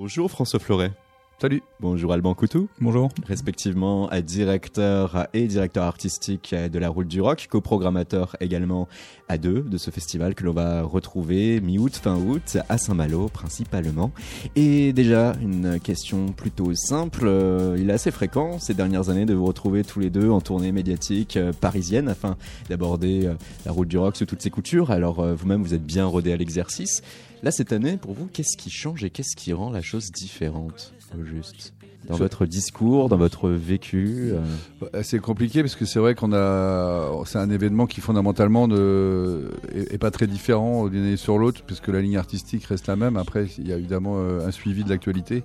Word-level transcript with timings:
Bonjour 0.00 0.30
François 0.30 0.60
Fleuret. 0.60 0.92
Salut. 1.40 1.60
Bonjour 1.80 2.12
Alban 2.12 2.32
Coutou. 2.34 2.68
Bonjour. 2.80 3.08
Respectivement 3.26 4.08
directeur 4.24 5.26
et 5.34 5.48
directeur 5.48 5.82
artistique 5.82 6.54
de 6.54 6.78
la 6.78 6.88
Route 6.88 7.08
du 7.08 7.20
Rock, 7.20 7.48
coprogrammateur 7.50 8.36
également 8.38 8.86
à 9.28 9.38
deux 9.38 9.62
de 9.62 9.76
ce 9.76 9.90
festival 9.90 10.36
que 10.36 10.44
l'on 10.44 10.52
va 10.52 10.82
retrouver 10.82 11.60
mi-août, 11.60 11.96
fin 11.96 12.14
août 12.14 12.58
à 12.68 12.78
Saint-Malo 12.78 13.28
principalement. 13.28 14.12
Et 14.54 14.92
déjà 14.92 15.32
une 15.42 15.80
question 15.80 16.26
plutôt 16.28 16.74
simple, 16.76 17.24
euh, 17.24 17.76
il 17.76 17.90
est 17.90 17.94
assez 17.94 18.12
fréquent 18.12 18.60
ces 18.60 18.74
dernières 18.74 19.10
années 19.10 19.26
de 19.26 19.34
vous 19.34 19.46
retrouver 19.46 19.82
tous 19.82 19.98
les 19.98 20.10
deux 20.10 20.30
en 20.30 20.40
tournée 20.40 20.70
médiatique 20.70 21.36
euh, 21.36 21.52
parisienne 21.52 22.08
afin 22.08 22.36
d'aborder 22.68 23.26
euh, 23.26 23.34
la 23.66 23.72
Route 23.72 23.88
du 23.88 23.98
Rock 23.98 24.16
sous 24.16 24.26
toutes 24.26 24.42
ses 24.42 24.50
coutures. 24.50 24.92
Alors 24.92 25.26
vous-même 25.34 25.62
vous 25.62 25.74
êtes 25.74 25.84
bien 25.84 26.06
rodé 26.06 26.32
à 26.32 26.36
l'exercice. 26.36 27.02
Là 27.42 27.50
cette 27.50 27.72
année 27.72 27.96
pour 27.96 28.14
vous 28.14 28.26
qu'est-ce 28.26 28.56
qui 28.56 28.70
change 28.70 29.04
et 29.04 29.10
qu'est-ce 29.10 29.36
qui 29.36 29.52
rend 29.52 29.70
la 29.70 29.82
chose 29.82 30.10
différente 30.10 30.92
juste 31.24 31.72
dans 32.08 32.16
votre 32.16 32.46
discours, 32.46 33.08
dans 33.08 33.16
votre 33.16 33.50
vécu 33.50 34.30
euh 34.32 35.02
C'est 35.02 35.18
compliqué 35.18 35.62
parce 35.62 35.76
que 35.76 35.84
c'est 35.84 35.98
vrai 35.98 36.14
qu'on 36.14 36.32
a, 36.32 37.10
c'est 37.26 37.38
un 37.38 37.50
événement 37.50 37.86
qui 37.86 38.00
fondamentalement 38.00 38.66
ne, 38.66 39.50
est, 39.74 39.98
pas 39.98 40.10
très 40.10 40.26
différent 40.26 40.88
d'une 40.88 41.02
année 41.02 41.16
sur 41.16 41.38
l'autre, 41.38 41.62
puisque 41.66 41.88
la 41.88 42.00
ligne 42.00 42.16
artistique 42.16 42.64
reste 42.64 42.86
la 42.86 42.96
même. 42.96 43.16
Après, 43.16 43.46
il 43.58 43.68
y 43.68 43.72
a 43.72 43.76
évidemment 43.76 44.14
euh, 44.16 44.46
un 44.46 44.50
suivi 44.50 44.84
de 44.84 44.88
l'actualité. 44.88 45.42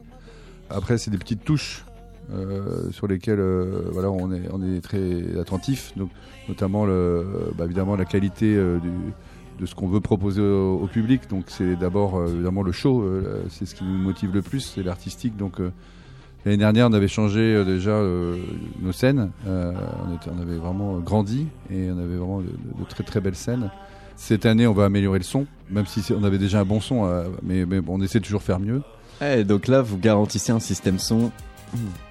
Après, 0.69 0.97
c'est 0.97 1.11
des 1.11 1.17
petites 1.17 1.43
touches 1.43 1.85
euh, 2.31 2.89
sur 2.91 3.07
lesquelles, 3.07 3.41
euh, 3.41 3.89
voilà, 3.91 4.09
on 4.09 4.31
est, 4.31 4.47
on 4.51 4.63
est 4.63 4.79
très 4.79 5.37
attentif. 5.37 5.91
Donc, 5.97 6.11
notamment, 6.47 6.85
le, 6.85 7.51
bah, 7.57 7.65
évidemment, 7.65 7.95
la 7.97 8.05
qualité 8.05 8.55
du 8.55 8.91
de 9.59 9.65
ce 9.65 9.75
qu'on 9.75 9.87
veut 9.87 9.99
proposer 9.99 10.41
au, 10.41 10.87
public. 10.91 11.29
Donc 11.29 11.45
c'est 11.47 11.75
d'abord 11.75 12.17
euh, 12.17 12.27
évidemment 12.27 12.63
le 12.63 12.71
show, 12.71 13.01
euh, 13.01 13.43
c'est 13.49 13.65
ce 13.65 13.75
qui 13.75 13.83
nous 13.83 13.97
motive 13.97 14.31
le 14.33 14.41
plus, 14.41 14.61
c'est 14.61 14.83
l'artistique. 14.83 15.37
Donc 15.37 15.59
euh, 15.59 15.71
l'année 16.45 16.57
dernière, 16.57 16.87
on 16.87 16.93
avait 16.93 17.07
changé 17.07 17.63
déjà 17.65 18.01
nos 18.81 18.91
scènes, 18.91 19.31
on, 19.45 20.41
avait 20.41 20.57
vraiment 20.57 20.99
grandi 20.99 21.47
et 21.71 21.89
on 21.91 21.97
avait 21.97 22.17
vraiment 22.17 22.41
de, 22.41 22.85
très 22.89 23.03
très 23.03 23.21
belles 23.21 23.35
scènes. 23.35 23.71
Cette 24.15 24.45
année, 24.45 24.67
on 24.67 24.73
va 24.73 24.85
améliorer 24.85 25.19
le 25.19 25.23
son, 25.23 25.47
même 25.71 25.87
si 25.87 26.13
on 26.13 26.23
avait 26.23 26.37
déjà 26.37 26.59
un 26.59 26.65
bon 26.65 26.79
son, 26.79 27.09
mais, 27.41 27.65
on 27.87 28.01
essaie 28.01 28.19
de 28.19 28.25
toujours 28.25 28.43
faire 28.43 28.59
mieux. 28.59 28.81
et 29.21 29.43
donc 29.43 29.67
là, 29.67 29.81
vous 29.81 29.97
garantissez 29.97 30.51
un 30.51 30.59
système 30.59 30.99
son 30.99 31.31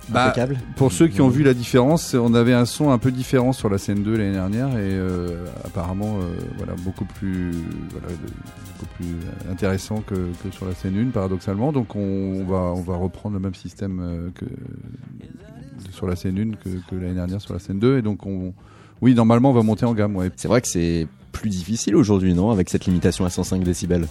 bah, 0.09 0.35
pour 0.77 0.93
ceux 0.93 1.09
qui 1.09 1.21
ont 1.21 1.29
vu 1.29 1.43
la 1.43 1.55
différence, 1.55 2.15
on 2.15 2.35
avait 2.35 2.53
un 2.53 2.65
son 2.65 2.91
un 2.91 2.99
peu 2.99 3.11
différent 3.11 3.53
sur 3.53 3.69
la 3.69 3.79
scène 3.79 4.03
2 4.03 4.17
l'année 4.17 4.33
dernière 4.33 4.69
et 4.71 4.93
euh, 4.93 5.47
apparemment 5.65 6.19
euh, 6.19 6.35
voilà, 6.57 6.75
beaucoup, 6.79 7.05
plus, 7.05 7.53
voilà, 7.91 8.09
beaucoup 8.09 8.93
plus 8.97 9.17
intéressant 9.51 10.03
que, 10.07 10.15
que, 10.15 10.51
sur 10.51 10.67
la 10.67 10.75
scène 10.75 10.99
1 10.99 11.11
paradoxalement. 11.11 11.73
Donc 11.73 11.95
on, 11.95 12.45
va, 12.45 12.57
on 12.57 12.83
va 12.83 12.97
reprendre 12.97 13.35
le 13.35 13.41
même 13.41 13.55
système 13.55 14.01
euh, 14.03 14.29
que 14.35 14.47
sur 15.91 16.07
la 16.07 16.17
scène 16.17 16.39
1 16.39 16.57
que, 16.57 16.69
que 16.91 16.97
l'année 16.97 17.15
dernière 17.15 17.41
sur 17.41 17.55
la 17.55 17.61
scène 17.61 17.79
2 17.79 17.99
et 17.99 18.03
donc 18.03 18.27
on, 18.27 18.53
oui 19.01 19.15
normalement 19.15 19.51
on 19.51 19.55
va 19.55 19.63
monter 19.63 19.87
en 19.87 19.95
gamme. 19.95 20.17
Ouais. 20.17 20.31
C'est 20.37 20.49
vrai 20.49 20.61
que 20.61 20.69
c'est 20.69 21.07
plus 21.31 21.49
difficile 21.49 21.97
aujourd'hui 21.97 22.35
non 22.35 22.51
avec 22.51 22.69
cette 22.69 22.87
limitation 22.87 23.25
à 23.25 23.31
105 23.31 23.63
décibels? 23.63 24.07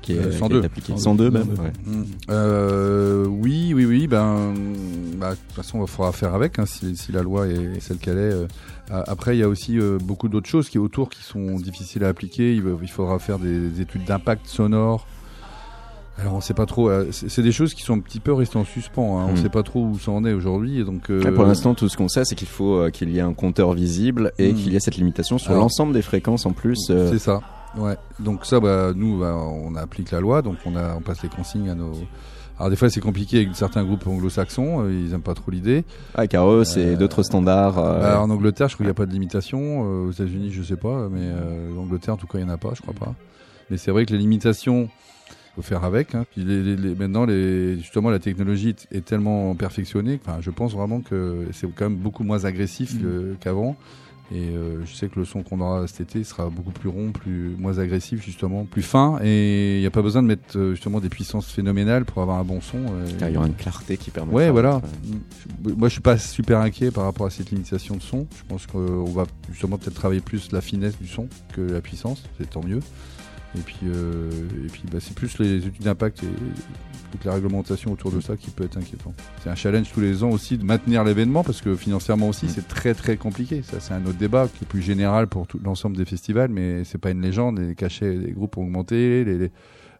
Qui 0.00 0.12
est, 0.12 0.32
102. 0.32 0.62
102 0.96 1.30
même. 1.30 1.46
Mm. 1.84 2.02
Euh, 2.30 3.26
oui, 3.26 3.72
oui, 3.74 3.84
oui. 3.84 4.06
Ben, 4.06 4.54
bah, 5.16 5.30
de 5.30 5.36
toute 5.36 5.52
façon, 5.52 5.82
il 5.82 5.88
faudra 5.88 6.12
faire 6.12 6.34
avec 6.34 6.58
hein, 6.58 6.66
si, 6.66 6.96
si, 6.96 7.12
la 7.12 7.22
loi 7.22 7.46
est 7.46 7.80
celle 7.80 7.98
qu'elle 7.98 8.18
est. 8.18 8.32
Euh. 8.32 8.46
Après, 8.90 9.36
il 9.36 9.40
y 9.40 9.42
a 9.42 9.48
aussi 9.48 9.78
euh, 9.78 9.98
beaucoup 10.02 10.28
d'autres 10.28 10.48
choses 10.48 10.68
qui 10.68 10.78
autour 10.78 11.10
qui 11.10 11.22
sont 11.22 11.56
difficiles 11.56 12.04
à 12.04 12.08
appliquer. 12.08 12.54
Il, 12.54 12.64
il 12.82 12.90
faudra 12.90 13.18
faire 13.18 13.38
des, 13.38 13.80
études 13.80 14.04
d'impact 14.04 14.46
sonore. 14.46 15.06
Alors 16.18 16.34
on 16.34 16.42
sait 16.42 16.52
pas 16.52 16.66
trop, 16.66 16.90
euh, 16.90 17.06
c'est 17.12 17.40
des 17.40 17.52
choses 17.52 17.72
qui 17.72 17.80
sont 17.80 17.94
un 17.94 18.00
petit 18.00 18.20
peu 18.20 18.34
restées 18.34 18.58
en 18.58 18.64
suspens. 18.64 19.20
Hein. 19.20 19.26
On 19.30 19.32
mm. 19.32 19.36
sait 19.38 19.48
pas 19.48 19.62
trop 19.62 19.84
où 19.84 19.98
ça 19.98 20.10
en 20.10 20.22
est 20.26 20.34
aujourd'hui. 20.34 20.84
Donc 20.84 21.10
pour 21.10 21.44
l'instant, 21.44 21.74
tout 21.74 21.88
ce 21.88 21.96
qu'on 21.96 22.08
sait, 22.08 22.24
c'est 22.24 22.34
qu'il 22.34 22.48
faut 22.48 22.90
qu'il 22.90 23.10
y 23.10 23.18
ait 23.18 23.22
un 23.22 23.32
compteur 23.32 23.72
visible 23.72 24.32
et 24.38 24.52
mm. 24.52 24.56
qu'il 24.56 24.72
y 24.72 24.76
ait 24.76 24.80
cette 24.80 24.96
limitation 24.96 25.38
sur 25.38 25.54
l'ensemble 25.54 25.94
des 25.94 26.02
fréquences 26.02 26.44
en 26.44 26.52
plus. 26.52 26.78
C'est 26.86 27.18
ça. 27.18 27.40
Ouais. 27.76 27.96
Donc 28.18 28.46
ça, 28.46 28.60
bah, 28.60 28.92
nous, 28.94 29.20
bah, 29.20 29.34
on 29.34 29.74
applique 29.76 30.10
la 30.10 30.20
loi, 30.20 30.42
donc 30.42 30.56
on, 30.66 30.76
a, 30.76 30.94
on 30.96 31.00
passe 31.00 31.22
les 31.22 31.28
consignes 31.28 31.70
à 31.70 31.74
nos. 31.74 31.92
Alors 32.58 32.68
des 32.68 32.76
fois 32.76 32.90
c'est 32.90 33.00
compliqué 33.00 33.38
avec 33.38 33.56
certains 33.56 33.84
groupes 33.84 34.06
anglo-saxons, 34.06 34.84
euh, 34.84 34.92
ils 34.92 35.14
aiment 35.14 35.22
pas 35.22 35.32
trop 35.32 35.50
l'idée. 35.50 35.86
Ah 36.14 36.26
car 36.26 36.46
eux 36.50 36.64
c'est 36.64 36.92
euh, 36.92 36.96
d'autres 36.96 37.22
standards. 37.22 37.78
Euh... 37.78 38.00
Bah, 38.02 38.20
en 38.20 38.28
Angleterre 38.28 38.68
je 38.68 38.74
crois 38.74 38.84
qu'il 38.84 38.88
n'y 38.88 38.90
a 38.90 38.94
pas 38.94 39.06
de 39.06 39.12
limitation, 39.12 39.58
euh, 39.62 40.08
aux 40.08 40.10
États-Unis 40.10 40.50
je 40.52 40.62
sais 40.62 40.76
pas, 40.76 41.08
mais 41.10 41.26
en 41.74 41.80
Angleterre 41.80 42.14
en 42.14 42.16
tout 42.18 42.26
cas 42.26 42.38
il 42.38 42.44
n'y 42.44 42.50
en 42.50 42.52
a 42.52 42.58
pas, 42.58 42.72
je 42.74 42.82
crois 42.82 42.92
pas. 42.92 43.14
Mais 43.70 43.78
c'est 43.78 43.90
vrai 43.90 44.04
que 44.04 44.12
les 44.12 44.18
limitations 44.18 44.90
faut 45.56 45.62
faire 45.62 45.84
avec. 45.84 46.14
Hein. 46.14 46.26
Puis 46.30 46.44
les, 46.44 46.76
les, 46.76 46.94
maintenant, 46.94 47.24
les, 47.24 47.78
justement, 47.78 48.10
la 48.10 48.18
technologie 48.18 48.74
est 48.92 49.04
tellement 49.04 49.54
perfectionnée. 49.54 50.20
Enfin, 50.22 50.38
je 50.40 50.50
pense 50.50 50.74
vraiment 50.74 51.00
que 51.00 51.46
c'est 51.52 51.66
quand 51.74 51.88
même 51.88 51.98
beaucoup 51.98 52.24
moins 52.24 52.44
agressif 52.44 52.94
mmh. 52.94 53.36
qu'avant. 53.40 53.76
Et 54.32 54.50
euh, 54.50 54.84
je 54.84 54.94
sais 54.94 55.08
que 55.08 55.18
le 55.18 55.24
son 55.24 55.42
qu'on 55.42 55.60
aura 55.60 55.86
cet 55.88 56.00
été 56.02 56.22
sera 56.22 56.48
beaucoup 56.48 56.70
plus 56.70 56.88
rond, 56.88 57.10
plus 57.10 57.56
moins 57.58 57.78
agressif 57.78 58.24
justement, 58.24 58.64
plus 58.64 58.82
fin. 58.82 59.18
Et 59.24 59.78
il 59.78 59.80
n'y 59.80 59.86
a 59.86 59.90
pas 59.90 60.02
besoin 60.02 60.22
de 60.22 60.28
mettre 60.28 60.56
euh, 60.56 60.70
justement 60.72 61.00
des 61.00 61.08
puissances 61.08 61.50
phénoménales 61.50 62.04
pour 62.04 62.22
avoir 62.22 62.38
un 62.38 62.44
bon 62.44 62.60
son. 62.60 62.78
Euh, 62.78 63.06
il 63.20 63.34
y 63.34 63.36
aura 63.36 63.48
une 63.48 63.54
clarté 63.54 63.96
qui 63.96 64.10
permet. 64.10 64.32
Ouais, 64.32 64.50
voilà. 64.50 64.80
Moi, 65.64 65.88
je 65.88 65.92
suis 65.92 66.00
pas 66.00 66.16
super 66.16 66.60
inquiet 66.60 66.92
par 66.92 67.04
rapport 67.04 67.26
à 67.26 67.30
cette 67.30 67.50
limitation 67.50 67.96
de 67.96 68.02
son. 68.02 68.26
Je 68.36 68.42
pense 68.46 68.66
qu'on 68.66 69.04
va 69.04 69.24
justement 69.50 69.78
peut-être 69.78 69.94
travailler 69.94 70.20
plus 70.20 70.52
la 70.52 70.60
finesse 70.60 70.96
du 70.98 71.08
son 71.08 71.28
que 71.52 71.60
la 71.60 71.80
puissance. 71.80 72.22
C'est 72.38 72.48
tant 72.48 72.62
mieux. 72.62 72.80
Et 73.56 73.62
puis, 73.62 73.78
euh, 73.84 74.30
et 74.64 74.68
puis 74.68 74.82
bah, 74.90 74.98
c'est 75.00 75.14
plus 75.14 75.38
les 75.38 75.56
études 75.66 75.82
d'impact 75.82 76.22
et 76.22 76.28
toute 77.10 77.24
la 77.24 77.34
réglementation 77.34 77.90
autour 77.90 78.12
de 78.12 78.20
ça 78.20 78.36
qui 78.36 78.50
peut 78.50 78.64
être 78.64 78.76
inquiétant. 78.76 79.12
C'est 79.42 79.50
un 79.50 79.56
challenge 79.56 79.90
tous 79.92 80.00
les 80.00 80.22
ans 80.22 80.30
aussi 80.30 80.56
de 80.56 80.64
maintenir 80.64 81.02
l'événement 81.02 81.42
parce 81.42 81.60
que 81.60 81.74
financièrement 81.74 82.28
aussi 82.28 82.46
mm. 82.46 82.50
c'est 82.50 82.68
très 82.68 82.94
très 82.94 83.16
compliqué. 83.16 83.62
Ça 83.62 83.80
c'est 83.80 83.92
un 83.92 84.04
autre 84.06 84.18
débat 84.18 84.46
qui 84.46 84.64
est 84.64 84.68
plus 84.68 84.82
général 84.82 85.26
pour 85.26 85.48
tout 85.48 85.60
l'ensemble 85.64 85.96
des 85.96 86.04
festivals, 86.04 86.50
mais 86.50 86.84
c'est 86.84 86.98
pas 86.98 87.10
une 87.10 87.22
légende. 87.22 87.58
Les 87.58 87.74
cachets 87.74 88.16
des 88.16 88.30
groupes 88.32 88.56
ont 88.56 88.62
augmenté, 88.62 89.24
les, 89.24 89.50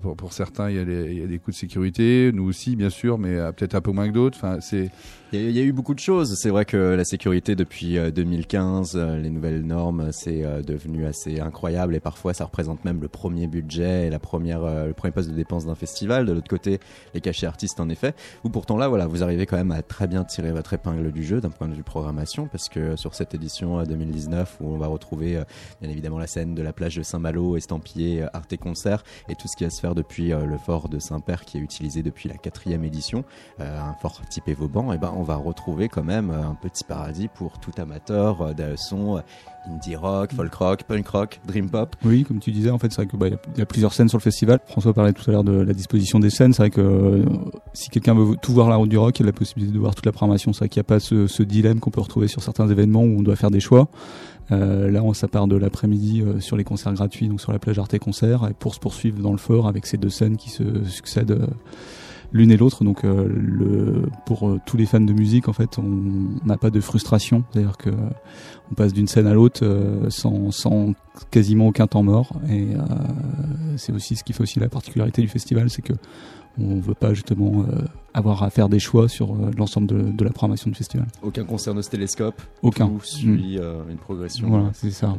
pour, 0.00 0.32
certains, 0.32 0.70
il 0.70 0.76
y, 0.76 1.22
a 1.22 1.26
des 1.26 1.38
coûts 1.38 1.50
de 1.50 1.56
sécurité, 1.56 2.30
nous 2.32 2.44
aussi, 2.44 2.74
bien 2.74 2.88
sûr, 2.88 3.18
mais 3.18 3.36
euh, 3.36 3.52
peut-être 3.52 3.74
un 3.74 3.80
peu 3.80 3.90
moins 3.90 4.08
que 4.08 4.14
d'autres. 4.14 4.38
Enfin, 4.38 4.58
c'est 4.60 4.90
il 5.32 5.52
y, 5.52 5.60
a 5.60 5.62
eu 5.62 5.72
beaucoup 5.72 5.94
de 5.94 6.00
choses. 6.00 6.34
C'est 6.36 6.48
vrai 6.48 6.64
que 6.64 6.76
la 6.76 7.04
sécurité 7.04 7.54
depuis 7.54 7.96
2015, 7.96 8.96
euh, 8.96 8.98
euh, 8.98 9.20
les 9.20 9.30
nouvelles 9.30 9.64
normes, 9.64 10.10
c'est 10.10 10.42
devenu 10.64 11.06
assez 11.06 11.38
incroyable 11.38 11.94
et 11.94 12.00
parfois 12.00 12.34
ça 12.34 12.46
représente 12.46 12.84
même 12.84 13.00
le 13.00 13.06
premier 13.06 13.46
budget 13.46 14.08
et 14.08 14.10
la 14.10 14.18
première, 14.18 14.86
le 14.86 14.92
premier 14.92 15.12
poste 15.12 15.30
de 15.30 15.34
dépense 15.36 15.66
d'un 15.66 15.76
festival. 15.76 16.26
De 16.26 16.32
l'autre 16.32 16.48
côté, 16.48 16.80
les 17.14 17.20
cachets 17.20 17.46
artistes, 17.46 17.78
en 17.78 17.88
effet. 17.90 18.14
Ou 18.42 18.48
pourtant 18.48 18.76
là, 18.76 18.88
voilà, 18.88 19.06
vous 19.06 19.22
arrivez 19.22 19.46
quand 19.46 19.56
même 19.56 19.70
à 19.70 19.82
très 19.82 20.08
bien 20.08 20.24
tirer 20.24 20.50
votre 20.50 20.72
épingle 20.72 21.12
du 21.12 21.22
jeu 21.22 21.40
d'un 21.40 21.50
point 21.50 21.68
de 21.68 21.74
vue 21.74 21.84
programmation 21.84 22.48
parce 22.48 22.68
que 22.68 22.96
sur 22.96 23.14
cette 23.14 23.32
édition 23.32 23.84
2019 23.84 24.56
où 24.60 24.74
on 24.74 24.78
va 24.78 24.88
retrouver 24.88 25.40
bien 25.80 25.90
évidemment 25.90 26.18
la 26.18 26.26
scène 26.26 26.56
de 26.56 26.62
la 26.62 26.72
plage 26.72 26.96
de 26.96 27.04
Saint-Malo, 27.04 27.56
estampillé 27.56 28.24
Arte 28.32 28.56
Concert 28.56 29.04
et 29.28 29.36
tout 29.36 29.46
ce 29.46 29.56
qui 29.56 29.62
va 29.62 29.70
se 29.70 29.80
faire 29.80 29.89
depuis 29.94 30.28
le 30.28 30.58
fort 30.58 30.88
de 30.88 30.98
Saint-Père 30.98 31.44
qui 31.44 31.58
est 31.58 31.60
utilisé 31.60 32.02
depuis 32.02 32.28
la 32.28 32.36
quatrième 32.36 32.84
édition, 32.84 33.24
un 33.58 33.94
fort 33.94 34.20
type 34.28 34.48
Vauban, 34.50 34.92
et 34.92 34.98
ben 34.98 35.12
on 35.16 35.22
va 35.22 35.36
retrouver 35.36 35.88
quand 35.88 36.04
même 36.04 36.30
un 36.30 36.54
petit 36.54 36.84
paradis 36.84 37.28
pour 37.28 37.58
tout 37.58 37.72
amateur 37.78 38.42
euh, 38.42 38.52
de 38.52 38.62
euh, 38.62 39.22
indie 39.68 39.96
rock, 39.96 40.32
folk 40.32 40.54
rock, 40.54 40.82
punk 40.84 41.08
rock, 41.08 41.40
dream 41.46 41.68
pop. 41.68 41.94
Oui, 42.04 42.24
comme 42.24 42.38
tu 42.38 42.50
disais, 42.50 42.70
en 42.70 42.78
fait, 42.78 42.90
c'est 42.90 43.02
vrai 43.02 43.06
que 43.06 43.16
bah, 43.16 43.28
y, 43.28 43.60
a 43.60 43.66
plusieurs 43.66 43.92
scènes 43.92 44.08
sur 44.08 44.18
le 44.18 44.22
festival. 44.22 44.60
François 44.66 44.92
parlait 44.92 45.12
tout 45.12 45.28
à 45.28 45.32
l'heure 45.32 45.44
de 45.44 45.52
la 45.52 45.72
disposition 45.72 46.18
des 46.18 46.30
scènes. 46.30 46.52
C'est 46.52 46.62
vrai 46.62 46.70
que 46.70 46.80
euh, 46.80 47.24
si 47.72 47.90
quelqu'un 47.90 48.14
veut 48.14 48.36
tout 48.40 48.52
voir 48.52 48.68
la 48.68 48.76
route 48.76 48.88
du 48.88 48.98
rock, 48.98 49.18
il 49.18 49.22
y 49.22 49.24
a 49.24 49.26
la 49.26 49.32
possibilité 49.32 49.72
de 49.72 49.78
voir 49.78 49.94
toute 49.94 50.06
la 50.06 50.12
programmation. 50.12 50.52
C'est 50.52 50.60
vrai 50.60 50.68
qu'il 50.68 50.80
n'y 50.80 50.86
a 50.86 50.88
pas 50.88 51.00
ce, 51.00 51.42
dilemme 51.42 51.80
qu'on 51.80 51.90
peut 51.90 52.00
retrouver 52.00 52.28
sur 52.28 52.42
certains 52.42 52.68
événements 52.68 53.02
où 53.02 53.18
on 53.18 53.22
doit 53.22 53.36
faire 53.36 53.50
des 53.50 53.60
choix. 53.60 53.88
Euh, 54.52 54.90
là, 54.90 55.02
on 55.02 55.14
ça 55.14 55.28
part 55.28 55.46
de 55.46 55.56
l'après-midi 55.56 56.24
sur 56.40 56.56
les 56.56 56.64
concerts 56.64 56.92
gratuits, 56.94 57.28
donc 57.28 57.40
sur 57.40 57.52
la 57.52 57.58
plage 57.58 57.78
Arte 57.78 57.98
Concert, 57.98 58.46
et 58.50 58.54
pour 58.54 58.74
se 58.74 58.80
poursuivre 58.80 59.20
dans 59.20 59.32
le 59.32 59.38
fort 59.38 59.68
avec 59.68 59.86
ces 59.86 59.96
deux 59.96 60.10
scènes 60.10 60.36
qui 60.36 60.50
se 60.50 60.84
succèdent 60.84 61.46
l'une 62.32 62.50
et 62.50 62.56
l'autre. 62.56 62.84
Donc 62.84 63.04
euh, 63.04 63.28
le, 63.28 64.08
pour 64.26 64.48
euh, 64.48 64.60
tous 64.66 64.76
les 64.76 64.86
fans 64.86 65.00
de 65.00 65.12
musique, 65.12 65.48
en 65.48 65.52
fait, 65.52 65.78
on 65.78 66.46
n'a 66.46 66.56
pas 66.56 66.70
de 66.70 66.80
frustration. 66.80 67.44
C'est-à-dire 67.50 67.76
que 67.76 67.90
on 68.70 68.74
passe 68.74 68.92
d'une 68.92 69.08
scène 69.08 69.26
à 69.26 69.34
l'autre 69.34 69.60
euh, 69.64 70.08
sans, 70.10 70.50
sans 70.50 70.94
quasiment 71.30 71.68
aucun 71.68 71.86
temps 71.86 72.02
mort. 72.02 72.32
Et 72.48 72.68
c'est 73.76 73.92
aussi 73.92 74.16
ce 74.16 74.24
qui 74.24 74.32
fait 74.32 74.42
aussi 74.42 74.60
la 74.60 74.68
particularité 74.68 75.22
du 75.22 75.28
festival, 75.28 75.70
c'est 75.70 75.82
que 75.82 75.92
on 76.58 76.80
veut 76.80 76.94
pas 76.94 77.14
justement 77.14 77.64
avoir 78.12 78.42
à 78.42 78.50
faire 78.50 78.68
des 78.68 78.80
choix 78.80 79.08
sur 79.08 79.34
l'ensemble 79.56 79.86
de, 79.86 80.10
de, 80.10 80.24
la 80.24 80.30
programmation 80.30 80.68
du 80.68 80.76
festival. 80.76 81.06
Aucun 81.22 81.44
concert 81.44 81.74
de 81.74 81.80
télescope. 81.80 82.42
Aucun. 82.62 82.88
Tout 82.88 83.00
suit 83.02 83.58
une 83.88 83.96
progression. 83.96 84.48
Voilà, 84.48 84.70
c'est 84.72 84.90
ça. 84.90 85.14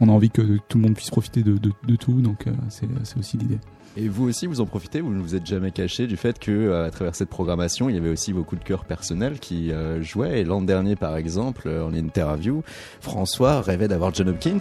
On 0.00 0.08
a 0.08 0.12
envie 0.12 0.30
que 0.30 0.58
tout 0.68 0.78
le 0.78 0.84
monde 0.84 0.94
puisse 0.94 1.10
profiter 1.10 1.42
de, 1.42 1.58
de, 1.58 1.72
de 1.86 1.96
tout, 1.96 2.20
donc 2.22 2.46
c'est 2.68 3.18
aussi 3.18 3.36
l'idée. 3.36 3.58
Et 3.98 4.08
vous 4.08 4.28
aussi, 4.28 4.46
vous 4.46 4.60
en 4.60 4.66
profitez, 4.66 5.00
vous 5.00 5.14
ne 5.14 5.22
vous 5.22 5.34
êtes 5.34 5.46
jamais 5.46 5.70
caché 5.70 6.06
du 6.06 6.18
fait 6.18 6.38
que 6.38 6.50
euh, 6.50 6.86
à 6.86 6.90
travers 6.90 7.14
cette 7.14 7.30
programmation, 7.30 7.88
il 7.88 7.94
y 7.94 7.98
avait 7.98 8.10
aussi 8.10 8.30
vos 8.32 8.44
coups 8.44 8.60
de 8.60 8.66
cœur 8.66 8.84
personnels 8.84 9.38
qui 9.38 9.72
euh, 9.72 10.02
jouaient. 10.02 10.40
Et 10.40 10.44
l'an 10.44 10.60
dernier, 10.60 10.96
par 10.96 11.16
exemple, 11.16 11.62
euh, 11.66 11.86
en 11.86 11.94
interview, 11.94 12.62
François 13.00 13.62
rêvait 13.62 13.88
d'avoir 13.88 14.12
John 14.12 14.28
Hopkins. 14.28 14.58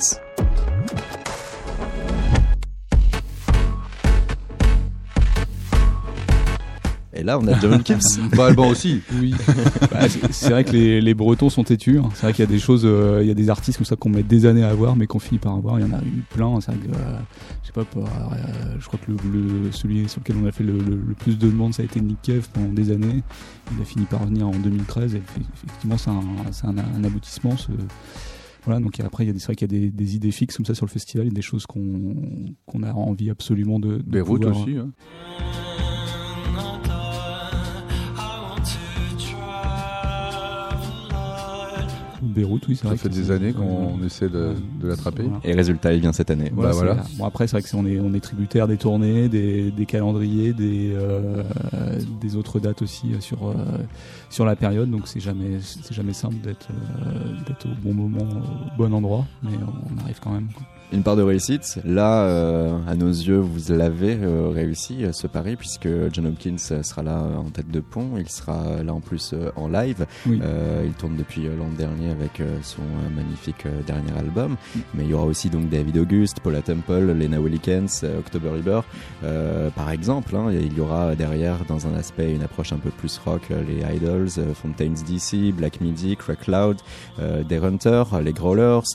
Et 7.18 7.24
là, 7.24 7.40
on 7.40 7.48
a 7.48 7.58
John 7.60 7.82
Kills. 7.82 7.98
Bah, 8.36 8.48
Alban 8.48 8.68
aussi. 8.70 9.02
Oui. 9.22 9.34
Bah, 9.92 10.10
c'est- 10.10 10.50
vrai 10.50 10.64
que 10.66 10.72
les, 10.72 11.00
les 11.02 11.14
Bretons 11.14 11.50
sont 11.50 11.64
têtus. 11.64 11.98
hein. 12.00 12.10
C'est 12.14 12.24
vrai 12.24 12.34
qu'il 12.34 12.44
y 12.44 12.48
a 12.48 12.52
des 12.52 12.60
choses, 12.60 12.84
euh, 12.86 13.20
il 13.22 13.28
y 13.28 13.32
a 13.32 13.34
des 13.34 13.50
artistes 13.50 13.78
comme 13.78 13.86
ça 13.86 13.96
qu'on 13.96 14.10
met 14.10 14.24
des 14.24 14.46
années 14.46 14.64
à 14.64 14.70
avoir, 14.70 14.96
mais 14.96 15.08
qu'on 15.08 15.20
finit 15.20 15.40
par 15.40 15.54
avoir. 15.54 15.80
Il 15.80 15.86
y 15.86 15.90
en 15.90 15.94
a 15.94 16.02
eu 16.02 16.24
plein. 16.30 16.60
C'est 16.62 16.72
vrai 16.74 16.80
que, 16.86 16.92
euh, 16.94 17.18
je 17.62 17.68
sais 17.68 17.74
pas, 17.74 17.86
pour, 17.86 18.04
euh, 18.04 18.08
je 18.80 18.86
crois 18.86 19.00
que 19.06 19.12
le, 19.12 19.18
le- 19.32 19.72
celui 19.72 20.10
sur 20.10 20.20
lequel 20.20 20.36
on 20.44 20.46
a 20.48 20.52
fait 20.52 20.64
le, 20.66 20.78
le- 20.78 21.02
le 21.08 21.14
plus 21.14 21.38
de 21.38 21.48
demandes, 21.50 21.74
ça 21.74 21.84
a 21.84 21.86
été 21.86 22.02
Nick 22.02 22.22
Cave 22.22 22.50
pendant 22.54 22.74
des 22.74 22.92
années. 22.92 23.24
Il 23.76 23.82
a 23.82 23.86
fini 23.86 24.06
par 24.06 24.22
revenir 24.22 24.48
en 24.48 24.52
2013. 24.52 25.16
Et 25.16 25.20
effe- 25.20 25.22
effectivement, 25.66 25.98
c'est 25.98 26.10
un, 26.10 26.22
c'est 26.52 26.68
un, 26.68 26.76
un 26.78 27.04
aboutissement. 27.04 27.56
ce- 27.56 27.72
voilà, 28.66 28.80
donc 28.80 29.00
après, 29.00 29.24
il 29.24 29.28
y 29.28 29.30
a 29.30 29.34
des- 29.34 29.40
c'est 29.40 29.46
vrai 29.46 29.56
qu'il 29.56 29.72
y 29.72 29.78
a 29.78 29.80
des, 29.80 29.92
des 29.92 30.16
idées 30.16 30.32
fixes 30.32 30.58
comme 30.58 30.66
ça 30.66 30.74
sur 30.76 30.86
le 30.88 30.92
festival, 30.92 31.28
et 31.28 31.30
des 31.30 31.42
choses 31.44 31.66
qu'on 31.68 32.16
qu'on 32.66 32.82
a 32.84 32.92
envie 32.94 33.30
absolument 33.30 33.80
de. 33.80 33.98
de 33.98 34.04
Beyrouth 34.06 34.42
pouvoir- 34.42 34.62
aussi. 34.64 34.76
hein. 34.78 34.90
Beyrouth, 42.26 42.68
oui, 42.68 42.76
c'est 42.76 42.88
Ça 42.88 42.96
fait 42.98 43.10
des 43.10 43.32
années 43.32 43.54
qu'on 43.54 44.04
essaie 44.06 44.30
de, 44.30 44.54
l'attraper. 44.84 45.24
Voilà. 45.24 45.40
Et 45.44 45.54
résultat, 45.54 45.94
il 45.94 46.02
vient 46.02 46.14
cette 46.14 46.32
année. 46.32 46.52
Voilà, 46.54 46.72
Bah, 46.72 46.76
voilà. 46.78 47.04
Bon 47.18 47.26
après 47.26 47.48
c'est 47.48 47.54
vrai 47.54 47.62
que 47.62 47.70
c'est- 47.70 47.78
on 47.78 47.86
est 47.86 48.00
on 48.00 48.14
est 48.14 48.20
tributaire 48.20 48.68
des 48.68 48.78
tournées, 48.78 49.30
des, 49.30 49.72
des 49.72 49.86
calendriers, 49.86 50.54
des 50.54 50.92
euh, 50.96 51.44
des 52.22 52.36
autres 52.36 52.60
dates 52.60 52.82
aussi 52.82 53.14
euh, 53.14 53.20
sur 53.20 53.48
euh, 53.48 53.54
sur 54.30 54.46
la 54.46 54.56
période. 54.56 54.90
Donc 54.90 55.08
c'est 55.08 55.20
jamais 55.20 55.60
c'est 55.62 55.94
jamais 55.94 56.14
simple 56.14 56.36
d'être 56.44 56.68
euh, 56.72 57.36
d'être 57.48 57.66
au 57.68 57.76
bon 57.84 57.94
moment, 57.94 58.24
au 58.74 58.78
bon 58.78 58.94
endroit, 58.94 59.26
mais 59.44 59.52
on 59.96 60.02
arrive 60.04 60.20
quand 60.22 60.32
même. 60.32 60.48
quoi. 60.54 60.66
Une 60.92 61.02
part 61.02 61.16
de 61.16 61.24
réussite. 61.24 61.80
Là, 61.84 62.22
euh, 62.24 62.78
à 62.88 62.96
nos 62.96 63.10
yeux, 63.10 63.40
vous 63.40 63.74
l'avez 63.74 64.18
euh, 64.22 64.50
réussi 64.50 65.04
euh, 65.04 65.12
ce 65.14 65.26
pari 65.26 65.56
puisque 65.56 65.90
John 66.14 66.28
Hopkins 66.28 66.58
sera 66.58 67.02
là 67.02 67.22
en 67.38 67.50
tête 67.50 67.70
de 67.72 67.80
pont. 67.80 68.12
Il 68.18 68.30
sera 68.30 68.84
là 68.84 68.94
en 68.94 69.00
plus 69.00 69.32
euh, 69.34 69.50
en 69.56 69.68
live. 69.68 70.06
Oui. 70.28 70.40
Il 70.86 70.94
tourne 70.94 71.16
depuis 71.18 71.44
l'an 71.58 71.70
dernier 71.76 72.12
avec 72.12 72.42
son 72.62 72.82
magnifique 73.16 73.66
dernier 73.88 74.12
album. 74.18 74.52
Mm. 74.54 74.80
Mais 74.94 75.04
il 75.04 75.10
y 75.10 75.14
aura 75.14 75.26
aussi 75.26 75.50
donc 75.50 75.70
David 75.70 75.98
Auguste, 75.98 76.40
Paula 76.40 76.62
Temple, 76.62 77.14
Lena 77.14 77.40
Willikens, 77.40 78.04
October 78.20 78.50
River, 78.50 78.82
par 79.76 79.90
exemple. 79.90 80.36
hein. 80.36 80.52
il 80.52 80.78
y 80.78 80.80
aura 80.80 81.16
derrière, 81.16 81.66
dans 81.68 81.88
un 81.88 81.96
aspect, 81.96 82.34
une 82.34 82.44
approche 82.44 82.74
un 82.74 82.78
peu 82.78 82.92
plus 82.92 83.18
rock, 83.26 83.42
les 83.50 83.96
Idols, 83.96 84.30
Fontaines 84.54 84.94
DC, 84.94 85.54
Black 85.54 85.82
Midi, 85.82 86.16
Crack 86.16 86.42
Cloud, 86.42 86.78
Day 87.18 87.60
Hunter, 87.64 88.04
les 88.24 88.34
Growlers, 88.34 88.86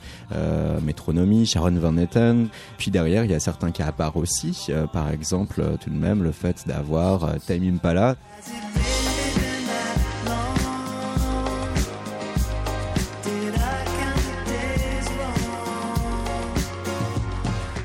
Metronomy, 0.83 1.47
Sharon 1.47 1.80
Van 1.81 1.97
Etten. 1.97 2.49
Puis 2.79 2.91
derrière, 2.91 3.25
il 3.25 3.31
y 3.31 3.35
a 3.35 3.41
certains 3.41 3.71
cas 3.71 3.87
à 3.87 3.93
part 3.93 4.17
aussi. 4.17 4.67
euh, 4.71 4.87
par 4.87 5.11
exemple, 5.11 5.61
euh, 5.61 5.77
tout 5.77 5.91
de 5.91 5.97
même, 5.97 6.23
le 6.23 6.33
fait 6.33 6.67
d'avoir 6.67 7.25
euh, 7.25 7.35
Time 7.45 7.75
Impala, 7.75 8.17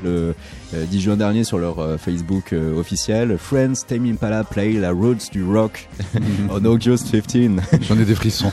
le 0.02 0.34
10 0.84 1.00
juin 1.00 1.16
dernier 1.16 1.44
sur 1.44 1.58
leur 1.58 1.78
euh, 1.78 1.96
Facebook 1.96 2.52
euh, 2.52 2.78
officiel. 2.78 3.38
Friends, 3.38 3.84
Tame 3.86 4.06
Impala 4.06 4.44
play 4.44 4.74
la 4.74 4.90
Roads 4.92 5.30
du 5.32 5.42
Rock 5.44 5.88
on 6.50 6.64
August 6.64 7.10
15. 7.10 7.60
J'en 7.82 7.98
ai 7.98 8.04
des 8.04 8.14
frissons. 8.14 8.50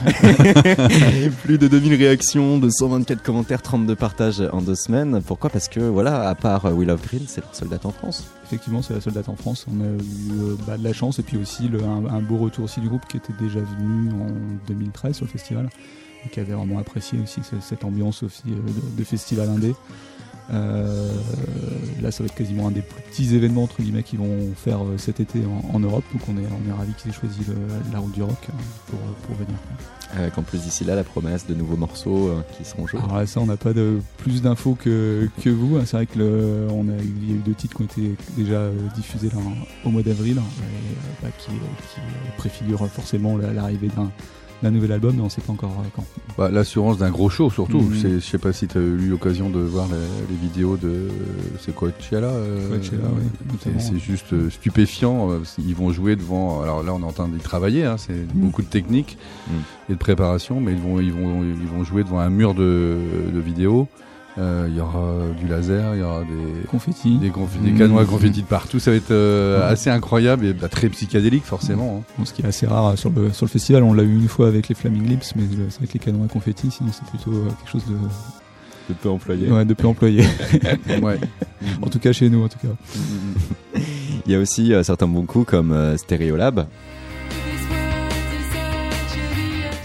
Plus 1.43 1.57
de 1.57 1.67
2000 1.67 1.95
réactions, 1.95 2.57
de 2.57 2.69
124 2.69 3.21
commentaires, 3.23 3.61
32 3.61 3.95
partages 3.95 4.41
en 4.51 4.61
deux 4.61 4.75
semaines. 4.75 5.21
Pourquoi? 5.25 5.49
Parce 5.49 5.67
que 5.67 5.79
voilà, 5.79 6.27
à 6.29 6.35
part 6.35 6.65
euh, 6.65 6.71
Will 6.71 6.89
of 6.91 7.01
Green, 7.07 7.23
c'est 7.27 7.41
leur 7.41 7.53
seule 7.55 7.69
date 7.69 7.85
en 7.85 7.91
France. 7.91 8.25
Effectivement, 8.45 8.81
c'est 8.81 8.93
la 8.93 9.01
seule 9.01 9.13
date 9.13 9.29
en 9.29 9.35
France. 9.35 9.65
On 9.69 9.81
a 9.81 9.85
eu 9.87 9.97
euh, 10.41 10.55
bah, 10.67 10.77
de 10.77 10.83
la 10.83 10.93
chance 10.93 11.19
et 11.19 11.23
puis 11.23 11.37
aussi 11.37 11.67
le- 11.67 11.83
un, 11.83 12.05
un 12.13 12.21
beau 12.21 12.37
retour 12.37 12.65
aussi 12.65 12.79
du 12.81 12.87
groupe 12.89 13.05
qui 13.07 13.17
était 13.17 13.33
déjà 13.39 13.59
venu 13.59 14.11
en 14.11 14.27
2013 14.67 15.15
sur 15.15 15.25
le 15.25 15.31
festival 15.31 15.69
et 16.25 16.29
qui 16.29 16.39
avait 16.39 16.53
vraiment 16.53 16.79
apprécié 16.79 17.19
aussi 17.21 17.41
ce- 17.43 17.59
cette 17.61 17.83
ambiance 17.83 18.23
aussi 18.23 18.43
euh, 18.47 18.55
de, 18.55 18.97
de 18.99 19.03
festival 19.03 19.49
indé. 19.49 19.73
Euh, 20.51 21.09
là, 22.01 22.11
ça 22.11 22.21
va 22.23 22.25
être 22.27 22.35
quasiment 22.35 22.67
un 22.67 22.71
des 22.71 22.81
plus 22.81 23.01
petits 23.03 23.33
événements 23.35 23.63
entre 23.63 23.81
guillemets 23.81 24.03
qu'ils 24.03 24.19
vont 24.19 24.49
faire 24.55 24.83
euh, 24.83 24.97
cet 24.97 25.19
été 25.21 25.39
en, 25.45 25.75
en 25.75 25.79
Europe. 25.79 26.03
Donc, 26.11 26.21
on 26.27 26.33
est, 26.37 26.45
on 26.45 26.69
est 26.69 26.73
ravis 26.73 26.91
qu'ils 26.93 27.11
aient 27.11 27.13
choisi 27.13 27.39
le- 27.47 27.55
la 27.93 27.99
route 27.99 28.11
du 28.13 28.21
rock 28.23 28.35
euh, 28.49 28.53
pour, 28.87 28.99
pour 28.99 29.35
venir. 29.35 29.55
Avec 30.15 30.37
en 30.37 30.43
plus 30.43 30.61
d'ici 30.61 30.83
là 30.83 30.95
la 30.95 31.03
promesse 31.03 31.47
de 31.47 31.55
nouveaux 31.55 31.77
morceaux 31.77 32.27
euh, 32.27 32.41
qui 32.57 32.65
seront 32.65 32.85
joués. 32.85 32.99
Alors 33.03 33.17
là, 33.17 33.25
ça, 33.25 33.39
on 33.39 33.45
n'a 33.45 33.57
pas 33.57 33.73
de 33.73 33.99
plus 34.17 34.41
d'infos 34.41 34.75
que, 34.75 35.29
que 35.41 35.49
vous. 35.49 35.79
C'est 35.85 35.95
vrai 35.97 36.05
que 36.05 36.19
le, 36.19 36.67
on 36.71 36.87
a, 36.89 36.93
il 37.01 37.29
y 37.29 37.33
a 37.33 37.35
eu 37.35 37.39
deux 37.39 37.53
titres 37.55 37.77
qui 37.77 37.81
ont 37.81 37.85
été 37.85 38.15
déjà 38.37 38.69
diffusés 38.95 39.29
là, 39.29 39.37
au 39.85 39.89
mois 39.89 40.03
d'avril, 40.03 40.37
hein, 40.39 40.43
et, 40.61 41.23
bah, 41.25 41.29
qui, 41.39 41.47
qui 41.51 42.01
préfigurent 42.37 42.85
forcément 42.89 43.37
la- 43.37 43.53
l'arrivée 43.53 43.87
d'un 43.95 44.11
d'un 44.63 44.71
nouvel 44.71 44.91
album, 44.93 45.13
mais 45.15 45.21
on 45.21 45.25
ne 45.25 45.29
sait 45.29 45.41
pas 45.41 45.51
encore 45.53 45.71
euh, 45.79 45.87
quand. 45.95 46.05
Bah, 46.37 46.49
L'assurance 46.49 46.97
d'un 46.97 47.11
gros 47.11 47.29
show 47.29 47.49
surtout. 47.51 47.81
Mhm. 47.81 47.93
Je 48.15 48.19
sais 48.19 48.37
pas 48.39 48.51
si 48.53 48.67
tu 48.67 48.77
as 48.77 48.81
eu 48.81 49.07
l'occasion 49.09 49.49
de 49.49 49.59
voir 49.59 49.87
les, 49.87 49.95
les 50.33 50.41
vidéos 50.41 50.77
de. 50.77 51.09
C'est 51.59 51.75
Coachella 51.75 52.27
euh, 52.27 52.69
Coachella, 52.69 53.03
oui, 53.15 53.57
c'est- 53.79 53.99
juste 53.99 54.33
euh, 54.33 54.49
stupéfiant. 54.49 55.31
euh, 55.31 55.39
Ils 55.59 55.75
vont 55.75 55.91
jouer 55.91 56.15
devant. 56.15 56.61
Alors 56.61 56.81
là, 56.81 56.93
on 56.93 57.01
est 57.01 57.05
en 57.05 57.11
train 57.11 57.27
d'y 57.27 57.37
travailler. 57.39 57.85
hein, 57.85 57.97
c'est 57.97 58.25
beaucoup 58.33 58.61
de 58.61 58.67
technique 58.67 59.17
Mhm. 59.47 59.53
et 59.89 59.93
de 59.93 59.97
préparation, 59.99 60.59
mais 60.61 60.71
ils 60.71 60.79
vont, 60.79 60.99
ils 60.99 61.11
vont, 61.11 61.43
ils 61.43 61.67
vont 61.67 61.83
jouer 61.83 62.03
devant 62.03 62.19
un 62.19 62.29
mur 62.29 62.53
de, 62.55 62.97
de 63.33 63.39
vidéos. 63.39 63.87
Euh, 64.39 64.65
Il 64.69 64.75
y 64.75 64.81
aura 64.81 65.15
du 65.39 65.47
laser, 65.47 65.93
il 65.95 65.99
y 65.99 66.03
aura 66.03 66.21
des, 66.21 66.65
Confetti. 66.67 67.17
des, 67.19 67.29
confi- 67.29 67.61
des 67.63 67.71
canons 67.73 67.99
à 67.99 68.05
confetti 68.05 68.41
de 68.41 68.47
partout. 68.47 68.79
Ça 68.79 68.89
va 68.91 68.97
être 68.97 69.11
euh, 69.11 69.59
Ouais. 69.59 69.65
assez 69.73 69.89
incroyable 69.91 70.45
et 70.45 70.53
bah, 70.53 70.69
très 70.69 70.89
psychédélique 70.89 71.43
forcément. 71.43 71.99
hein. 72.01 72.13
Bon, 72.17 72.25
ce 72.25 72.33
qui 72.33 72.41
est 72.41 72.45
assez 72.45 72.65
rare 72.65 72.97
sur 72.97 73.11
le, 73.11 73.31
sur 73.31 73.45
le 73.45 73.51
festival, 73.51 73.83
on 73.83 73.93
l'a 73.93 74.01
eu 74.03 74.11
une 74.15 74.27
fois 74.27 74.47
avec 74.47 74.69
les 74.69 74.75
Flaming 74.75 75.07
Lips, 75.07 75.33
mais 75.35 75.43
euh, 75.43 75.67
c'est 75.69 75.85
que 75.87 75.93
les 75.93 75.99
canons 75.99 76.23
à 76.25 76.27
confetti, 76.27 76.71
sinon 76.71 76.89
c'est 76.91 77.05
plutôt 77.05 77.31
euh, 77.31 77.45
quelque 77.59 77.69
chose 77.71 77.85
de, 77.85 77.93
De 78.89 78.93
peu 78.99 79.09
employé. 79.09 79.51
ouais, 79.51 79.65
de 79.65 79.73
peu 79.75 79.85
employé. 79.87 80.23
Ouais. 81.03 81.19
en 81.83 81.87
tout 81.87 81.99
cas 81.99 82.11
chez 82.11 82.29
nous, 82.29 82.43
en 82.43 82.47
tout 82.47 82.57
cas. 82.59 83.79
Il 84.25 84.31
y 84.31 84.35
a 84.35 84.39
aussi 84.39 84.73
euh, 84.73 84.81
certains 84.83 85.07
bons 85.07 85.25
coups 85.25 85.45
comme 85.45 85.71
euh, 85.71 85.95
Stereolab 85.97 86.65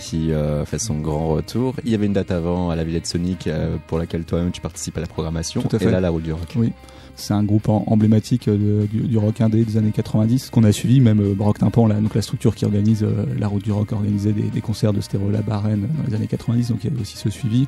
qui 0.08 0.32
euh, 0.32 0.64
fait 0.64 0.78
son 0.78 0.98
grand 0.98 1.28
retour. 1.28 1.74
Il 1.84 1.90
y 1.90 1.94
avait 1.94 2.06
une 2.06 2.12
date 2.12 2.30
avant 2.30 2.70
à 2.70 2.76
la 2.76 2.84
Villette 2.84 3.06
Sonic 3.06 3.46
euh, 3.46 3.76
pour 3.86 3.98
laquelle 3.98 4.24
toi-même 4.24 4.50
tu 4.50 4.60
participes 4.60 4.96
à 4.96 5.00
la 5.00 5.06
programmation. 5.06 5.60
Tout 5.62 5.68
à 5.76 5.76
Et 5.76 5.84
fait. 5.84 5.90
là, 5.90 6.00
la 6.00 6.10
route 6.10 6.22
du 6.22 6.32
rock. 6.32 6.52
Oui. 6.56 6.72
C'est 7.16 7.34
un 7.34 7.42
groupe 7.42 7.68
emblématique 7.68 8.46
euh, 8.48 8.82
de- 8.82 8.86
du, 8.86 9.00
du 9.08 9.18
rock 9.18 9.40
indé 9.40 9.64
des 9.64 9.76
années 9.76 9.90
90 9.92 10.50
qu'on 10.50 10.62
a 10.64 10.72
suivi, 10.72 11.00
même 11.00 11.20
euh, 11.20 11.34
Rock 11.38 11.58
Tympan, 11.58 11.86
la, 11.86 11.96
donc 11.96 12.14
la 12.14 12.22
structure 12.22 12.54
qui 12.54 12.64
organise 12.64 13.04
la 13.38 13.48
route 13.48 13.64
du 13.64 13.72
rock, 13.72 13.92
organisait 13.92 14.32
des, 14.32 14.42
des 14.42 14.60
concerts 14.60 14.92
de 14.92 15.00
Stérolab 15.00 15.50
à 15.50 15.58
Rennes 15.58 15.88
dans 15.98 16.08
les 16.08 16.14
années 16.14 16.26
90, 16.28 16.68
donc 16.68 16.78
il 16.84 16.90
y 16.90 16.92
avait 16.92 17.02
aussi 17.02 17.16
ce 17.16 17.28
suivi. 17.28 17.66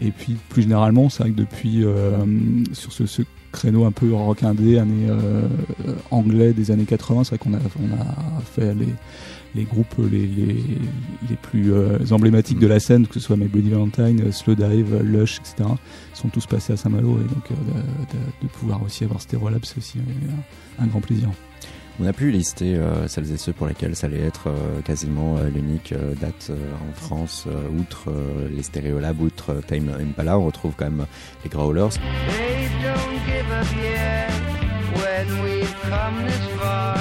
Et 0.00 0.10
puis 0.10 0.36
plus 0.48 0.62
généralement, 0.62 1.08
c'est 1.08 1.22
vrai 1.24 1.32
que 1.32 1.36
depuis 1.36 1.84
euh, 1.84 2.16
sur 2.72 2.92
ce, 2.92 3.06
ce 3.06 3.22
créneau 3.52 3.84
un 3.84 3.92
peu 3.92 4.12
rock 4.12 4.42
indé, 4.42 4.78
euh, 4.78 5.42
anglais 6.10 6.52
des 6.52 6.70
années 6.70 6.84
80, 6.84 7.24
c'est 7.24 7.30
vrai 7.30 7.38
qu'on 7.38 7.54
a, 7.54 7.58
on 7.80 7.94
a 7.94 8.40
fait 8.42 8.74
les, 8.74 8.88
les 9.54 9.64
groupes 9.64 9.94
les, 10.10 10.26
les, 10.26 10.54
les 11.28 11.36
plus 11.42 11.72
euh, 11.72 11.98
emblématiques 12.10 12.58
de 12.58 12.66
la 12.66 12.80
scène, 12.80 13.06
que 13.06 13.14
ce 13.14 13.20
soit 13.20 13.36
My 13.36 13.46
Bloody 13.46 13.70
Valentine, 13.70 14.20
euh, 14.26 14.32
Slow 14.32 14.54
Dive, 14.54 15.00
Lush, 15.02 15.38
etc., 15.40 15.68
sont 16.12 16.28
tous 16.28 16.46
passés 16.46 16.72
à 16.72 16.76
Saint-Malo 16.76 17.18
et 17.20 17.34
donc 17.34 17.50
euh, 17.50 17.54
de, 17.54 17.72
de- 18.18 18.24
de 18.42 18.48
pouvoir 18.48 18.82
aussi 18.82 19.04
avoir 19.04 19.20
Stérolab, 19.20 19.64
c'est 19.64 19.78
aussi 19.78 19.98
un, 20.78 20.84
un 20.84 20.86
grand 20.86 21.00
plaisir. 21.00 21.28
On 22.00 22.06
a 22.08 22.12
pu 22.12 22.32
lister 22.32 22.74
euh, 22.74 23.06
celles 23.06 23.30
et 23.30 23.36
ceux 23.36 23.52
pour 23.52 23.68
lesquels 23.68 23.94
ça 23.94 24.08
allait 24.08 24.18
être 24.22 24.48
euh, 24.48 24.80
quasiment 24.80 25.36
euh, 25.38 25.48
l'unique 25.48 25.92
euh, 25.92 26.12
date 26.20 26.48
euh, 26.50 26.56
en 26.90 26.92
France, 26.92 27.44
euh, 27.46 27.68
outre 27.78 28.06
euh, 28.10 28.48
les 28.52 28.64
Stereolab, 28.64 29.20
outre 29.20 29.50
euh, 29.50 29.60
Time 29.64 29.90
Impala. 30.00 30.36
On 30.36 30.46
retrouve 30.46 30.72
quand 30.76 30.86
même 30.90 31.06
les 31.44 31.50
Growlers. 31.50 31.90
They 31.90 32.66
don't 32.82 33.20
give 33.24 33.48
up 33.52 33.66
yet 33.80 34.32
when 34.96 35.44
we've 35.44 35.74
come 35.88 36.26
this 36.26 36.60
far. 36.60 36.96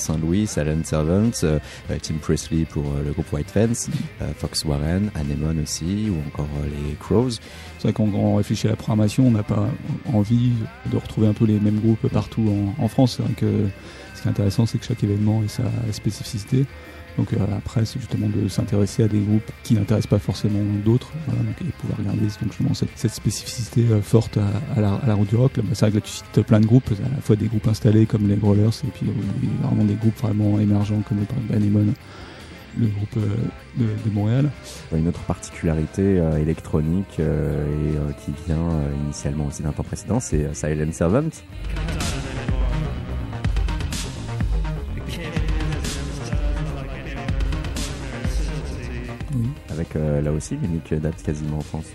Saint-Louis, 0.00 0.46
Silent 0.46 0.82
Servant, 0.84 1.30
euh, 1.44 1.58
Tim 2.02 2.14
Presley 2.20 2.64
pour 2.64 2.84
euh, 2.84 3.04
le 3.04 3.12
groupe 3.12 3.32
White 3.32 3.50
Fence, 3.50 3.88
euh, 4.22 4.32
Fox 4.36 4.64
Warren, 4.64 5.10
Anemone 5.14 5.60
aussi, 5.62 6.08
ou 6.10 6.16
encore 6.28 6.48
les 6.64 6.94
Crows. 6.96 7.30
C'est 7.78 7.84
vrai 7.84 7.92
qu'on 7.92 8.36
réfléchit 8.36 8.66
à 8.66 8.70
la 8.70 8.76
programmation, 8.76 9.26
on 9.26 9.30
n'a 9.30 9.42
pas 9.42 9.68
envie 10.12 10.52
de 10.90 10.96
retrouver 10.96 11.28
un 11.28 11.34
peu 11.34 11.44
les 11.44 11.60
mêmes 11.60 11.80
groupes 11.80 12.08
partout 12.08 12.74
en, 12.78 12.82
en 12.84 12.88
France. 12.88 13.14
C'est 13.16 13.22
vrai 13.22 13.34
que 13.34 13.68
ce 14.14 14.22
qui 14.22 14.28
est 14.28 14.30
intéressant, 14.30 14.66
c'est 14.66 14.78
que 14.78 14.84
chaque 14.84 15.02
événement 15.04 15.42
ait 15.42 15.48
sa 15.48 15.64
spécificité. 15.92 16.66
Donc 17.16 17.32
euh, 17.32 17.38
après, 17.56 17.84
c'est 17.84 17.98
justement 17.98 18.28
de 18.28 18.48
s'intéresser 18.48 19.04
à 19.04 19.08
des 19.08 19.20
groupes 19.20 19.50
qui 19.62 19.74
n'intéressent 19.74 20.10
pas 20.10 20.18
forcément 20.18 20.60
d'autres, 20.84 21.12
et 21.60 21.64
pouvoir 21.78 21.98
regarder 21.98 22.28
justement 22.28 22.74
cette, 22.74 23.10
spécificité 23.10 23.84
euh, 23.90 24.00
forte 24.00 24.38
à, 24.76 24.80
la, 24.80 24.94
à 24.94 25.14
route 25.14 25.28
du 25.28 25.36
rock. 25.36 25.52
Bah, 25.56 25.62
c'est 25.72 25.88
vrai 25.88 26.00
que 26.00 26.06
tu 26.06 26.12
cites 26.12 26.42
plein 26.42 26.60
de 26.60 26.66
groupes, 26.66 26.90
à 26.90 27.14
la 27.14 27.20
fois 27.20 27.36
des 27.36 27.46
groupes 27.46 27.66
installés 27.68 28.06
comme 28.06 28.28
les 28.28 28.36
Growlers, 28.36 28.68
et 28.84 28.90
puis 28.90 29.06
euh, 29.08 29.66
vraiment 29.66 29.84
des 29.84 29.94
groupes 29.94 30.18
vraiment 30.18 30.58
émergents 30.58 31.02
comme 31.08 31.18
par 31.18 31.38
exemple 31.56 31.92
le 32.78 32.86
groupe 32.86 33.18
de, 33.76 34.10
Montréal. 34.12 34.48
Une 34.94 35.08
autre 35.08 35.20
particularité 35.22 36.22
électronique 36.40 37.18
et 37.18 38.14
qui 38.24 38.32
vient 38.46 38.68
initialement 39.04 39.46
aussi 39.46 39.64
d'un 39.64 39.72
temps 39.72 39.82
précédent, 39.82 40.20
c'est 40.20 40.54
Silent 40.54 40.92
Servant. 40.92 41.30
Euh, 49.96 50.20
là 50.20 50.32
aussi 50.32 50.56
l'unique 50.56 50.94
date 50.94 51.22
quasiment 51.22 51.58
en 51.58 51.62
France. 51.62 51.86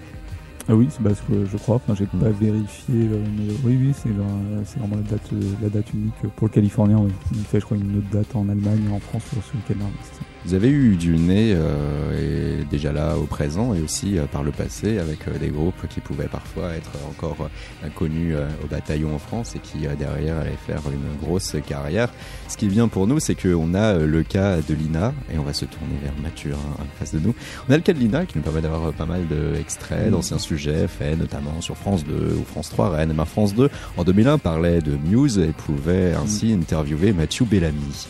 Ah 0.67 0.73
oui, 0.75 0.87
c'est 0.89 1.03
parce 1.03 1.21
que 1.21 1.45
je 1.45 1.57
crois. 1.57 1.75
Enfin, 1.75 1.93
j'ai 1.93 2.07
pas 2.07 2.29
vérifié, 2.31 2.95
euh, 3.11 3.23
mais 3.37 3.53
oui, 3.63 3.77
oui, 3.79 3.93
c'est 3.95 4.09
la- 4.09 4.63
c'est 4.65 4.79
vraiment 4.79 4.95
la 4.95 5.03
date, 5.03 5.29
euh, 5.33 5.39
la 5.61 5.69
date 5.69 5.93
unique 5.93 6.15
pour 6.35 6.47
le 6.47 6.53
Californien. 6.53 6.97
Oui. 6.99 7.11
Il 7.33 7.43
fait, 7.43 7.59
je 7.59 7.65
crois, 7.65 7.77
une 7.77 7.97
autre 7.99 8.09
date 8.11 8.35
en 8.35 8.49
Allemagne 8.49 8.81
et 8.89 8.91
en 8.93 8.99
France 8.99 9.23
pour 9.31 9.43
ce 9.43 9.51
week-end-là. 9.55 9.85
ça. 10.01 10.21
Vous 10.43 10.53
avez 10.53 10.69
eu 10.69 10.95
du 10.95 11.17
nez 11.17 11.53
euh, 11.55 12.59
et 12.61 12.65
déjà 12.65 12.91
là 12.91 13.17
au 13.17 13.23
présent 13.23 13.73
et 13.73 13.81
aussi 13.81 14.17
euh, 14.19 14.25
par 14.27 14.43
le 14.43 14.51
passé 14.51 14.99
avec 14.99 15.27
euh, 15.27 15.39
des 15.39 15.47
groupes 15.49 15.87
qui 15.89 16.01
pouvaient 16.01 16.27
parfois 16.27 16.69
être 16.75 16.91
encore 17.09 17.37
euh, 17.41 17.87
inconnus 17.87 18.35
euh, 18.35 18.47
au 18.63 18.67
bataillon 18.67 19.15
en 19.15 19.17
France 19.17 19.55
et 19.55 19.59
qui 19.59 19.87
euh, 19.87 19.95
derrière 19.97 20.37
allaient 20.37 20.51
faire 20.67 20.81
une 20.91 21.19
grosse 21.27 21.55
carrière. 21.67 22.09
Ce 22.47 22.57
qui 22.57 22.67
bien 22.67 22.87
pour 22.87 23.07
nous, 23.07 23.19
c'est 23.19 23.33
qu'on 23.33 23.73
a 23.73 23.95
euh, 23.95 24.05
le 24.07 24.21
cas 24.21 24.57
de 24.57 24.73
Lina 24.75 25.13
et 25.33 25.39
on 25.39 25.43
va 25.43 25.53
se 25.53 25.65
tourner 25.65 25.95
vers 26.03 26.13
Mathieu 26.21 26.53
hein, 26.53 26.77
en 26.79 26.99
face 26.99 27.13
de 27.15 27.19
nous. 27.19 27.33
On 27.67 27.73
a 27.73 27.77
le 27.77 27.81
cas 27.83 27.93
de 27.93 27.99
Lina 27.99 28.25
qui 28.27 28.37
nous 28.37 28.43
permet 28.43 28.61
d'avoir 28.61 28.85
euh, 28.89 28.91
pas 28.91 29.07
mal 29.07 29.21
d'extraits 29.27 30.11
d'anciens 30.11 30.37
sujets 30.37 30.54
faits 30.55 31.17
notamment 31.17 31.61
sur 31.61 31.77
France 31.77 32.03
2 32.05 32.37
ou 32.39 32.45
France 32.45 32.69
3 32.69 32.89
Rennes. 32.89 33.13
Ma 33.13 33.25
France 33.25 33.53
2 33.53 33.69
en 33.97 34.03
2001 34.03 34.37
parlait 34.37 34.81
de 34.81 34.97
Muse 34.97 35.37
et 35.39 35.51
pouvait 35.51 36.13
ainsi 36.13 36.53
interviewer 36.53 37.13
Mathieu 37.13 37.45
Bellamy. 37.45 38.07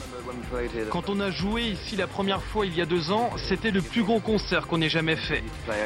Quand 0.90 1.10
on 1.10 1.20
a 1.20 1.32
joué 1.32 1.64
ici 1.64 1.96
la 1.96 2.08
première 2.08 2.42
fois 2.42 2.66
il 2.66 2.76
y 2.76 2.82
a 2.82 2.86
deux 2.86 3.12
ans, 3.12 3.32
c'était 3.38 3.72
le 3.72 3.82
plus 3.82 4.04
gros 4.04 4.20
concert 4.20 4.68
qu'on 4.68 4.82
ait 4.82 4.90
jamais 4.90 5.16
fait. 5.16 5.44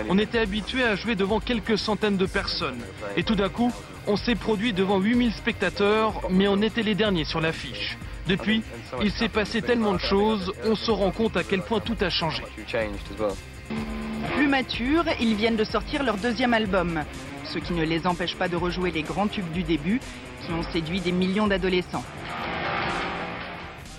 On 0.10 0.18
était 0.18 0.39
habitué 0.39 0.84
à 0.84 0.96
jouer 0.96 1.16
devant 1.16 1.39
quelques 1.39 1.78
centaines 1.78 2.18
de 2.18 2.25
personnes. 2.25 2.80
Et 3.18 3.24
tout 3.24 3.36
d'un 3.36 3.50
coup, 3.50 3.72
on 4.08 4.16
s'est 4.16 4.36
produit 4.36 4.74
devant 4.74 5.00
8000 5.00 5.34
spectateurs, 5.34 6.22
mais 6.30 6.48
on 6.48 6.62
était 6.62 6.84
les 6.84 6.96
derniers 6.96 7.25
sur 7.25 7.42
l'affiche. 7.42 7.98
Depuis, 8.28 8.62
il 9.01 9.12
s'est 9.12 9.30
passé 9.30 9.62
tellement 9.62 9.94
de 9.94 10.00
choses, 10.00 10.54
on 10.66 10.75
se 10.75 10.92
rend 10.92 11.12
compte 11.12 11.36
à 11.36 11.44
quel 11.44 11.62
point 11.62 11.80
tout 11.80 11.98
a 12.01 12.10
changé. 12.10 12.44
Plus 14.50 14.58
matures, 14.63 15.03
ils 15.22 15.36
viennent 15.36 15.58
de 15.58 15.63
sortir 15.63 16.01
leur 16.03 16.18
deuxième 16.18 16.56
album. 16.56 17.01
Ce 17.53 17.60
qui 17.60 17.72
ne 17.74 17.84
les 17.84 18.08
empêche 18.08 18.36
pas 18.36 18.48
de 18.48 18.56
rejouer 18.56 18.89
les 18.89 19.03
grands 19.03 19.27
tubes 19.27 19.51
du 19.53 19.62
début 19.62 20.01
qui 20.44 20.51
ont 20.51 20.63
séduit 20.74 21.00
des 21.01 21.12
millions 21.12 21.46
d'adolescents. 21.46 22.03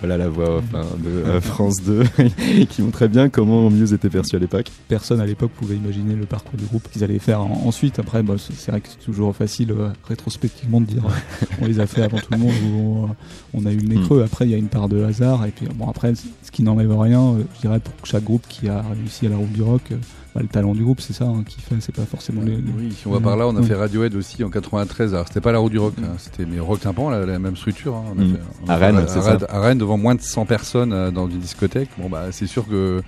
Voilà 0.00 0.16
la 0.16 0.28
voix 0.28 0.56
off 0.56 0.64
hein, 0.74 0.80
de 1.04 1.08
euh, 1.10 1.40
France 1.42 1.76
2 1.84 2.02
qui 2.70 2.80
montrait 2.82 3.06
bien 3.08 3.28
comment 3.28 3.68
Muse 3.70 3.92
était 3.92 4.08
perçu 4.08 4.34
à 4.34 4.38
l'époque. 4.40 4.66
Personne 4.88 5.20
à 5.20 5.26
l'époque 5.26 5.52
pouvait 5.52 5.76
imaginer 5.76 6.14
le 6.16 6.24
parcours 6.26 6.58
du 6.58 6.64
groupe 6.64 6.88
qu'ils 6.90 7.04
allaient 7.04 7.18
faire 7.20 7.42
en- 7.42 7.66
ensuite. 7.66 7.98
Après, 8.00 8.22
bah, 8.24 8.34
c'est 8.38 8.70
vrai 8.72 8.80
que 8.80 8.88
c'est 8.88 9.04
toujours 9.04 9.36
facile 9.36 9.70
euh, 9.72 9.90
rétrospectivement 10.08 10.80
de 10.80 10.86
dire 10.86 11.04
euh, 11.06 11.46
on 11.60 11.66
les 11.66 11.78
a 11.80 11.86
fait 11.86 12.02
avant 12.02 12.16
tout 12.18 12.32
le 12.32 12.38
monde 12.38 12.54
ou 12.74 13.08
on, 13.54 13.60
on 13.62 13.66
a 13.66 13.72
eu 13.72 13.76
le 13.76 13.86
nez 13.88 13.98
Mm. 13.98 14.04
creux. 14.06 14.22
Après, 14.24 14.46
il 14.46 14.50
y 14.50 14.54
a 14.54 14.58
une 14.58 14.68
part 14.68 14.88
de 14.88 15.04
hasard. 15.04 15.44
Et 15.46 15.50
puis, 15.50 15.66
bon, 15.72 15.86
après, 15.88 16.14
ce 16.16 16.50
qui 16.50 16.62
n'enlève 16.64 16.98
rien, 16.98 17.20
euh, 17.20 17.42
je 17.56 17.60
dirais, 17.60 17.78
pour 17.78 17.92
chaque 18.04 18.24
groupe 18.24 18.46
qui 18.48 18.68
a 18.70 18.82
réussi 18.98 19.26
à 19.26 19.28
la 19.28 19.36
route 19.36 19.52
du 19.52 19.62
rock, 19.62 19.82
euh, 19.92 19.96
bah, 20.34 20.40
le 20.42 20.48
talent 20.48 20.74
du 20.74 20.84
groupe, 20.84 21.00
c'est 21.00 21.12
ça 21.12 21.24
hein, 21.24 21.42
qui 21.46 21.60
fait, 21.60 21.74
c'est 21.80 21.94
pas 21.94 22.04
forcément 22.04 22.42
les. 22.42 22.56
les- 22.56 22.62
Oui, 22.76 22.92
si 22.92 23.06
on 23.06 23.10
va 23.12 23.20
par 23.20 23.36
là, 23.36 23.46
on 23.48 23.56
a 23.56 23.60
Oui. 23.60 23.66
fait 23.66 23.74
Radiohead 23.74 24.14
aussi 24.14 24.42
en 24.44 24.50
93. 24.50 25.14
Alors, 25.14 25.26
c'était 25.28 25.40
pas 25.40 25.52
la 25.52 25.58
roue 25.58 25.70
du 25.70 25.78
rock, 25.78 25.94
hein, 26.02 26.14
c'était 26.18 26.44
mais 26.46 26.60
rock 26.60 26.80
tympan, 26.80 27.10
la, 27.10 27.26
la 27.26 27.38
même 27.38 27.56
structure. 27.56 27.94
hein. 27.96 28.04
On 28.16 28.20
a 28.20 28.24
Mm. 28.24 28.32
fait- 28.34 28.40
on 28.64 28.68
a 28.68 28.72
À 28.74 28.78
fait 28.78 28.84
Rennes, 28.86 28.96
à, 28.96 29.06
c'est 29.08 29.18
Rennes- 29.20 29.46
à 29.48 29.60
Rennes, 29.60 29.78
devant 29.78 29.96
moins 29.98 30.14
de 30.14 30.22
100 30.22 30.46
personnes 30.46 30.92
euh, 30.92 31.10
dans 31.10 31.28
une 31.28 31.38
discothèque. 31.40 31.88
Bon, 31.98 32.08
bah, 32.08 32.26
c'est 32.32 32.46
sûr 32.46 32.66
que 32.68 33.02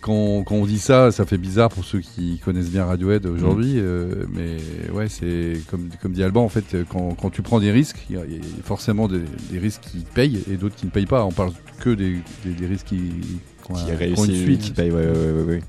quand, 0.00 0.42
quand 0.44 0.56
on 0.56 0.66
dit 0.66 0.78
ça, 0.80 1.12
ça 1.12 1.24
fait 1.26 1.38
bizarre 1.38 1.68
pour 1.68 1.84
ceux 1.84 2.00
qui 2.00 2.38
connaissent 2.44 2.70
bien 2.70 2.84
Radiohead 2.84 3.24
aujourd'hui. 3.26 3.74
euh, 3.76 4.24
mais 4.32 4.56
ouais, 4.92 5.08
c'est 5.08 5.54
comme, 5.70 5.88
comme 6.00 6.12
dit 6.12 6.22
Alban, 6.24 6.44
en 6.44 6.48
fait, 6.48 6.76
quand, 6.88 7.14
quand 7.20 7.30
tu 7.30 7.42
prends 7.42 7.60
des 7.60 7.70
risques, 7.70 8.04
il 8.10 8.16
y, 8.16 8.18
a 8.18 8.24
il 8.24 8.34
y 8.34 8.38
a 8.38 8.42
forcément 8.64 9.06
des, 9.08 9.20
des 9.50 9.58
risques 9.58 9.82
qui 9.82 9.98
payent 10.14 10.42
et 10.50 10.56
d'autres 10.56 10.74
qui 10.76 10.86
ne 10.86 10.90
payent 10.90 11.06
pas. 11.06 11.24
On 11.24 11.30
parle 11.32 11.52
que 11.80 11.90
des, 11.90 12.18
des, 12.44 12.50
des 12.52 12.66
risques 12.66 12.86
qui, 12.86 12.96
qui 12.98 13.72
a 13.72 13.74
qui 13.74 13.92
ont 13.92 13.96
réussi, 13.96 14.26
une 14.30 14.34
suite. 14.42 14.60
qui 14.60 14.70
paye, 14.72 14.90
ouais, 14.90 15.06
ouais, 15.06 15.42
ouais. 15.48 15.62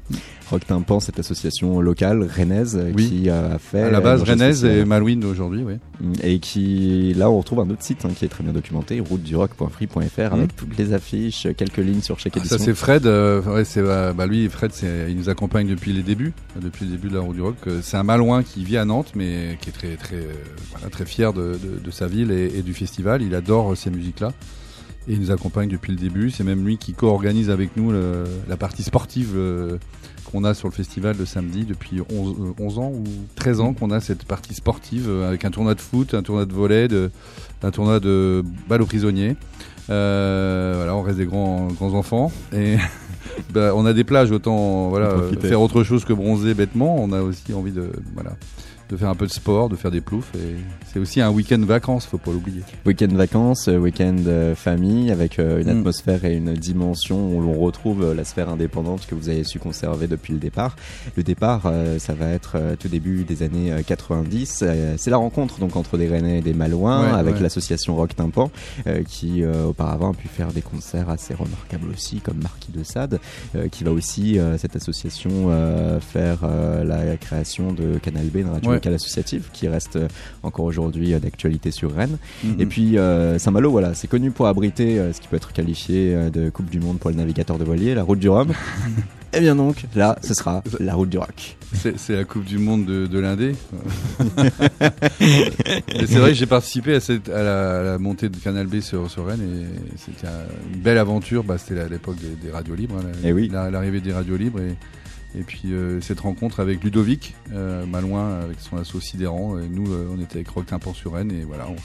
Rock 0.54 0.68
Tympan, 0.68 1.00
cette 1.00 1.18
association 1.20 1.82
locale 1.82 2.24
rennaise 2.24 2.78
euh, 2.80 2.92
Oui. 2.96 3.10
qui 3.10 3.30
a 3.30 3.58
fait 3.58 3.82
À 3.82 3.90
la 3.90 4.02
base, 4.02 4.22
euh, 4.22 4.36
spécial. 4.38 4.72
et 4.78 4.86
Malouine 4.86 5.26
aujourd'hui, 5.26 5.64
oui. 5.66 5.74
et 6.22 6.38
qui 6.38 7.14
là 7.18 7.30
on 7.32 7.40
retrouve 7.40 7.60
un 7.62 7.70
autre 7.72 7.82
site 7.82 8.06
hein, 8.06 8.10
qui 8.16 8.24
est 8.26 8.28
très 8.28 8.44
bien 8.44 8.54
documenté, 8.54 9.00
routedurock.free.fr 9.00 10.34
avec 10.34 10.56
toutes 10.56 10.78
les 10.78 10.94
affiches, 10.94 11.48
quelques 11.58 11.78
lignes 11.78 12.02
sur 12.02 12.20
chaque 12.20 12.34
Ah, 12.36 12.40
édition. 12.40 12.58
ça 12.58 12.64
c'est 12.64 12.74
Fred, 12.76 13.06
euh, 13.08 13.42
ouais, 13.42 13.66
c'est 13.66 13.82
bah 13.82 14.28
lui 14.28 14.48
Fred, 14.50 14.72
il 15.10 15.16
nous 15.18 15.30
accompagne 15.30 15.68
depuis 15.68 15.92
les 15.94 16.04
débuts, 16.04 16.34
depuis 16.62 16.86
le 16.86 16.92
début 16.92 17.10
de 17.10 17.16
la 17.16 17.22
roue 17.22 17.34
du 17.34 17.42
rock. 17.42 17.56
C'est 17.82 17.98
un 17.98 18.04
Malouin 18.04 18.44
qui 18.44 18.64
vit 18.64 18.78
à 18.78 18.86
Nantes, 18.86 19.12
mais 19.16 19.58
qui 19.62 19.70
est 19.70 19.74
très 19.74 19.96
très 19.96 20.16
euh, 20.18 20.34
voilà, 20.72 20.90
très 20.90 21.06
fier 21.06 21.34
de, 21.34 21.54
de, 21.54 21.84
de 21.84 21.92
sa 21.92 22.08
ville 22.08 22.32
et, 22.32 22.52
et 22.58 22.62
du 22.62 22.74
festival. 22.74 23.22
Il 23.24 23.34
adore 23.36 23.76
ces 23.76 23.90
musiques-là 23.90 24.32
et 25.08 25.14
il 25.14 25.20
nous 25.20 25.32
accompagne 25.32 25.68
depuis 25.70 25.92
le 25.92 25.98
début. 25.98 26.30
C'est 26.30 26.44
même 26.44 26.64
lui 26.66 26.78
qui 26.78 26.94
co-organise 26.94 27.50
avec 27.50 27.76
nous 27.76 27.92
le- 27.92 28.24
la 28.48 28.56
partie 28.58 28.84
sportive 28.84 29.32
euh, 29.36 29.78
qu'on 30.34 30.44
a 30.44 30.56
sur 30.56 30.68
le 30.68 30.74
festival 30.74 31.16
de 31.16 31.26
samedi 31.26 31.64
depuis 31.64 32.02
11, 32.12 32.36
euh, 32.40 32.64
11 32.64 32.80
ans 32.80 32.92
ou 32.92 33.04
13 33.36 33.60
ans 33.60 33.74
qu'on 33.74 33.92
a 33.92 34.00
cette 34.00 34.26
partie 34.26 34.56
sportive 34.56 35.06
euh, 35.08 35.28
avec 35.28 35.46
un 35.46 35.52
tournoi 35.52 35.76
de 35.76 35.80
foot, 35.80 36.16
un 36.16 36.24
tournoi 36.24 36.46
de 36.46 36.54
volley, 36.54 36.88
de, 36.88 37.12
un 37.62 37.70
tournoi 37.70 38.00
de 38.00 38.44
balle 38.68 38.82
aux 38.82 38.88
prisonniers. 38.88 39.36
Euh, 39.92 40.74
voilà, 40.78 40.96
on 40.96 41.04
reste 41.04 41.20
des 41.20 41.26
grands 41.26 41.68
grands 41.68 41.94
enfants 41.94 42.32
et 42.52 42.78
bah, 43.54 43.74
on 43.76 43.86
a 43.86 43.94
des 43.94 44.04
plages 44.04 44.32
autant 44.32 44.90
voilà 44.90 45.18
faire 45.42 45.62
autre 45.62 45.84
chose 45.84 46.04
que 46.04 46.14
bronzer 46.14 46.56
bêtement. 46.56 46.96
On 47.00 47.12
a 47.12 47.22
aussi 47.22 47.54
envie 47.54 47.72
de 47.72 47.92
voilà 48.16 48.32
de 48.90 48.98
faire 48.98 49.10
un 49.10 49.16
peu 49.16 49.26
de 49.26 49.32
sport, 49.32 49.70
de 49.70 49.76
faire 49.76 49.92
des 49.92 50.02
ploufs 50.02 50.32
et 50.36 50.56
c'est 50.92 51.00
aussi 51.00 51.22
un 51.22 51.32
week-end 51.32 51.60
vacances, 51.60 52.06
faut 52.06 52.18
pas 52.18 52.32
l'oublier. 52.32 52.62
Week-end 52.86 53.08
vacances, 53.14 53.68
euh, 53.68 53.78
week-end 53.78 54.18
euh, 54.28 54.54
famille, 54.56 55.10
avec 55.12 55.40
euh, 55.40 55.62
une 55.62 55.68
Mm. 55.74 55.80
atmosphère 55.80 56.26
et 56.26 56.36
une 56.36 56.54
dimension 56.54 57.36
où 57.36 57.42
l'on 57.42 57.54
retrouve 57.60 58.14
la 58.14 58.24
sphère 58.24 58.50
indépendante 58.50 59.08
que 59.08 59.16
vous 59.16 59.30
avez 59.30 59.44
su 59.44 59.58
conserver 59.60 60.08
depuis 60.08 60.34
le 60.34 60.40
départ. 60.40 60.76
Le 61.18 61.24
départ, 61.24 61.72
ça 61.98 62.14
va 62.14 62.28
être 62.30 62.58
tout 62.80 62.88
début 62.88 63.24
des 63.24 63.42
années 63.44 63.72
euh, 63.72 63.82
90. 63.82 64.60
Euh, 64.64 64.94
c'est 64.98 65.10
la 65.10 65.18
rencontre 65.18 65.60
donc 65.60 65.76
entre 65.76 65.98
des 65.98 66.08
Rennais 66.08 66.40
et 66.40 66.42
des 66.42 66.54
Malouins, 66.54 67.12
Ouais, 67.14 67.20
avec 67.20 67.36
ouais. 67.36 67.42
l'association 67.42 67.96
Rock 67.96 68.16
Tympan, 68.16 68.52
qui 69.08 69.44
auparavant 69.46 70.12
a 70.12 70.14
pu 70.14 70.28
faire 70.28 70.52
des 70.52 70.62
concerts 70.62 71.10
assez 71.10 71.34
remarquables 71.34 71.90
aussi, 71.90 72.20
comme 72.20 72.38
Marquis 72.42 72.72
de 72.72 72.84
Sade, 72.84 73.20
qui 73.72 73.84
va 73.84 73.92
aussi 73.92 74.38
cette 74.58 74.76
association 74.76 75.50
faire 76.02 76.40
la 76.84 77.18
création 77.18 77.72
de 77.74 77.98
Canal 78.00 78.28
B, 78.28 78.38
une 78.38 78.50
radio 78.50 78.73
Ouais. 78.74 78.78
locale 78.78 78.94
associative, 78.96 79.46
qui 79.54 79.68
reste 79.68 79.96
euh, 79.96 80.08
encore 80.44 80.66
aujourd'hui 80.66 81.14
euh, 81.14 81.20
d'actualité 81.20 81.72
sur 81.72 81.94
Rennes. 81.96 82.18
Mhm. 82.44 82.56
Et 82.62 82.66
puis 82.66 82.98
euh, 82.98 83.40
Saint-Malo, 83.40 83.72
voilà, 83.72 83.94
c'est 83.94 84.08
connu 84.08 84.32
pour 84.32 84.48
abriter 84.48 85.02
ce 85.14 85.20
qui 85.22 85.28
peut 85.28 85.36
être 85.38 85.52
qualifié 85.54 86.16
de 86.32 86.50
Coupe 86.50 86.70
du 86.70 86.80
Monde 86.80 87.00
pour 87.00 87.10
le 87.10 87.16
navigateur 87.16 87.58
de 87.58 87.64
voilier, 87.64 87.96
la 87.96 88.04
route 88.04 88.20
du 88.20 88.30
Rhum. 88.30 88.52
Et 89.36 89.40
bien 89.40 89.56
donc, 89.56 89.86
là, 89.96 90.20
ce 90.22 90.36
sera 90.36 90.62
la 90.80 90.94
route 90.94 91.10
du 91.10 91.18
rock. 91.18 91.58
C'est, 91.74 92.10
la 92.16 92.24
Coupe 92.24 92.44
du 92.46 92.60
Monde 92.60 92.86
de, 92.86 93.08
de 93.08 93.18
l'Indé. 93.20 93.56
C'est 95.20 96.16
vrai 96.20 96.30
que 96.30 96.34
j'ai 96.38 96.46
participé 96.46 96.96
à, 96.96 97.00
cette, 97.00 97.30
à, 97.30 97.42
la, 97.44 97.80
à 97.80 97.84
la 97.84 97.98
montée 97.98 98.30
de 98.30 98.38
Canal 98.38 98.68
B 98.68 98.80
sur, 98.80 99.10
sur 99.10 99.26
Rennes 99.26 99.42
et 99.42 99.98
c'était 99.98 100.28
un- 100.28 100.74
une 100.74 100.82
belle 100.82 100.98
aventure. 100.98 101.44
Bah, 101.44 101.58
c'était 101.58 101.80
à 101.82 101.88
l'époque 101.88 102.18
des, 102.18 102.46
des 102.46 102.52
radios 102.52 102.76
libres, 102.76 102.96
hein, 103.00 103.12
Eh 103.24 103.34
oui. 103.34 103.50
l'arrivée 103.52 104.02
des 104.02 104.14
radios 104.14 104.38
libres 104.38 104.60
et, 104.62 104.76
et 105.38 105.44
puis 105.44 105.74
euh, 105.74 106.00
cette 106.02 106.20
rencontre 106.20 106.60
avec 106.60 106.84
Ludovic 106.84 107.36
euh, 107.54 107.86
Malouin 107.86 108.40
avec 108.40 108.60
son 108.60 108.78
assaut 108.78 109.00
sidérant. 109.00 109.58
Et 109.60 109.68
nous, 109.68 109.92
euh, 109.92 110.08
on 110.16 110.22
était 110.22 110.36
avec 110.36 110.50
Rock 110.50 110.68
Tympan 110.68 110.94
sur 110.94 111.14
Rennes 111.14 111.32
et 111.32 111.44
voilà, 111.44 111.68
on, 111.70 111.76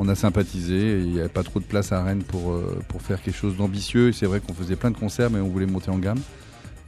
on 0.00 0.08
a 0.08 0.14
sympathisé. 0.14 0.98
Il 0.98 1.12
n'y 1.12 1.20
avait 1.20 1.28
pas 1.28 1.42
trop 1.42 1.60
de 1.60 1.64
place 1.64 1.92
à 1.92 2.02
Rennes 2.02 2.22
pour, 2.22 2.52
euh, 2.52 2.80
pour 2.88 3.02
faire 3.02 3.22
quelque 3.22 3.36
chose 3.36 3.56
d'ambitieux. 3.56 4.12
C'est 4.12 4.26
vrai 4.26 4.40
qu'on 4.40 4.54
faisait 4.54 4.76
plein 4.76 4.90
de 4.90 4.96
concerts, 4.96 5.30
mais 5.30 5.40
on 5.40 5.48
voulait 5.48 5.66
monter 5.66 5.90
en 5.90 5.98
gamme. 5.98 6.20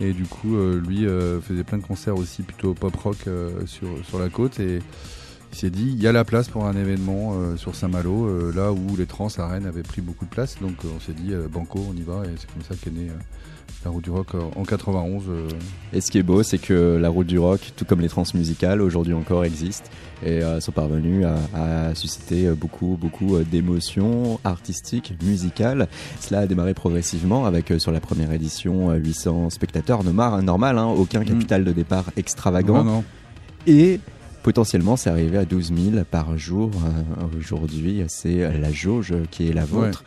Et 0.01 0.15
du 0.15 0.25
coup, 0.25 0.57
euh, 0.57 0.81
lui 0.81 1.07
euh, 1.07 1.41
faisait 1.41 1.63
plein 1.63 1.77
de 1.79 1.83
concerts 1.85 2.17
aussi 2.17 2.43
plutôt 2.43 2.73
pop 2.73 2.97
rock 2.97 3.29
sur, 3.67 3.89
sur 4.05 4.19
la 4.19 4.31
côte. 4.31 4.59
Et 4.61 4.81
il 5.53 5.59
s'est 5.59 5.71
dit, 5.71 5.91
il 5.93 6.03
y 6.03 6.07
a 6.07 6.13
la 6.13 6.25
place 6.25 6.49
pour 6.49 6.67
un 6.67 6.75
événement 6.75 7.35
euh, 7.35 7.57
sur 7.57 7.75
Saint-Malo, 7.75 8.27
euh, 8.27 8.53
là 8.55 8.73
où 8.73 8.97
les 8.97 9.07
trans 9.07 9.29
à 9.37 9.47
Rennes 9.47 9.67
avaient 9.67 9.83
pris 9.83 10.01
beaucoup 10.01 10.25
de 10.25 10.31
place. 10.31 10.57
Donc 10.61 10.77
euh, 10.85 10.89
on 10.97 11.01
s'est 11.01 11.13
dit, 11.13 11.33
Banco, 11.53 11.81
on 11.91 11.97
y 11.97 12.03
va. 12.03 12.23
Et 12.25 12.35
c'est 12.39 12.51
comme 12.51 12.63
ça 12.63 12.75
qu'est 12.83 12.91
née 12.91 13.09
la 13.85 13.91
route 13.91 14.05
du 14.05 14.11
rock 14.11 14.29
en 14.57 14.63
91. 14.63 15.25
euh. 15.29 15.49
Et 15.93 16.01
ce 16.01 16.11
qui 16.11 16.19
est 16.19 16.23
beau, 16.23 16.43
c'est 16.43 16.59
que 16.59 16.97
la 17.01 17.09
route 17.09 17.27
du 17.27 17.39
rock, 17.39 17.73
tout 17.77 17.85
comme 17.85 18.01
les 18.01 18.09
trans 18.09 18.25
musicales, 18.35 18.81
aujourd'hui 18.81 19.13
encore 19.13 19.45
existent 19.45 19.91
et 20.25 20.41
sont 20.61 20.71
parvenus 20.71 21.27
à, 21.27 21.89
à 21.89 21.95
susciter 21.97 22.49
beaucoup, 22.53 22.97
beaucoup 23.01 23.39
d'émotions 23.41 24.39
artistiques, 24.45 25.15
musicales. 25.21 25.89
Cela 26.21 26.41
a 26.41 26.47
démarré 26.47 26.75
progressivement 26.75 27.45
avec 27.45 27.75
sur 27.79 27.91
la 27.91 27.99
première 27.99 28.31
édition 28.31 28.91
euh, 28.91 28.97
800 28.99 29.51
spectateurs, 29.51 30.05
normal, 30.05 30.35
hein, 30.35 30.43
normal 30.43 30.79
hein, 30.79 30.87
aucun 30.87 31.25
capital 31.25 31.65
de 31.65 31.73
départ 31.73 32.05
extravagant. 32.17 32.85
Non, 32.85 32.99
non. 32.99 33.05
Et 33.67 33.99
potentiellement 34.43 34.97
c'est 34.97 35.11
arrivé 35.11 35.39
à 35.39 35.45
12 35.45 35.73
000 35.93 36.05
par 36.11 36.37
jour. 36.39 36.71
Euh, 36.75 37.39
Aujourd'hui, 37.39 38.03
c'est 38.09 38.59
la 38.59 38.73
jauge 38.73 39.15
qui 39.31 39.49
est 39.49 39.53
la 39.53 39.65
vôtre. 39.65 40.05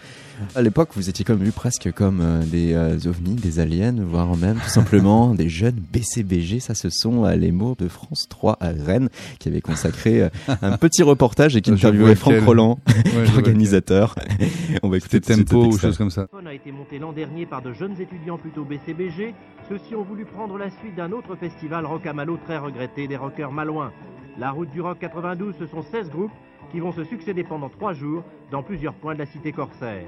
À 0.54 0.62
l'époque, 0.62 0.90
vous 0.96 1.10
étiez 1.10 1.24
comme 1.24 1.42
vu 1.42 1.52
presque 1.54 1.92
comme 1.94 2.20
euh, 2.22 2.44
des 2.44 2.74
euh, 2.74 2.98
ovnis, 3.10 3.36
des 3.36 3.60
aliens, 3.60 3.96
voire 3.98 4.36
même 4.36 4.58
tout 4.58 4.70
simplement 4.70 5.34
des 5.34 5.48
jeunes 5.48 5.82
BCBG. 5.94 6.60
Ça, 6.60 6.76
ce 6.76 6.90
sont 6.90 7.24
euh, 7.24 7.36
les 7.36 7.54
mots 7.54 7.76
de 7.80 7.88
France 7.88 8.26
3 8.30 8.58
à 8.60 8.70
Rennes 8.72 9.08
qui 9.40 9.48
avait 9.48 9.62
consacré 9.62 10.24
euh, 10.24 10.30
un 10.62 10.78
petit 10.78 11.04
reportage 11.04 11.56
et 11.56 11.62
qui 11.62 11.72
interviewait 11.72 12.16
Franck. 12.16 12.44
Roland, 12.46 12.80
Ouais, 12.88 13.26
l'organisateur. 13.34 14.16
On 14.84 14.90
va 14.90 14.98
écouter 14.98 15.22
tempo 15.22 15.64
ou 15.64 15.68
extrait. 15.68 15.88
chose 15.88 15.98
comme 15.98 16.12
ça. 16.12 16.28
a 16.46 16.54
été 16.54 16.72
monté 16.74 17.00
l'an 17.00 17.14
dernier 17.14 17.46
par 17.46 17.62
de 17.62 17.72
jeunes 17.72 17.96
étudiants 18.02 18.38
plutôt 18.38 18.66
BCBG. 18.66 19.34
Ceux-ci 19.70 19.96
ont 19.96 20.04
voulu 20.04 20.26
prendre 20.26 20.58
la 20.58 20.70
suite 20.70 20.96
d'un 20.98 21.14
autre 21.14 21.36
festival 21.38 21.86
rock 21.86 22.06
à 22.06 22.14
malo 22.14 22.38
très 22.46 22.58
regretté 22.58 23.08
des 23.08 23.16
rockers 23.16 23.54
malouins. 23.54 23.92
La 24.38 24.52
route 24.52 24.70
du 24.70 24.82
rock 24.82 25.00
92, 25.00 25.56
ce 25.56 25.66
sont 25.66 25.82
16 25.82 26.10
groupes 26.10 26.32
qui 26.70 26.82
vont 26.82 26.92
se 26.92 27.06
succéder 27.06 27.46
pendant 27.46 27.70
3 27.70 27.94
jours 27.94 28.22
dans 28.52 28.64
plusieurs 28.64 28.94
points 28.94 29.14
de 29.14 29.20
la 29.20 29.26
cité 29.26 29.54
corsaire. 29.54 30.06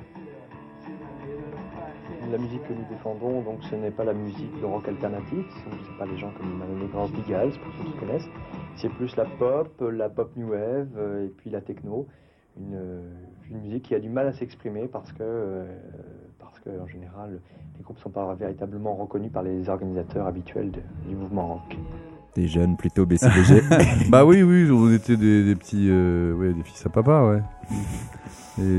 La 2.30 2.38
musique 2.38 2.62
que 2.68 2.74
nous 2.74 2.84
défendons, 2.90 3.42
donc 3.42 3.64
ce 3.64 3.76
n'est 3.76 3.92
pas 3.92 4.04
la 4.04 4.14
musique 4.14 4.60
de 4.60 4.66
rock 4.66 4.86
alternatif, 4.86 5.46
ce 5.64 5.70
ne 5.74 5.82
sont 5.82 5.94
pas 5.98 6.06
les 6.06 6.18
gens 6.18 6.34
comme 6.38 6.62
les 6.78 6.88
Grands 6.88 7.08
Beagles, 7.08 7.58
pour 7.58 7.74
ceux 7.78 7.90
qui 7.90 7.98
connaissent. 8.00 8.30
C'est 8.76 8.90
plus 8.90 9.16
la 9.16 9.24
pop, 9.24 9.82
la 9.82 10.10
pop 10.10 10.36
new 10.36 10.50
wave 10.50 10.90
euh, 10.98 11.28
et 11.28 11.30
puis 11.30 11.50
la 11.50 11.62
techno. 11.62 12.06
Une, 12.60 12.76
euh, 12.76 13.10
une 13.50 13.62
musique 13.62 13.84
qui 13.84 13.96
a 13.96 14.00
du 14.00 14.10
mal 14.10 14.28
à 14.28 14.34
s'exprimer 14.34 14.90
parce 14.90 15.14
que, 15.14 15.20
euh, 15.22 15.66
parce 16.38 16.60
que 16.60 16.70
en 16.82 16.88
général, 16.88 17.40
les 17.78 17.84
groupes 17.84 17.96
ne 17.96 18.02
sont 18.02 18.10
pas 18.10 18.34
véritablement 18.36 18.94
reconnus 18.96 19.32
par 19.32 19.44
les 19.44 19.70
organisateurs 19.70 20.28
habituels 20.28 20.72
du 21.08 21.16
mouvement 21.16 21.48
rock. 21.54 21.78
Des 22.38 22.48
jeunes 22.48 22.78
plutôt 22.78 23.06
BCBG. 23.08 23.64
Bah 24.10 24.24
oui, 24.24 24.44
oui, 24.44 24.70
on 24.72 24.94
était 24.94 25.18
des, 25.18 25.44
des 25.44 25.56
petits, 25.56 25.88
euh, 25.90 26.34
ouais, 26.36 26.54
des 26.54 26.62
fils 26.64 26.86
à 26.86 26.90
papa, 26.90 27.24
ouais. 27.24 27.42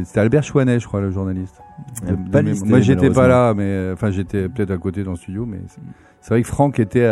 C'était 0.04 0.20
Albert 0.20 0.44
Chouanet, 0.44 0.78
je 0.78 0.86
crois, 0.86 1.00
le 1.00 1.10
journaliste. 1.10 1.60
De- 2.06 2.14
pas 2.30 2.40
de- 2.42 2.50
listé, 2.50 2.68
moi, 2.68 2.80
j'étais 2.80 3.10
pas 3.10 3.26
là, 3.26 3.54
mais 3.54 3.64
euh, 3.64 3.94
enfin, 3.94 4.10
j'étais 4.12 4.48
peut-être 4.48 4.70
à 4.70 4.78
côté 4.78 5.02
dans 5.02 5.10
le 5.12 5.16
studio, 5.16 5.44
mais 5.44 5.58
c'est- 5.66 5.80
c'est 6.20 6.34
vrai 6.34 6.42
que 6.42 6.48
Franck 6.48 6.78
était 6.78 7.06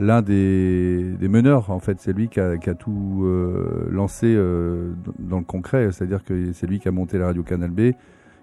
l'un 0.00 0.22
des, 0.22 1.12
des 1.20 1.28
meneurs, 1.28 1.70
en 1.70 1.78
fait. 1.78 2.00
C'est 2.00 2.12
lui 2.12 2.28
qui 2.28 2.40
a, 2.40 2.56
qui 2.56 2.68
a 2.68 2.74
tout 2.74 3.22
euh, 3.24 3.86
lancé 3.92 4.26
euh, 4.36 4.90
dans- 5.20 5.38
le 5.38 5.44
concret, 5.44 5.90
c'est-à-dire 5.92 6.24
que 6.24 6.52
c'est 6.52 6.66
lui 6.66 6.80
qui 6.80 6.88
a 6.88 6.92
monté 6.92 7.16
la 7.16 7.26
radio 7.26 7.44
Canal 7.44 7.70
B, 7.70 7.92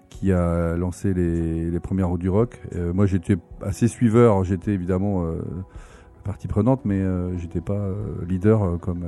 qui 0.08 0.32
a 0.32 0.76
lancé 0.76 1.12
les, 1.12 1.70
les 1.70 1.80
premières 1.80 2.08
routes 2.08 2.20
du 2.22 2.30
rock. 2.30 2.58
Euh, 2.74 2.92
moi, 2.94 3.04
j'étais 3.04 3.36
assez 3.62 3.86
suiveur, 3.88 4.44
j'étais 4.44 4.72
évidemment 4.72 5.24
partie 6.22 6.48
prenante, 6.48 6.80
mais 6.84 7.00
euh, 7.00 7.36
j'étais 7.38 7.60
pas 7.60 7.74
euh, 7.74 8.24
leader 8.28 8.62
euh, 8.62 8.76
comme 8.78 9.04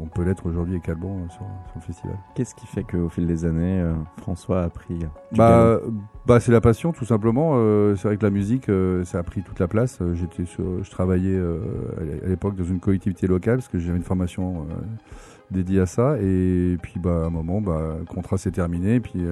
on 0.00 0.06
peut 0.06 0.22
l'être 0.22 0.46
aujourd'hui 0.46 0.74
avec 0.74 0.88
Alban 0.88 1.28
sur, 1.28 1.38
sur 1.40 1.76
le 1.76 1.80
festival. 1.80 2.16
Qu'est-ce 2.34 2.54
qui 2.54 2.66
fait 2.66 2.84
qu'au 2.84 3.08
fil 3.08 3.26
des 3.26 3.44
années, 3.44 3.84
François 4.18 4.62
a 4.62 4.68
pris 4.70 4.98
Bah, 5.36 5.78
bah 6.26 6.40
c'est 6.40 6.52
la 6.52 6.60
passion 6.60 6.92
tout 6.92 7.04
simplement. 7.04 7.54
C'est 7.96 8.08
vrai 8.08 8.16
que 8.16 8.24
la 8.24 8.30
musique, 8.30 8.70
ça 9.04 9.18
a 9.18 9.22
pris 9.22 9.42
toute 9.42 9.58
la 9.58 9.68
place. 9.68 9.98
J'étais 10.14 10.44
je 10.46 10.90
travaillais 10.90 11.38
à 11.38 12.04
l'é- 12.04 12.22
à 12.24 12.28
l'époque 12.28 12.54
dans 12.56 12.64
une 12.64 12.80
collectivité 12.80 13.26
locale 13.26 13.56
parce 13.56 13.68
que 13.68 13.78
j'avais 13.78 13.96
une 13.98 14.04
formation 14.04 14.66
dédiée 15.50 15.80
à 15.80 15.86
ça. 15.86 16.16
Et 16.20 16.76
puis 16.82 16.98
bah 16.98 17.22
à 17.24 17.26
un 17.26 17.30
moment, 17.30 17.60
bah 17.60 17.96
le 17.98 18.04
contrat 18.04 18.38
s'est 18.38 18.50
terminé. 18.52 18.96
Et 18.96 19.00
puis 19.00 19.22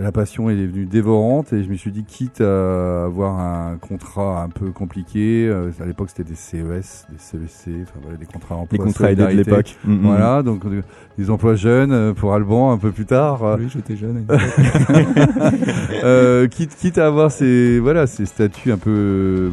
la 0.00 0.12
passion 0.12 0.48
est 0.48 0.54
devenue 0.56 0.86
dévorante 0.86 1.52
et 1.52 1.64
je 1.64 1.68
me 1.68 1.74
suis 1.74 1.90
dit 1.90 2.04
quitte 2.04 2.40
à 2.40 3.04
avoir 3.06 3.38
un 3.40 3.78
contrat 3.78 4.42
un 4.44 4.48
peu 4.48 4.70
compliqué. 4.70 5.48
euh, 5.48 5.72
à 5.80 5.86
l'époque 5.86 6.10
c'était 6.10 6.24
des 6.24 6.36
CES, 6.36 7.06
des 7.10 7.18
CEC, 7.18 7.82
enfin 7.82 7.98
voilà 8.02 8.16
des 8.16 8.26
contrats 8.26 8.54
Les 8.54 8.60
emploi 8.60 8.84
contrats 8.86 9.10
aidés 9.12 9.24
de 9.24 9.42
l'époque. 9.42 9.76
Mm, 9.84 9.92
mm. 9.92 10.06
Voilà, 10.06 10.42
donc 10.42 10.64
euh, 10.66 10.82
des 11.18 11.30
emplois 11.30 11.56
jeunes 11.56 11.92
euh, 11.92 12.14
pour 12.14 12.32
Alban 12.32 12.70
un 12.70 12.78
peu 12.78 12.92
plus 12.92 13.06
tard. 13.06 13.56
Oui, 13.58 13.68
j'étais 13.68 13.96
jeune. 13.96 14.24
à 14.28 14.34
une 14.34 14.40
époque. 15.18 15.68
euh, 16.04 16.46
quitte, 16.46 16.76
quitte 16.76 16.98
à 16.98 17.06
avoir 17.06 17.32
ces 17.32 17.80
voilà 17.80 18.06
ces 18.06 18.26
statuts 18.26 18.70
un 18.70 18.78
peu 18.78 18.90
euh, 18.90 19.50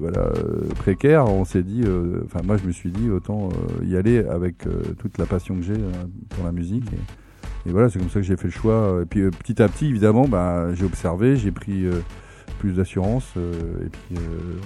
voilà 0.00 0.30
précaires, 0.78 1.26
on 1.28 1.44
s'est 1.44 1.62
dit, 1.62 1.82
euh, 1.84 2.22
enfin 2.24 2.40
moi 2.44 2.56
je 2.56 2.66
me 2.66 2.72
suis 2.72 2.90
dit 2.90 3.10
autant 3.10 3.50
euh, 3.50 3.84
y 3.84 3.96
aller 3.96 4.24
avec 4.24 4.66
euh, 4.66 4.82
toute 4.98 5.18
la 5.18 5.26
passion 5.26 5.56
que 5.56 5.62
j'ai 5.62 5.74
euh, 5.74 5.92
pour 6.30 6.44
la 6.44 6.52
musique 6.52 6.84
et, 6.92 6.98
et 7.66 7.70
voilà 7.70 7.88
c'est 7.88 7.98
comme 7.98 8.08
ça 8.10 8.20
que 8.20 8.26
j'ai 8.26 8.36
fait 8.36 8.48
le 8.48 8.50
choix. 8.52 9.00
Et 9.02 9.06
puis 9.06 9.20
euh, 9.20 9.30
petit 9.30 9.62
à 9.62 9.68
petit 9.68 9.86
évidemment 9.86 10.26
bah, 10.28 10.74
j'ai 10.74 10.84
observé, 10.84 11.36
j'ai 11.36 11.50
pris 11.52 11.84
euh, 11.86 12.00
plus 12.58 12.72
d'assurance 12.74 13.24
euh, 13.36 13.52
et 13.86 13.88
puis 13.88 14.16
euh, 14.16 14.58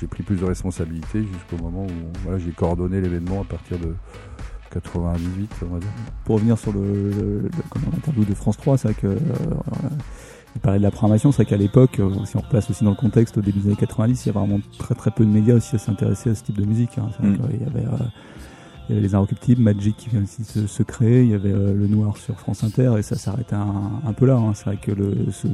j'ai 0.00 0.06
pris 0.06 0.22
plus 0.22 0.36
de 0.36 0.44
responsabilités 0.44 1.22
jusqu'au 1.22 1.62
moment 1.62 1.84
où 1.84 2.18
voilà 2.22 2.38
j'ai 2.38 2.50
coordonné 2.52 3.00
l'événement 3.00 3.40
à 3.42 3.44
partir 3.44 3.78
de 3.78 3.94
98 4.70 5.50
on 5.62 5.74
va 5.74 5.78
dire. 5.80 5.88
Pour 6.24 6.36
revenir 6.36 6.58
sur 6.58 6.72
le, 6.72 6.80
le- 6.82 7.38
le- 7.40 7.50
comment, 7.70 7.86
l'interview 7.92 8.24
de 8.24 8.34
France 8.34 8.56
3, 8.56 8.76
c'est 8.78 8.88
vrai 8.88 8.96
que 9.00 9.06
euh, 9.06 9.16
il 10.56 10.60
parlait 10.60 10.78
de 10.78 10.84
la 10.84 10.90
programmation, 10.90 11.32
c'est 11.32 11.42
vrai 11.42 11.46
qu'à 11.50 11.56
l'époque, 11.56 12.00
si 12.26 12.36
on 12.36 12.40
replace 12.40 12.70
aussi 12.70 12.84
dans 12.84 12.90
le 12.90 12.96
contexte 12.96 13.36
au 13.38 13.40
début 13.40 13.58
des 13.60 13.66
années 13.68 13.76
90, 13.76 14.24
il 14.24 14.28
y 14.28 14.30
a 14.30 14.38
vraiment 14.38 14.60
très 14.78 14.94
très 14.94 15.10
peu 15.10 15.24
de 15.24 15.30
médias 15.30 15.54
aussi 15.56 15.74
à 15.76 15.78
s'intéresser 15.78 16.30
à 16.30 16.34
ce 16.34 16.44
type 16.44 16.58
de 16.58 16.64
musique. 16.64 16.96
hein. 16.98 17.08
Mm. 17.20 17.34
y 17.60 17.66
avait 17.66 17.86
euh, 17.86 18.04
il 18.88 18.94
y 18.94 18.98
avait 18.98 19.06
les 19.06 19.14
Inrecuptibles, 19.14 19.62
Magic 19.62 19.96
qui 19.96 20.10
vient 20.10 20.22
aussi 20.22 20.44
se, 20.44 20.66
se 20.66 20.82
créer, 20.82 21.22
il 21.22 21.30
y 21.30 21.34
avait 21.34 21.52
euh, 21.52 21.72
le 21.74 21.86
Noir 21.86 22.16
sur 22.16 22.38
France 22.38 22.64
Inter 22.64 22.92
et 22.98 23.02
ça 23.02 23.16
s'arrêtait 23.16 23.54
un, 23.54 24.00
un 24.06 24.12
peu 24.12 24.26
là. 24.26 24.36
hein. 24.36 24.52
C'est 24.54 24.64
vrai 24.66 24.76
que 24.80 24.92
le, 24.92 25.30
se, 25.30 25.46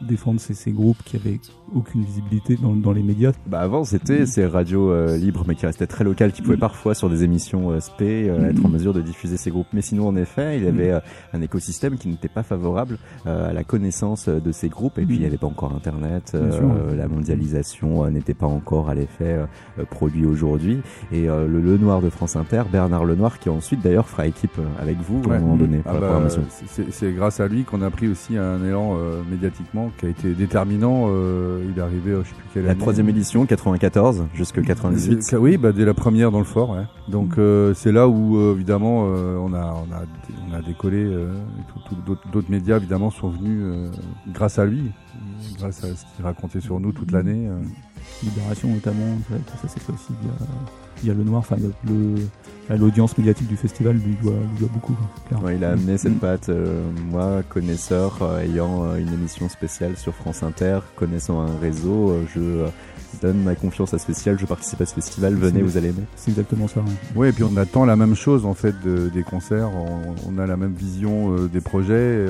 défendre 0.00 0.40
ces, 0.40 0.54
ces 0.54 0.72
groupes 0.72 1.02
qui 1.04 1.16
avaient 1.16 1.40
aucune 1.74 2.02
visibilité 2.04 2.56
dans, 2.60 2.74
dans 2.74 2.92
les 2.92 3.02
médias, 3.02 3.32
Bah 3.46 3.60
avant 3.60 3.84
c'était 3.84 4.26
ces 4.26 4.46
radios 4.46 4.90
euh, 4.90 5.16
libres 5.16 5.44
mais 5.46 5.54
qui 5.54 5.66
restaient 5.66 5.86
très 5.86 6.04
locales 6.04 6.32
qui 6.32 6.42
pouvaient 6.42 6.56
parfois 6.56 6.94
sur 6.94 7.08
des 7.10 7.24
émissions 7.24 7.70
euh, 7.70 7.80
spé 7.80 8.28
euh, 8.28 8.50
être 8.50 8.64
en 8.64 8.68
mesure 8.68 8.92
de 8.92 9.00
diffuser 9.00 9.36
ces 9.36 9.50
groupes. 9.50 9.66
Mais 9.72 9.82
sinon 9.82 10.08
en 10.08 10.16
effet 10.16 10.58
il 10.58 10.64
y 10.64 10.68
avait 10.68 10.90
euh, 10.92 11.00
un 11.32 11.40
écosystème 11.40 11.96
qui 11.96 12.08
n'était 12.08 12.28
pas 12.28 12.42
favorable 12.42 12.98
à 13.24 13.52
la 13.52 13.64
connaissance 13.64 14.28
de 14.28 14.52
ces 14.52 14.68
groupes. 14.68 14.98
Et 14.98 15.06
puis 15.06 15.16
il 15.16 15.20
n'y 15.20 15.26
avait 15.26 15.38
pas 15.38 15.46
encore 15.46 15.72
internet 15.74 16.34
la 16.34 17.08
mondialisation 17.08 18.08
n'était 18.10 18.34
pas 18.34 18.46
encore 18.46 18.88
à 18.88 18.94
l'effet 18.94 19.38
produit 19.90 20.26
aujourd'hui. 20.26 20.80
Et 21.12 21.22
le 21.26 21.46
Le 21.60 21.78
Noir 21.78 22.00
de 22.02 22.10
France 22.10 22.36
Inter 22.36 22.63
Bernard 22.70 23.04
Lenoir 23.04 23.38
qui 23.38 23.48
ensuite 23.48 23.80
d'ailleurs 23.82 24.08
fera 24.08 24.26
équipe 24.26 24.58
euh, 24.58 24.82
avec 24.82 24.96
vous 25.00 25.20
à 25.24 25.28
Ouais. 25.28 25.36
un 25.36 25.40
moment 25.40 25.56
donné 25.56 25.78
pour 25.78 25.90
Ah 25.90 25.94
la 25.94 26.00
bah, 26.00 26.06
programmation 26.06 26.44
c'est- 26.48 26.64
c'est- 26.68 26.90
C'est 26.92 27.12
grâce 27.12 27.40
à 27.40 27.48
lui 27.48 27.64
qu'on 27.64 27.82
a 27.82 27.90
pris 27.90 28.08
aussi 28.08 28.36
un 28.36 28.64
élan 28.64 28.96
euh, 28.96 29.22
médiatiquement 29.30 29.90
qui 29.98 30.06
a 30.06 30.08
été 30.08 30.32
déterminant. 30.34 31.06
euh, 31.08 31.64
il 31.70 31.78
est 31.78 31.82
arrivé, 31.82 32.12
je 32.22 32.28
sais 32.28 32.34
plus 32.34 32.44
quelle 32.54 32.64
la 32.64 32.70
année. 32.72 32.80
troisième 32.80 33.08
édition 33.08 33.46
94 33.46 34.24
jusque 34.34 34.62
98 34.62 35.22
C'est- 35.22 35.36
Oui, 35.36 35.56
bah, 35.56 35.72
dès 35.72 35.84
la 35.84 35.94
première 35.94 36.30
dans 36.30 36.38
le 36.38 36.44
fort. 36.44 36.70
Ouais. 36.70 36.84
Donc 37.08 37.38
euh, 37.38 37.74
c'est 37.74 37.92
là 37.92 38.08
où 38.08 38.52
évidemment 38.52 39.04
euh, 39.08 39.36
on 39.38 39.52
a 39.54 39.64
on 39.64 39.92
a 39.92 40.02
on 40.50 40.54
a 40.54 40.62
décollé. 40.62 41.02
euh, 41.04 41.32
d'autres- 42.06 42.50
médias 42.50 42.76
évidemment 42.76 43.10
sont 43.10 43.28
venus 43.28 43.60
euh, 43.62 43.90
grâce 44.32 44.58
à 44.58 44.64
lui, 44.64 44.90
grâce 45.58 45.82
à 45.84 45.88
ce 45.88 46.04
qu'il 46.16 46.24
racontait 46.24 46.60
sur 46.60 46.78
nous 46.80 46.92
toute 46.92 47.10
l'année. 47.12 47.46
euh. 47.48 47.58
Libération 48.22 48.68
notamment, 48.68 49.18
c'est 49.28 49.44
que 49.44 49.58
ça 49.62 49.68
s'est 49.68 49.80
fait 49.80 49.92
aussi 49.92 50.12
via, 50.22 50.30
via 51.02 51.14
le 51.14 51.24
Noir, 51.24 51.40
enfin 51.40 51.56
il 51.58 51.64
y 51.64 51.66
a 51.66 51.70
le- 51.90 52.14
enfin, 52.14 52.28
l'audience 52.70 53.16
médiatique 53.18 53.46
du 53.48 53.56
festival 53.56 53.96
lui 53.96 54.16
doit, 54.22 54.32
lui 54.32 54.58
doit 54.60 54.68
beaucoup. 54.72 54.94
clairement. 55.28 55.46
Ouais, 55.46 55.56
il 55.56 55.64
a 55.64 55.70
amené 55.72 55.98
cette 55.98 56.14
Mm. 56.16 56.18
patte, 56.18 56.48
euh, 56.48 56.82
moi, 57.10 57.42
connaisseur, 57.48 58.18
euh, 58.22 58.40
ayant 58.42 58.84
euh, 58.84 58.96
une 58.98 59.12
émission 59.12 59.48
spéciale 59.48 59.96
sur 59.96 60.14
France 60.14 60.42
Inter, 60.42 60.80
connaissant 60.96 61.40
un 61.40 61.56
réseau, 61.60 62.10
euh, 62.10 62.22
je 62.34 62.40
euh, 62.40 62.66
donne 63.22 63.42
ma 63.42 63.54
confiance 63.54 63.94
à 63.94 63.98
ce 63.98 64.06
festival, 64.06 64.38
je 64.40 64.46
participe 64.46 64.80
à 64.80 64.86
ce 64.86 64.94
festival, 64.94 65.34
venez, 65.34 65.62
vous 65.62 65.76
allez 65.76 65.88
aimer. 65.90 66.02
C'est 66.16 66.30
exactement 66.30 66.66
ça. 66.68 66.80
ouais. 66.80 66.86
Oui, 67.14 67.28
et 67.28 67.32
puis 67.32 67.44
on 67.44 67.56
attend 67.56 67.84
la 67.84 67.96
même 67.96 68.14
chose 68.16 68.44
en 68.46 68.54
fait 68.54 68.74
de- 68.84 69.08
des 69.08 69.22
concerts. 69.22 69.70
On, 69.74 70.14
on 70.34 70.38
a 70.38 70.46
la 70.46 70.56
même 70.56 70.72
vision 70.72 71.34
euh, 71.36 71.48
des 71.48 71.60
projets. 71.60 72.26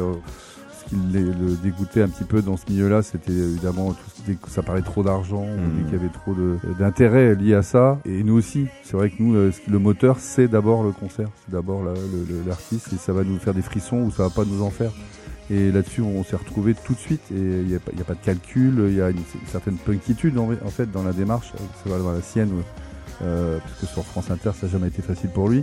Qui 0.89 0.97
le 0.97 1.57
dégoûtait 1.63 2.03
un 2.03 2.09
petit 2.09 2.25
peu 2.25 2.43
dans 2.43 2.57
ce 2.57 2.65
milieu-là, 2.71 3.03
c'était 3.03 3.33
évidemment 3.33 3.93
tout 3.93 4.11
ce- 4.17 4.23
dès 4.27 4.35
que 4.35 4.51
ça 4.51 4.63
paraît 4.63 4.83
trop 4.83 5.03
d'argent, 5.03 5.45
dès 5.47 5.85
qu'il 5.85 5.93
y 5.93 6.01
avait 6.01 6.13
trop 6.13 6.35
d'intérêt 6.79 7.35
lié 7.35 7.55
à 7.55 7.63
ça. 7.63 7.99
Et 8.05 8.23
nous 8.23 8.35
aussi, 8.35 8.67
c'est 8.83 8.97
vrai 8.97 9.11
que 9.11 9.17
nous, 9.23 9.35
euh, 9.35 9.53
le 9.69 9.79
moteur, 9.79 10.19
c'est 10.19 10.49
d'abord 10.49 10.83
le 10.83 10.93
concert, 10.93 11.29
c'est 11.45 11.53
d'abord 11.53 11.83
la- 11.85 11.95
l'artiste, 12.47 12.93
et 12.93 12.97
ça 12.97 13.13
va 13.13 13.25
nous 13.25 13.39
faire 13.39 13.55
des 13.55 13.63
frissons 13.63 13.99
ou 14.03 14.11
ça 14.11 14.25
va 14.25 14.31
pas 14.31 14.45
nous 14.45 14.63
en 14.63 14.71
faire. 14.71 14.93
Et 15.51 15.71
là-dessus, 15.73 16.01
on 16.01 16.25
s'est 16.25 16.37
retrouvé 16.37 16.75
tout 16.75 16.95
de 16.95 16.99
suite. 16.99 17.21
Et 17.31 17.39
il 17.39 17.67
n'y 17.67 17.75
a, 17.75 17.79
pas- 17.79 17.93
a 17.93 18.15
de 18.15 18.19
calcul, 18.25 18.87
il 18.89 18.95
y 18.95 19.01
a 19.03 19.11
une, 19.11 19.17
une 19.19 19.47
certaine 19.49 19.77
punkitude 19.77 20.39
en, 20.39 20.49
en 20.51 20.71
fait 20.71 20.91
dans 20.91 21.03
la 21.03 21.13
démarche. 21.13 21.53
Ça 21.85 21.91
va 21.91 21.99
dans 21.99 22.13
la 22.13 22.23
sienne, 22.23 22.51
euh, 23.23 23.59
parce 23.59 23.79
que 23.81 23.87
sur 23.87 24.05
France 24.05 24.31
Inter, 24.31 24.51
ça 24.59 24.67
n'a 24.67 24.73
jamais 24.73 24.89
été 24.89 25.03
facile 25.03 25.31
pour 25.31 25.49
lui. 25.49 25.63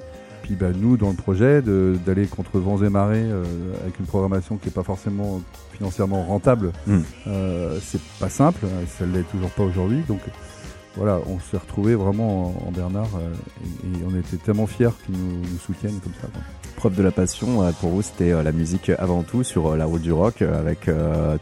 Puis 0.51 0.57
bah, 0.59 0.73
nous, 0.77 0.97
dans 0.97 1.11
le 1.11 1.15
projet, 1.15 1.61
d'aller 1.61 2.25
contre 2.27 2.59
vents 2.59 2.83
et 2.83 2.89
marées 2.89 3.23
euh, 3.23 3.45
avec 3.83 3.97
une 4.01 4.05
programmation 4.05 4.57
qui 4.57 4.65
n'est 4.67 4.73
pas 4.73 4.83
forcément 4.83 5.41
financièrement 5.71 6.23
rentable, 6.25 6.73
Mm. 6.85 6.97
euh, 7.27 7.79
c'est 7.81 8.01
pas 8.19 8.27
simple. 8.27 8.65
Ça 8.99 9.05
ne 9.05 9.13
l'est 9.13 9.23
toujours 9.31 9.49
pas 9.51 9.63
aujourd'hui. 9.63 10.03
Donc 10.09 10.19
voilà, 10.97 11.19
on 11.27 11.39
s'est 11.39 11.55
retrouvé 11.55 11.95
vraiment 11.95 12.47
en, 12.47 12.67
en 12.67 12.71
Bernard 12.71 13.07
euh, 13.15 13.33
et, 13.85 13.87
et 13.87 14.03
on 14.05 14.13
était 14.19 14.35
tellement 14.35 14.67
fiers 14.67 14.89
qu'ils 15.05 15.15
nous, 15.15 15.37
nous 15.39 15.59
soutiennent 15.65 15.99
comme 16.03 16.11
ça. 16.21 16.27
quoi. 16.27 16.41
Preuve 16.81 16.95
de 16.95 17.03
la 17.03 17.11
passion, 17.11 17.61
euh, 17.61 17.69
pour 17.79 17.91
vous, 17.91 18.01
c'était 18.01 18.31
euh, 18.31 18.41
la 18.41 18.51
musique 18.51 18.89
avant 18.97 19.21
tout 19.21 19.43
sur 19.43 19.67
euh, 19.67 19.77
la 19.77 19.85
route 19.85 20.01
du 20.01 20.11
rock, 20.11 20.41
avec 20.41 20.89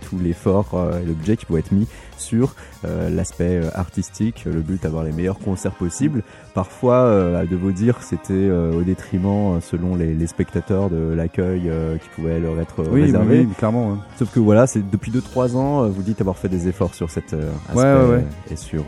tout 0.01 0.19
l'effort 0.21 0.67
et 1.01 1.05
le 1.05 1.13
budget 1.13 1.37
qui 1.37 1.45
pouvait 1.45 1.61
être 1.61 1.71
mis 1.71 1.87
sur 2.17 2.55
l'aspect 2.83 3.61
artistique, 3.73 4.43
le 4.45 4.59
but 4.59 4.83
d'avoir 4.83 5.05
les 5.05 5.13
meilleurs 5.13 5.39
concerts 5.39 5.75
possibles. 5.75 6.23
Parfois, 6.53 7.05
de 7.49 7.55
vous 7.55 7.71
dire, 7.71 8.01
c'était 8.01 8.49
au 8.51 8.81
détriment, 8.81 9.61
selon 9.61 9.95
les, 9.95 10.13
les 10.13 10.27
spectateurs, 10.27 10.89
de 10.89 11.13
l'accueil 11.13 11.71
qui 12.01 12.09
pouvait 12.09 12.39
leur 12.39 12.59
être 12.59 12.83
Oui, 12.91 13.03
réservé. 13.03 13.39
oui, 13.41 13.53
clairement. 13.57 13.91
ouais. 13.91 13.97
Sauf 14.17 14.31
que 14.33 14.39
voilà, 14.41 14.67
c'est 14.67 14.87
depuis 14.89 15.11
2-3 15.11 15.55
ans, 15.55 15.87
vous 15.87 16.01
dites 16.03 16.19
avoir 16.19 16.37
fait 16.37 16.49
des 16.49 16.67
efforts 16.67 16.93
sur 16.93 17.09
cet 17.09 17.33
aspect 17.33 17.75
Ouais, 17.79 18.09
ouais, 18.09 18.25
et 18.51 18.57
sur 18.57 18.83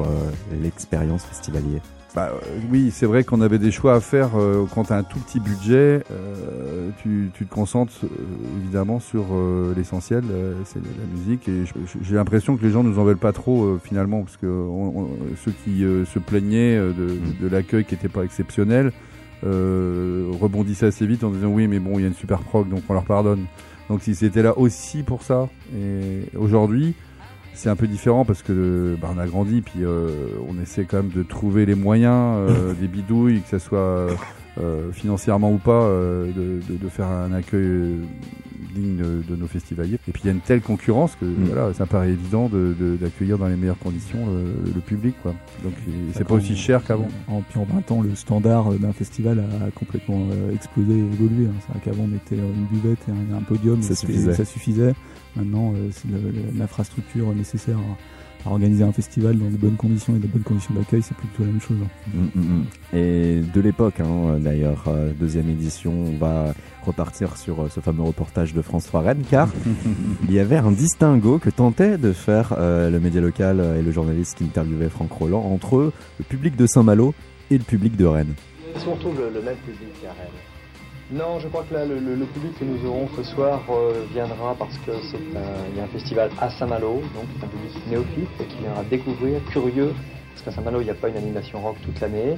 l'expérience 0.61 1.23
festivalier. 1.23 1.79
Bah, 2.13 2.29
oui, 2.69 2.91
c'est 2.91 3.05
vrai 3.05 3.23
qu'on 3.23 3.39
avait 3.39 3.57
des 3.57 3.71
choix 3.71 3.93
à 3.95 4.01
faire 4.01 4.31
euh, 4.37 4.65
quand 4.75 4.83
tu 4.85 4.93
as 4.93 4.97
un 4.97 5.03
tout 5.03 5.17
petit 5.19 5.39
budget. 5.39 6.03
euh, 6.11 6.89
tu, 7.01 7.31
tu 7.33 7.45
te 7.45 7.53
concentres 7.53 7.93
euh, 8.03 8.07
évidemment 8.61 8.99
sur 8.99 9.27
euh, 9.31 9.73
l'essentiel, 9.77 10.23
euh, 10.29 10.55
c'est 10.65 10.79
la 10.79 11.05
musique. 11.17 11.47
Et 11.47 11.63
j'ai 12.01 12.15
l'impression 12.15 12.57
que 12.57 12.65
les 12.65 12.71
gens 12.71 12.83
nous 12.83 12.99
en 12.99 13.05
veulent 13.05 13.15
pas 13.17 13.31
trop 13.31 13.63
euh, 13.63 13.79
finalement, 13.81 14.23
parce 14.23 14.35
que 14.35 14.45
on- 14.45 15.03
on- 15.03 15.09
ceux 15.45 15.53
qui 15.63 15.85
euh, 15.85 16.03
se 16.03 16.19
plaignaient 16.19 16.75
euh, 16.75 16.91
de, 16.91 17.17
de 17.41 17.47
l'accueil 17.47 17.85
qui 17.85 17.95
était 17.95 18.09
pas 18.09 18.23
exceptionnel 18.23 18.91
euh, 19.45 20.29
rebondissaient 20.39 20.87
assez 20.87 21.07
vite 21.07 21.23
en 21.23 21.29
disant 21.29 21.47
oui, 21.47 21.67
mais 21.67 21.79
bon, 21.79 21.97
il 21.97 22.01
y 22.01 22.05
a 22.05 22.07
une 22.09 22.13
super 22.13 22.39
prog, 22.39 22.67
donc 22.67 22.81
on 22.89 22.93
leur 22.93 23.05
pardonne. 23.05 23.45
Donc 23.89 24.01
si 24.03 24.15
c'était 24.15 24.43
là 24.43 24.57
aussi 24.57 25.03
pour 25.03 25.23
ça, 25.23 25.47
et 25.73 26.23
aujourd'hui 26.37 26.93
c'est 27.53 27.69
un 27.69 27.75
peu 27.75 27.87
différent 27.87 28.25
parce 28.25 28.41
que 28.43 28.95
bah, 29.01 29.09
on 29.15 29.19
a 29.19 29.27
grandi 29.27 29.61
puis 29.61 29.83
euh, 29.83 30.07
on 30.49 30.59
essaie 30.61 30.85
quand 30.85 30.97
même 30.97 31.11
de 31.11 31.23
trouver 31.23 31.65
les 31.65 31.75
moyens 31.75 32.35
euh, 32.49 32.73
des 32.79 32.87
bidouilles 32.87 33.41
que 33.41 33.49
ça 33.49 33.59
soit 33.59 34.07
euh, 34.59 34.91
financièrement 34.91 35.51
ou 35.51 35.57
pas 35.57 35.83
euh, 35.83 36.27
de, 36.27 36.73
de- 36.73 36.77
de 36.77 36.89
faire 36.89 37.07
un 37.07 37.31
accueil 37.33 37.95
digne 38.75 38.95
de, 38.97 39.21
de 39.29 39.35
nos 39.35 39.47
festivaliers 39.47 39.97
et 40.07 40.11
puis 40.13 40.21
il 40.23 40.27
y 40.27 40.29
a 40.29 40.33
une 40.33 40.39
telle 40.39 40.61
concurrence 40.61 41.17
que 41.19 41.25
Mm. 41.25 41.45
voilà 41.51 41.73
ça 41.73 41.85
paraît 41.85 42.09
évident 42.11 42.47
de- 42.47 42.73
de- 42.79 42.95
d'accueillir 42.95 43.37
dans 43.37 43.47
les 43.47 43.55
meilleures 43.57 43.77
conditions 43.79 44.19
le, 44.27 44.71
le 44.73 44.79
public 44.81 45.13
quoi 45.21 45.33
donc 45.63 45.73
c'est 46.13 46.23
pas 46.23 46.35
aussi 46.35 46.55
cher 46.55 46.81
qu'avant 46.85 47.07
En, 47.27 47.41
puis 47.41 47.59
en 47.59 47.65
20 47.65 47.91
ans, 47.91 48.01
le 48.01 48.15
standard 48.15 48.71
d'un 48.73 48.93
festival 48.93 49.39
a 49.39 49.71
complètement 49.71 50.27
explosé 50.53 50.93
et 50.93 50.97
évolué. 50.99 51.47
hein. 51.47 51.53
C'est 51.65 51.71
vrai 51.73 51.81
qu'avant, 51.83 52.07
on 52.11 52.15
était 52.15 52.35
une 52.37 52.65
buvette 52.71 52.99
et 53.07 53.11
un, 53.11 53.37
un 53.37 53.41
podium. 53.41 53.81
suffisait. 53.81 54.33
ça 54.33 54.45
suffisait. 54.45 54.93
Maintenant, 55.35 55.73
euh, 55.75 55.89
c'est 55.91 56.07
l'infrastructure 56.57 57.33
nécessaire 57.33 57.77
à, 57.77 58.47
à 58.47 58.51
organiser 58.51 58.83
un 58.83 58.91
festival 58.91 59.37
dans 59.37 59.49
de 59.49 59.55
bonnes 59.57 59.75
conditions 59.75 60.15
et 60.15 60.19
de 60.19 60.27
bonnes 60.27 60.41
conditions 60.43 60.73
d'accueil, 60.73 61.01
c'est 61.01 61.13
tout 61.15 61.27
la 61.39 61.45
même 61.45 61.61
chose. 61.61 61.77
hein. 61.83 62.09
Mm, 62.13 62.39
mm, 62.39 62.43
mm. 62.43 62.97
Et 62.97 63.41
de 63.53 63.61
l'époque, 63.61 63.99
hein, 63.99 64.39
d'ailleurs, 64.39 64.85
euh, 64.87 65.11
deuxième 65.19 65.49
édition, 65.49 65.93
on 65.93 66.17
va 66.17 66.53
repartir 66.83 67.37
sur 67.37 67.61
euh, 67.61 67.69
ce 67.69 67.79
fameux 67.79 68.01
reportage 68.01 68.53
de 68.53 68.61
François 68.61 69.01
Rennes, 69.01 69.23
car 69.29 69.47
il 70.27 70.33
y 70.33 70.39
avait 70.39 70.57
un 70.57 70.71
distinguo 70.71 71.37
que 71.37 71.49
tentait 71.51 71.97
de 71.97 72.11
faire 72.13 72.55
euh, 72.57 72.89
le 72.89 72.99
média 72.99 73.21
local 73.21 73.59
euh, 73.59 73.79
et 73.79 73.83
le 73.83 73.91
journaliste 73.91 74.37
qui 74.39 74.43
interviewait 74.45 74.89
Franck 74.89 75.11
Roland 75.11 75.43
entre 75.53 75.93
le 76.19 76.25
public 76.25 76.55
de 76.55 76.65
Saint-Malo 76.65 77.13
et 77.51 77.57
le 77.57 77.63
public 77.63 77.95
de 77.95 78.05
Rennes. 78.05 78.33
Retrouve 78.75 79.17
le, 79.19 79.29
le 79.33 79.41
même 79.45 79.57
public 79.57 79.93
à 80.05 80.13
Rennes 80.13 80.31
Non, 81.11 81.39
je 81.39 81.49
crois 81.49 81.63
que 81.63 81.73
le, 81.73 82.25
public 82.25 82.57
que 82.57 82.63
nous 82.63 82.87
aurons 82.87 83.09
ce 83.17 83.23
soir 83.23 83.61
euh, 83.69 84.05
viendra 84.13 84.55
parce 84.55 84.77
que 84.77 84.93
c'est 85.11 85.19
il 85.19 85.77
y 85.77 85.79
a 85.81 85.83
un 85.83 85.87
festival 85.87 86.31
à 86.39 86.49
Saint-Malo, 86.49 87.01
donc 87.13 87.25
un 87.43 87.47
public 87.47 87.71
néophyte 87.87 88.47
qui 88.47 88.57
viendra 88.59 88.83
découvrir, 88.85 89.43
curieux, 89.51 89.93
parce 90.31 90.41
qu'à 90.43 90.51
Saint-Malo, 90.51 90.79
il 90.79 90.85
n'y 90.85 90.89
a 90.89 90.95
pas 90.95 91.09
une 91.09 91.17
animation 91.17 91.59
rock 91.59 91.75
toute 91.83 91.99
l'année. 91.99 92.37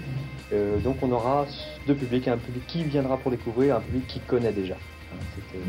Euh, 0.52 0.80
donc 0.80 0.98
on 1.04 1.12
aura 1.12 1.46
deux 1.86 1.94
publics, 1.94 2.28
un 2.28 2.38
public 2.38 2.66
qui 2.66 2.84
viendra 2.84 3.18
pour 3.18 3.30
découvrir, 3.30 3.76
un 3.76 3.82
public 3.82 4.08
qui 4.08 4.20
connaît 4.22 4.52
déjà. 4.52 4.76
Hein, 4.76 5.18
C'est 5.36 5.60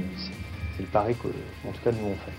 c'est 0.76 0.82
le 0.82 0.88
pari 0.88 1.14
que, 1.14 1.28
en 1.28 1.72
tout 1.72 1.82
cas, 1.84 1.92
nous 1.92 2.08
on 2.08 2.14
fait. 2.14 2.32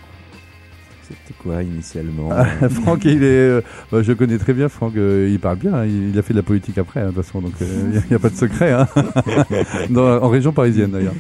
C'était 1.08 1.34
quoi 1.42 1.62
initialement 1.64 2.30
Ah, 2.32 2.46
Franck, 2.70 3.06
il 3.06 3.24
est, 3.24 3.26
euh, 3.26 3.62
bah, 3.92 4.02
je 4.02 4.12
connais 4.14 4.38
très 4.38 4.54
bien 4.54 4.70
Franck, 4.70 4.96
euh, 4.98 5.30
il 5.32 5.40
parle 5.40 5.58
bien, 5.58 5.74
hein, 5.74 5.86
il, 5.86 6.10
il 6.10 6.18
a 6.20 6.22
fait 6.22 6.34
de 6.34 6.40
la 6.40 6.44
politique 6.44 6.78
après, 6.78 7.02
hein, 7.02 7.08
de 7.08 7.12
toute 7.14 7.24
façon, 7.26 7.42
donc 7.42 7.54
il 7.62 8.02
n'y 8.10 8.16
a, 8.16 8.20
pas 8.20 8.30
de 8.30 8.36
secret. 8.36 8.72
Hein. 8.72 8.88
Dans- 9.90 10.22
en 10.24 10.30
région 10.30 10.52
parisienne 10.52 10.92
d'ailleurs. 10.92 11.14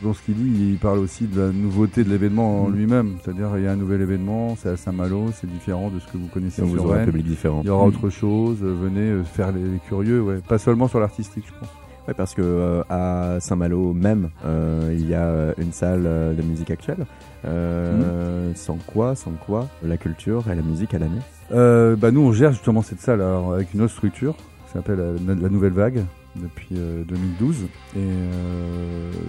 Dans 0.00 0.12
ce 0.14 0.22
qu'il 0.22 0.34
dit, 0.34 0.70
il 0.72 0.78
parle 0.78 1.00
aussi 1.00 1.24
de 1.26 1.40
la 1.40 1.48
nouveauté 1.50 2.04
de 2.04 2.08
l'événement 2.10 2.64
en 2.64 2.68
Mm. 2.68 2.74
lui-même, 2.76 3.14
c'est-à-dire 3.22 3.48
il 3.56 3.64
y 3.64 3.66
a 3.66 3.72
un 3.72 3.76
nouvel 3.76 4.00
événement, 4.00 4.56
c'est 4.60 4.68
à 4.68 4.76
Saint-Malo, 4.76 5.30
c'est 5.40 5.50
différent 5.50 5.90
de 5.90 5.98
ce 5.98 6.06
que 6.06 6.16
vous 6.18 6.28
connaissez 6.32 6.62
vous 6.62 6.74
sur 6.76 6.84
aurez 6.86 7.00
un 7.02 7.04
public 7.04 7.26
différent. 7.26 7.60
Il 7.64 7.66
y 7.66 7.70
aura 7.70 7.84
Mm. 7.84 7.88
autre 7.88 8.08
chose, 8.10 8.58
euh, 8.62 8.74
venez 8.80 9.00
euh, 9.10 9.24
faire 9.24 9.50
les, 9.50 9.60
les 9.60 9.78
curieux, 9.88 10.20
ouais. 10.22 10.36
pas 10.48 10.58
seulement 10.58 10.86
sur 10.86 11.00
l'artistique, 11.00 11.44
je 11.48 11.52
pense. 11.58 11.68
Parce 12.16 12.34
que 12.34 12.42
euh, 12.42 12.82
à 12.88 13.38
Saint-Malo 13.40 13.92
même, 13.92 14.30
euh, 14.44 14.90
il 14.92 15.08
y 15.08 15.14
a 15.14 15.24
euh, 15.24 15.52
une 15.58 15.72
salle 15.72 16.02
de 16.04 16.42
musique 16.42 16.70
actuelle. 16.70 17.06
Euh, 17.44 18.52
Sans 18.54 18.76
quoi, 18.86 19.14
sans 19.14 19.32
quoi, 19.32 19.68
la 19.82 19.96
culture 19.96 20.44
et 20.50 20.54
la 20.54 20.62
musique 20.62 20.94
à 20.94 20.98
l'année. 20.98 21.20
Bah 21.50 22.10
nous 22.10 22.20
on 22.20 22.32
gère 22.32 22.52
justement 22.52 22.82
cette 22.82 23.00
salle 23.00 23.20
alors, 23.22 23.54
avec 23.54 23.72
une 23.74 23.82
autre 23.82 23.92
structure 23.92 24.34
qui 24.66 24.72
s'appelle 24.72 24.98
la, 25.26 25.34
la 25.34 25.48
Nouvelle 25.48 25.72
Vague 25.72 26.04
depuis 26.36 26.76
euh, 26.76 27.02
2012 27.04 27.66
et 27.96 28.00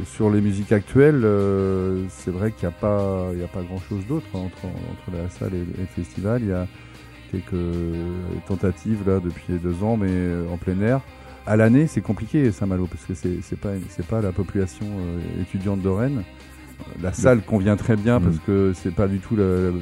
sur 0.05 0.29
les 0.29 0.41
musiques 0.41 0.71
actuelles 0.73 1.25
c'est 2.09 2.29
vrai 2.31 2.51
qu'il 2.51 2.67
n'y 2.67 2.73
a 2.73 2.77
pas 2.77 3.27
il 3.33 3.39
y 3.39 3.43
a 3.43 3.47
pas 3.47 3.61
grand 3.61 3.79
chose 3.79 4.05
d'autre 4.07 4.25
hein, 4.35 4.39
entre, 4.39 4.65
entre 4.65 5.17
la 5.17 5.29
salle 5.29 5.53
et, 5.55 5.59
le- 5.59 5.75
et 5.77 5.81
le 5.81 5.85
festival 6.03 6.41
il 6.43 6.49
y 6.49 6.53
a 6.53 6.67
quelques 7.31 7.55
tentatives 8.47 9.07
là 9.07 9.19
depuis 9.23 9.53
deux 9.63 9.81
ans 9.83 9.97
mais 9.97 10.11
en 10.51 10.57
plein 10.57 10.79
air 10.81 11.01
à 11.49 11.55
l'année 11.57 11.87
c'est 11.87 12.01
compliqué 12.01 12.51
Saint-Malo 12.51 12.87
parce 12.87 13.03
que 13.05 13.13
c'est 13.41 13.59
pas 13.59 13.69
c'est 13.89 14.05
pas 14.05 14.21
la 14.21 14.31
population 14.31 14.85
euh, 14.85 15.41
étudiante 15.41 15.81
de 15.81 15.89
Rennes 15.89 16.23
la 17.01 17.11
salle 17.11 17.41
convient 17.41 17.75
très 17.75 17.95
bien 17.97 18.19
Mm. 18.19 18.23
parce 18.23 18.39
que 18.39 18.71
c'est 18.73 18.93
pas 18.93 19.07
du 19.07 19.19
tout 19.19 19.35
le, 19.35 19.73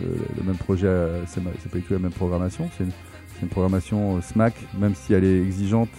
même 0.43 0.55
projet, 0.55 0.87
euh, 0.87 1.21
c'est 1.27 1.43
pas 1.43 1.77
du 1.77 1.83
tout 1.83 1.93
la 1.93 1.99
même 1.99 2.11
programmation. 2.11 2.69
C'est 2.77 2.85
une, 3.43 3.47
programmation 3.49 4.17
euh, 4.17 4.21
SMAC, 4.21 4.55
même 4.79 4.95
si 4.95 5.13
elle 5.13 5.23
est 5.23 5.39
exigeante. 5.39 5.89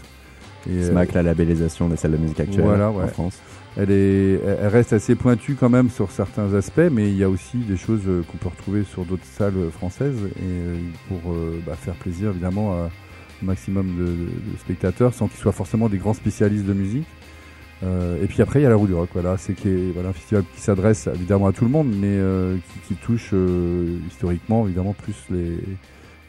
Et, 0.69 0.83
SMAC, 0.83 1.13
la 1.13 1.23
labellisation 1.23 1.89
des 1.89 1.97
salles 1.97 2.13
de 2.13 2.17
musique 2.17 2.41
actuelles 2.41 2.65
Voilà, 2.65 2.91
en. 2.91 3.07
France. 3.07 3.39
elle, 3.77 3.93
est, 3.93 4.41
elle 4.61 4.67
reste 4.67 4.93
assez 4.93 5.15
pointue 5.15 5.55
quand 5.55 5.69
même 5.71 5.89
sur 5.89 6.11
certains 6.11 6.53
aspects, 6.55 6.91
mais 6.91 7.09
il 7.11 7.17
y 7.17 7.23
a 7.23 7.31
aussi 7.31 7.59
des 7.59 7.77
choses 7.77 8.03
qu'on 8.29 8.39
peut 8.39 8.49
retrouver 8.49 8.83
sur 8.83 9.05
d'autres 9.05 9.25
salles 9.25 9.71
françaises 9.71 10.19
et 10.37 10.81
pour 11.09 11.33
bah, 11.65 11.77
faire 11.77 11.95
plaisir 11.95 12.31
évidemment 12.31 12.73
à- 12.73 12.91
maximum 13.43 13.97
de, 13.97 14.59
spectateurs 14.59 15.15
sans 15.15 15.29
qu'ils 15.29 15.41
soient 15.41 15.53
forcément 15.53 15.89
des 15.89 15.99
grands 15.99 16.15
spécialistes 16.15 16.65
de 16.65 16.73
musique. 16.73 17.07
Euh, 17.85 18.23
et 18.23 18.27
puis 18.27 18.43
après 18.43 18.59
il 18.59 18.65
y 18.65 18.67
a 18.67 18.69
la 18.69 18.75
roue 18.77 18.89
du 18.89 18.95
rock, 18.95 19.11
voilà, 19.13 19.37
c'est 19.39 19.55
voilà, 19.95 20.09
un 20.09 20.13
festival 20.13 20.43
qui 20.55 20.61
s'adresse 20.61 21.07
évidemment 21.15 21.47
à 21.47 21.53
tout 21.53 21.65
le 21.65 21.71
monde, 21.71 21.89
mais 21.89 22.09
euh, 22.09 22.57
qui, 22.57 22.89
qui 22.89 22.95
touche 22.95 23.31
euh, 23.33 23.99
historiquement 24.09 24.67
évidemment 24.67 24.95
plus 24.95 25.15
les, 25.31 25.59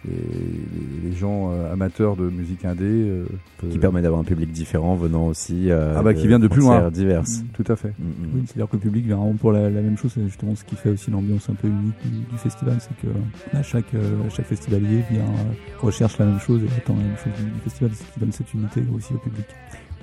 les, 0.05 0.13
les- 0.13 1.09
les 1.09 1.15
gens 1.15 1.51
euh, 1.51 1.71
amateurs 1.73 2.15
de 2.15 2.29
musique 2.29 2.63
indé. 2.65 2.83
euh, 2.85 3.25
Qui 3.69 3.77
euh, 3.77 3.81
permet 3.81 4.01
d'avoir 4.01 4.21
un 4.21 4.23
public 4.23 4.51
différent 4.51 4.95
venant 4.95 5.27
aussi. 5.27 5.69
euh, 5.71 5.95
Ah 5.97 6.03
bah, 6.03 6.13
qui 6.13 6.27
vient 6.27 6.39
de 6.39 6.47
plus 6.47 6.62
loin. 6.62 6.89
diverses. 6.89 7.43
Tout 7.53 7.65
à 7.67 7.75
fait. 7.75 7.89
Mm, 7.99 8.03
mm. 8.03 8.29
Oui, 8.35 8.41
c'est-à-dire 8.45 8.67
que 8.69 8.75
le 8.75 8.81
public 8.81 9.05
vient 9.05 9.17
vraiment 9.17 9.33
pour 9.35 9.51
la, 9.51 9.69
la 9.69 9.81
même 9.81 9.97
chose. 9.97 10.12
C'est 10.13 10.23
justement 10.25 10.55
ce 10.55 10.63
qui 10.63 10.75
fait 10.75 10.89
aussi 10.89 11.12
l'ambiance 11.12 11.49
un 11.49 11.55
peu 11.55 11.67
unique 11.67 11.95
du, 12.05 12.19
du 12.31 12.38
festival. 12.38 12.77
C'est 12.79 12.95
que 13.07 13.12
à 13.57 13.62
chaque, 13.63 13.93
euh, 13.93 14.17
chaque 14.29 14.45
festivalier 14.47 15.03
vient, 15.12 15.21
euh, 15.21 15.53
recherche 15.81 16.17
la 16.17 16.25
même 16.25 16.39
chose 16.39 16.62
et 16.63 16.67
attend 16.77 16.95
la 16.95 17.03
même 17.03 17.17
chose 17.23 17.33
du, 17.38 17.51
du 17.51 17.59
festival. 17.59 17.91
C'est 17.93 18.03
ce 18.05 18.13
qui 18.13 18.19
donne 18.19 18.31
cette 18.31 18.53
unité 18.53 18.83
aussi 18.95 19.13
au 19.13 19.17
public. 19.17 19.45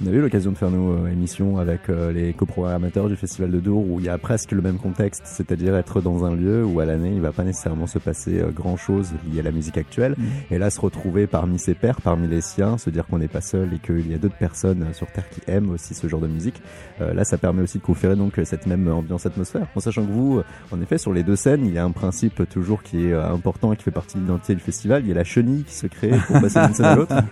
On 0.05 0.09
a 0.09 0.11
eu 0.11 0.21
l'occasion 0.21 0.53
de 0.53 0.59
faire 0.59 0.71
nos 0.71 0.93
euh, 0.93 1.11
émissions 1.11 1.57
avec 1.57 1.89
euh, 1.89 2.13
les 2.13 2.35
coprogrammateurs 2.35 3.09
du 3.09 3.17
Festival 3.17 3.51
de 3.51 3.61
Dour 3.61 3.83
où 3.91 3.99
il 3.99 4.05
y 4.05 4.11
a 4.11 4.19
presque 4.19 4.53
le 4.53 4.61
même 4.61 4.77
contexte, 4.77 5.23
c'est-à-dire 5.25 5.75
être 5.75 6.03
dans 6.03 6.27
un 6.27 6.35
lieu 6.35 6.67
où 6.67 6.81
à 6.81 6.85
l'année 6.85 7.13
il 7.15 7.23
va 7.23 7.33
pas 7.33 7.45
nécessairement 7.45 7.87
se 7.87 7.99
passer 7.99 8.41
euh, 8.41 8.51
grand 8.51 8.77
chose 8.77 9.13
lié 9.33 9.41
à 9.41 9.43
la 9.43 9.53
musique 9.53 9.79
actuelle. 9.79 10.15
Et 10.51 10.59
là 10.59 10.69
se 10.69 10.81
retrouver 10.81 11.27
parmi 11.27 11.59
ses 11.59 11.73
pairs, 11.73 12.03
parmi 12.03 12.29
les 12.29 12.43
siens, 12.43 12.77
se 12.77 12.91
dire 12.91 13.07
qu'on 13.07 13.19
n'est 13.19 13.27
pas 13.27 13.41
seul 13.41 13.73
et 13.73 13.79
qu'il 13.79 14.11
y 14.11 14.15
a 14.15 14.19
d'autres 14.19 14.37
personnes 14.37 14.85
sur 14.93 15.07
Terre 15.07 15.31
qui 15.31 15.41
aiment 15.47 15.71
aussi 15.71 15.95
ce 15.95 16.07
genre 16.09 16.21
de 16.21 16.27
musique. 16.27 16.61
Euh, 17.01 17.15
là 17.15 17.25
ça 17.25 17.39
permet 17.39 17.63
aussi 17.63 17.79
de 17.79 17.83
conférer 17.83 18.17
donc 18.17 18.39
cette 18.45 18.67
même 18.67 18.87
ambiance 18.89 19.25
atmosphère. 19.25 19.67
En 19.77 19.81
sachant 19.81 20.05
que 20.05 20.13
vous, 20.13 20.43
en 20.73 20.81
effet, 20.83 20.99
sur 20.99 21.15
les 21.15 21.23
deux 21.23 21.37
scènes, 21.37 21.65
il 21.65 21.73
y 21.73 21.79
a 21.79 21.85
un 21.85 21.93
principe 21.93 22.47
toujours 22.51 22.83
qui 22.83 23.07
est 23.07 23.15
important 23.15 23.73
et 23.73 23.77
qui 23.77 23.85
fait 23.85 23.91
partie 23.91 24.19
de 24.19 24.23
l'identité 24.23 24.55
du 24.55 24.61
festival. 24.61 25.03
Il 25.05 25.09
y 25.09 25.13
a 25.13 25.15
la 25.15 25.25
chenille 25.25 25.65
qui 25.65 25.75
se 25.75 25.87
crée 25.87 26.11
pour 26.27 26.39
passer 26.41 26.61
d'une 26.61 26.75
scène 26.75 26.87
à 26.87 26.97
l'autre. 26.97 27.17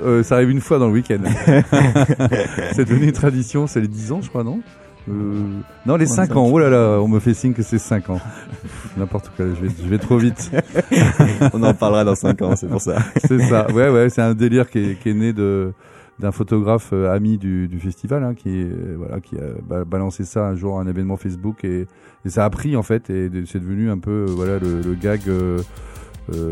Euh, 0.00 0.22
ça 0.22 0.36
arrive 0.36 0.50
une 0.50 0.60
fois 0.60 0.78
dans 0.78 0.86
le 0.86 0.92
week-end. 0.92 1.18
c'est 2.72 2.84
devenu 2.84 3.06
une 3.06 3.12
tradition, 3.12 3.66
c'est 3.66 3.80
les 3.80 3.88
10 3.88 4.12
ans, 4.12 4.20
je 4.22 4.28
crois, 4.28 4.44
non? 4.44 4.60
Euh, 5.08 5.40
Non, 5.86 5.96
les 5.96 6.06
5 6.06 6.36
ans. 6.36 6.46
Oh 6.52 6.58
là 6.58 6.68
là, 6.68 6.98
on 7.00 7.08
me 7.08 7.18
fait 7.20 7.32
signe 7.34 7.54
que 7.54 7.62
c'est 7.62 7.78
5 7.78 8.10
ans. 8.10 8.20
N'importe 8.96 9.30
quoi, 9.36 9.46
je 9.46 9.66
vais, 9.66 9.72
je 9.82 9.88
vais 9.88 9.98
trop 9.98 10.18
vite. 10.18 10.50
On 11.54 11.62
en 11.62 11.72
parlera 11.74 12.04
dans 12.04 12.14
5 12.14 12.42
ans, 12.42 12.56
c'est 12.56 12.68
pour 12.68 12.80
ça. 12.82 12.96
c'est 13.26 13.38
ça. 13.40 13.70
Ouais, 13.72 13.88
ouais, 13.88 14.10
c'est 14.10 14.20
un 14.22 14.34
délire 14.34 14.68
qui 14.68 14.78
est, 14.78 14.94
qui 15.00 15.10
est 15.10 15.14
né 15.14 15.32
de 15.32 15.72
d'un 16.18 16.32
photographe 16.32 16.90
euh, 16.92 17.14
ami 17.14 17.38
du, 17.38 17.68
du 17.68 17.78
festival 17.78 18.24
hein, 18.24 18.34
qui 18.34 18.48
euh, 18.50 18.96
voilà 18.98 19.20
qui 19.20 19.36
a 19.36 19.42
ba- 19.62 19.84
balancé 19.84 20.24
ça 20.24 20.46
un 20.48 20.56
jour 20.56 20.76
à 20.80 20.82
un 20.82 20.88
événement 20.88 21.16
Facebook 21.16 21.62
et, 21.64 21.86
et 22.24 22.28
ça 22.28 22.44
a 22.44 22.50
pris 22.50 22.74
en 22.74 22.82
fait 22.82 23.08
et 23.08 23.30
c'est 23.46 23.60
devenu 23.60 23.88
un 23.88 23.98
peu 23.98 24.10
euh, 24.10 24.26
voilà 24.28 24.58
le, 24.58 24.80
le 24.82 24.94
gag 25.00 25.20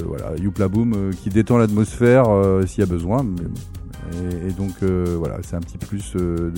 voilà, 0.06 0.34
Youpla 0.40 0.68
Boom 0.68 0.92
euh, 0.94 1.10
qui 1.12 1.28
détend 1.30 1.58
l'atmosphère 1.58 2.28
euh, 2.28 2.64
s'il 2.66 2.80
y 2.80 2.82
a 2.82 2.90
besoin. 2.90 3.24
Et, 4.12 4.48
et 4.48 4.52
donc 4.52 4.72
euh, 4.82 5.16
voilà, 5.18 5.36
c'est 5.42 5.56
un 5.56 5.60
petit 5.60 5.78
plus 5.78 6.12
euh, 6.16 6.52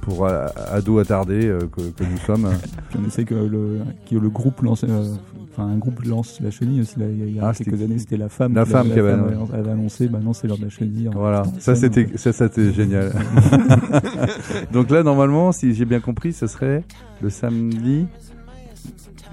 pour 0.00 0.26
euh, 0.26 0.46
ados 0.70 1.00
attardés 1.02 1.46
euh, 1.46 1.58
que, 1.60 1.80
que 1.82 2.04
nous 2.10 2.18
sommes. 2.26 2.48
Puis 2.90 2.98
on 3.02 3.06
essaie 3.06 3.24
que 3.24 3.34
le, 3.34 3.78
que 4.10 4.16
le 4.16 4.28
groupe 4.30 4.60
lance, 4.62 4.84
euh, 4.88 5.14
enfin 5.52 5.66
un 5.68 5.76
groupe 5.76 6.02
lance 6.04 6.40
la 6.42 6.50
chenille 6.50 6.80
aussi. 6.80 6.98
Là, 6.98 7.06
il 7.08 7.34
y 7.34 7.38
a, 7.40 7.48
Ah, 7.48 7.52
quelques 7.52 7.80
années, 7.82 7.98
c'était 7.98 8.16
la 8.16 8.28
femme. 8.30 8.54
La 8.54 8.64
femme 8.64 8.90
qui 8.90 8.98
avait- 8.98 9.12
annoncé. 9.70 10.08
Maintenant, 10.08 10.32
c'est 10.32 10.48
l'heure 10.48 10.58
de 10.58 10.64
la 10.64 10.70
chenille. 10.70 11.08
en- 11.08 11.12
Voilà, 11.12 11.42
ça 11.58 11.74
c'était 11.74 12.06
ça, 12.16 12.32
ça, 12.32 12.48
c'était 12.48 12.72
génial. 12.72 13.12
donc 14.72 14.90
là 14.90 15.02
normalement, 15.02 15.52
si 15.52 15.74
j'ai 15.74 15.84
bien 15.84 16.00
compris, 16.00 16.32
ce 16.32 16.46
serait 16.46 16.82
le 17.22 17.30
samedi. 17.30 18.06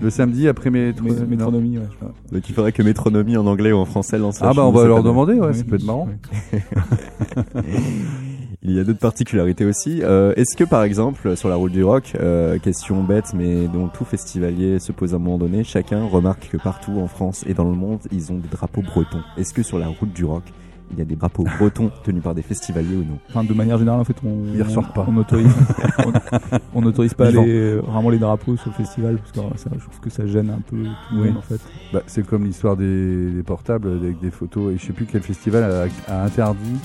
Le 0.01 0.09
samedi 0.09 0.47
après 0.47 0.69
mes 0.69 0.91
Mé- 0.93 1.25
métronomie. 1.27 1.77
Ouais. 1.77 1.85
Donc 2.31 2.49
il 2.49 2.55
faudrait 2.55 2.71
que 2.71 2.81
Métronomie 2.83 3.37
en 3.37 3.45
anglais 3.45 3.71
ou 3.71 3.77
en 3.77 3.85
français 3.85 4.17
lance 4.17 4.39
la 4.39 4.49
Ah 4.49 4.53
bah 4.53 4.65
on 4.65 4.71
va 4.71 4.85
leur 4.87 5.03
demander, 5.03 5.33
ouais, 5.33 5.49
Oui, 5.49 5.55
ça 5.55 5.63
peut 5.63 5.75
être 5.75 5.85
marrant. 5.85 6.07
Il 8.63 8.73
y 8.75 8.79
a 8.79 8.83
d'autres 8.83 8.99
particularités 8.99 9.65
aussi. 9.65 10.01
Euh, 10.03 10.33
Est-ce 10.35 10.55
que 10.55 10.63
par 10.63 10.83
exemple 10.83 11.35
sur 11.35 11.49
la 11.49 11.55
route 11.55 11.71
du 11.71 11.83
rock, 11.83 12.13
euh, 12.19 12.59
question 12.59 13.03
bête 13.03 13.33
mais 13.33 13.67
dont 13.67 13.87
tout 13.87 14.05
festivalier 14.05 14.77
se 14.77 14.91
pose 14.91 15.13
à 15.13 15.15
un 15.15 15.19
moment 15.19 15.39
donné, 15.39 15.63
chacun 15.63 16.05
remarque 16.05 16.49
que 16.51 16.57
partout 16.57 16.99
en 16.99 17.07
France 17.07 17.43
et 17.47 17.55
dans 17.55 17.63
le 17.63 17.75
monde, 17.75 17.99
ils 18.11 18.31
ont 18.31 18.37
des 18.37 18.47
drapeaux 18.49 18.83
bretons. 18.83 19.21
Est-ce 19.37 19.53
que 19.53 19.63
sur 19.63 19.79
la 19.79 19.87
route 19.87 20.13
du 20.13 20.25
rock, 20.25 20.43
il 20.93 20.99
y 20.99 21.01
a 21.01 21.05
des 21.05 21.15
drapeaux 21.15 21.45
bretons 21.59 21.91
tenus 22.03 22.21
par 22.23 22.35
des 22.35 22.41
festivaliers 22.41 22.95
ou 22.95 23.03
non 23.03 23.17
Enfin, 23.29 23.43
de 23.43 23.53
manière 23.53 23.77
générale, 23.77 23.99
en 23.99 24.03
fait, 24.03 24.15
on 24.25 24.53
Ils 24.53 24.61
ressortent 24.63 24.93
pas. 24.93 25.05
On 25.07 25.17
autorise, 25.17 25.53
on, 25.99 26.11
on 26.81 26.83
autorise 26.83 27.13
pas 27.13 27.29
Vivant. 27.29 27.43
les, 27.43 27.75
vraiment 27.75 28.09
les 28.09 28.19
drapeaux 28.19 28.57
sur 28.57 28.69
le 28.69 28.75
festival 28.75 29.17
parce 29.17 29.31
que 29.31 29.57
ça, 29.59 29.69
je 29.73 29.83
trouve 29.83 29.99
que 30.01 30.09
ça 30.09 30.25
gêne 30.27 30.49
un 30.49 30.59
peu 30.61 30.77
tout 30.83 31.15
le 31.15 31.21
Oui. 31.21 31.27
monde 31.29 31.37
en 31.37 31.41
fait. 31.41 31.59
Bah, 31.93 32.01
c'est 32.07 32.25
comme 32.25 32.43
l'histoire 32.45 32.75
des, 32.77 33.31
des 33.31 33.43
portables 33.43 33.89
avec 33.89 34.19
des 34.19 34.31
photos. 34.31 34.73
Et 34.73 34.77
je 34.77 34.85
sais 34.85 34.93
plus 34.93 35.05
quel 35.05 35.21
festival 35.21 35.63
a, 35.63 36.13
a 36.13 36.25
interdit 36.25 36.77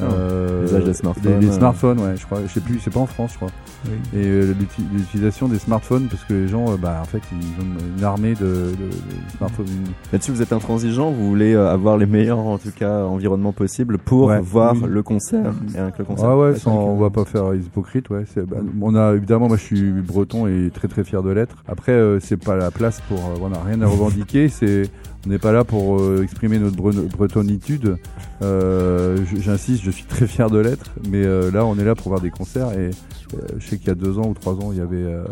euh, 0.00 0.62
L'usage 0.62 0.84
des 0.84 0.94
smartphones, 0.94 1.32
Les, 1.40 1.46
les 1.46 1.52
euh. 1.52 1.56
smartphones, 1.58 2.00
ouais, 2.00 2.16
je 2.16 2.24
crois. 2.24 2.38
Je 2.46 2.52
sais 2.52 2.60
plus, 2.60 2.78
c'est 2.80 2.92
pas 2.92 3.00
en 3.00 3.06
France, 3.06 3.32
je 3.32 3.36
crois. 3.36 3.48
Oui. 3.86 4.20
Et 4.20 4.24
euh, 4.26 4.54
l'uti- 4.58 4.84
l'utilisation 4.94 5.48
des 5.48 5.58
smartphones 5.58 6.06
parce 6.08 6.24
que 6.24 6.34
les 6.34 6.48
gens, 6.48 6.70
euh, 6.72 6.76
bah, 6.76 6.98
en 7.02 7.04
fait, 7.04 7.20
ils 7.32 7.62
ont 7.62 7.96
une 7.98 8.04
armée 8.04 8.34
de, 8.34 8.44
de- 8.46 8.70
de 8.70 9.36
smartphones. 9.36 9.66
Là-dessus, 10.12 10.30
vous 10.30 10.42
êtes 10.42 10.52
intransigeant, 10.52 11.10
vous 11.10 11.28
voulez 11.28 11.52
euh, 11.54 11.68
avoir 11.70 11.98
les 11.98 12.06
meilleurs, 12.06 12.38
en 12.38 12.58
tout 12.58 12.70
cas, 12.74 13.02
environnements 13.04 13.52
possibles 13.52 13.98
pour 13.98 14.28
Ouais. 14.28 14.40
voir 14.40 14.74
Oui. 14.74 14.88
le 14.88 15.02
concert. 15.02 15.52
Et 15.74 15.78
le 15.98 16.04
concert. 16.04 16.28
Ah 16.28 16.36
ouais, 16.38 16.52
c'est 16.54 16.60
sans, 16.60 16.76
on 16.76 16.96
va 16.98 17.10
pas 17.10 17.24
faire 17.24 17.54
hypocrite, 17.54 18.08
ouais. 18.10 18.24
c'est- 18.32 18.46
bah, 18.46 18.58
on 18.80 18.94
a 18.94 19.14
évidemment, 19.14 19.48
moi 19.48 19.56
je 19.56 19.62
suis 19.64 19.90
breton 19.90 20.46
et 20.46 20.70
très 20.72 20.88
très 20.88 21.02
fier 21.04 21.22
de 21.22 21.30
l'être. 21.30 21.56
Après, 21.68 21.92
euh, 21.92 22.20
c'est 22.20 22.36
pas 22.42 22.56
la 22.56 22.70
place 22.70 23.00
pour, 23.08 23.18
euh, 23.18 23.38
on 23.42 23.48
n'a 23.48 23.60
rien 23.60 23.80
à 23.82 23.86
revendiquer. 23.86 24.48
C'est, 24.48 24.82
on 25.26 25.30
n'est 25.30 25.38
pas 25.38 25.52
là 25.52 25.64
pour 25.64 26.00
euh, 26.00 26.22
exprimer 26.22 26.58
notre 26.58 26.76
bre- 26.76 27.08
bretonitude. 27.08 27.96
Euh, 28.42 29.16
J'insiste, 29.38 29.82
je 29.84 29.90
suis 29.90 30.04
très 30.04 30.26
fier 30.26 30.50
de 30.50 30.58
l'être, 30.58 30.90
mais 31.08 31.24
euh, 31.24 31.50
là, 31.50 31.64
on 31.64 31.78
est 31.78 31.84
là 31.84 31.94
pour 31.94 32.08
voir 32.08 32.20
des 32.20 32.30
concerts 32.30 32.72
et 32.72 32.90
euh, 33.34 33.38
je 33.58 33.66
sais 33.68 33.78
qu'il 33.78 33.88
y 33.88 33.90
a 33.90 33.94
deux 33.94 34.18
ans 34.18 34.28
ou 34.28 34.34
trois 34.34 34.54
ans, 34.54 34.72
il 34.72 34.78
y 34.78 34.80
avait 34.80 34.96
euh, 34.96 35.24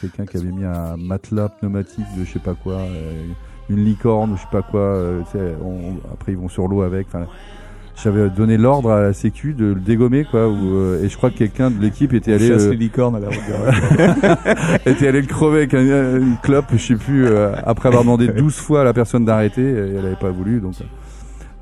quelqu'un 0.00 0.26
qui 0.26 0.36
avait 0.36 0.52
mis 0.52 0.64
un 0.64 0.96
matelas 0.96 1.48
pneumatique 1.48 2.04
de 2.18 2.24
je 2.24 2.32
sais 2.32 2.38
pas 2.38 2.54
quoi, 2.54 2.74
euh, 2.74 3.24
une 3.70 3.84
licorne 3.84 4.36
je 4.36 4.40
sais 4.42 4.48
pas 4.52 4.62
quoi. 4.62 4.98
on- 5.64 5.96
après, 6.12 6.32
ils 6.32 6.38
vont 6.38 6.48
sur 6.48 6.68
l'eau 6.68 6.82
avec. 6.82 7.06
J'avais 8.02 8.30
donné 8.30 8.56
l'ordre 8.56 8.90
à 8.90 9.02
la 9.02 9.12
Sécu 9.12 9.52
de 9.54 9.66
le 9.66 9.80
dégommer, 9.80 10.24
quoi. 10.30 10.48
Ou, 10.48 10.54
euh, 10.74 11.02
et 11.04 11.08
je 11.08 11.16
crois 11.16 11.30
que 11.30 11.36
quelqu'un 11.38 11.70
de 11.70 11.80
l'équipe 11.80 12.12
était 12.12 12.32
allé, 12.34 12.48
Chasse 12.48 12.64
euh, 12.64 12.70
les 12.70 12.76
licornes 12.76 13.16
à 13.16 13.20
la 13.20 13.28
était 14.86 15.08
allé 15.08 15.20
le 15.20 15.26
crever 15.26 15.58
avec 15.58 15.74
un- 15.74 16.18
une 16.20 16.36
clope, 16.42 16.66
je 16.72 16.78
sais 16.78 16.94
plus, 16.96 17.26
euh, 17.26 17.52
après 17.64 17.88
avoir 17.88 18.02
demandé 18.04 18.28
12 18.36 18.54
fois 18.56 18.82
à 18.82 18.84
la 18.84 18.92
personne 18.92 19.24
d'arrêter, 19.24 19.62
elle 19.68 20.04
avait 20.06 20.16
pas 20.16 20.30
voulu, 20.30 20.60
donc. 20.60 20.74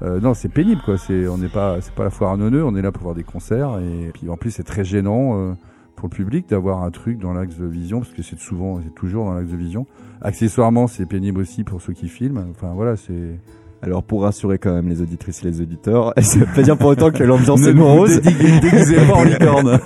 euh, 0.03 0.21
non, 0.21 0.35
c'est 0.35 0.49
pénible, 0.49 0.81
quoi. 0.85 0.97
C'est, 0.99 1.27
on 1.29 1.39
n'est 1.39 1.49
pas, 1.49 1.77
c'est 1.81 1.93
pas 1.95 2.05
la 2.05 2.11
foire 2.11 2.33
à 2.33 2.37
neuneux, 2.37 2.65
on 2.65 2.77
est 2.77 2.83
là 2.83 2.93
pour 2.93 3.03
voir 3.05 3.15
des 3.15 3.25
concerts, 3.25 3.79
et 3.81 4.11
puis 4.13 4.29
en 4.29 4.37
plus 4.37 4.51
c'est 4.51 4.63
très 4.65 4.85
gênant 4.85 5.37
euh, 5.39 5.53
pour 5.97 6.09
le 6.09 6.15
public 6.15 6.49
d'avoir 6.49 6.83
un 6.85 6.91
truc 6.91 7.19
dans 7.19 7.33
l'axe 7.33 7.57
de 7.57 7.67
vision, 7.67 8.01
parce 8.01 8.13
que 8.13 8.23
c'est 8.23 8.39
souvent, 8.39 8.81
c'est 8.85 8.95
toujours 8.95 9.25
dans 9.25 9.35
l'axe 9.35 9.51
de 9.51 9.57
vision. 9.57 9.87
Accessoirement, 10.23 10.87
c'est 10.87 11.07
pénible 11.07 11.41
aussi 11.41 11.65
pour 11.65 11.81
ceux 11.83 11.93
qui 11.93 12.09
filment. 12.09 12.45
Enfin 12.51 12.73
voilà, 12.75 12.97
c'est. 12.97 13.39
Alors 13.81 14.03
pour 14.03 14.23
rassurer 14.25 14.59
quand 14.59 14.75
même 14.75 14.89
les 14.89 15.01
auditrices 15.01 15.43
et 15.45 15.47
les 15.47 15.61
auditeurs, 15.61 16.13
ça 16.21 16.39
veut 16.41 16.47
pas 16.55 16.63
dire 16.63 16.77
pour 16.77 16.89
autant 16.91 17.11
que 17.13 17.23
l'ambiance 17.23 17.65
est 17.65 17.73
morose. 17.73 18.21
déguisez- 18.21 19.07
pas 19.07 19.15
en 19.15 19.25
licorne. 19.25 19.79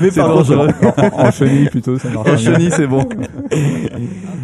Mais 0.00 0.10
par 0.10 0.32
contre, 0.32 0.48
dangereux. 0.56 0.68
en, 1.12 1.26
en 1.26 1.30
chenille 1.30 1.68
plutôt, 1.68 1.96
ça 1.98 2.08
marche. 2.08 2.28
En 2.28 2.36
chenille, 2.36 2.70
c'est 2.72 2.88
bon. 2.88 3.04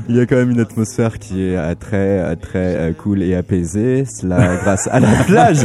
il 0.09 0.15
y 0.17 0.21
a 0.21 0.27
quand 0.27 0.37
même 0.37 0.51
une 0.53 0.61
atmosphère 0.61 1.19
qui 1.19 1.43
est 1.43 1.57
euh, 1.57 1.75
très 1.75 1.97
euh, 2.21 2.37
très 2.37 2.59
euh, 2.77 2.93
cool 2.93 3.23
et 3.25 3.35
apaisée. 3.35 4.05
Cela 4.05 4.57
grâce 4.63 4.89
à 4.93 5.01
la 5.01 5.09
plage 5.27 5.59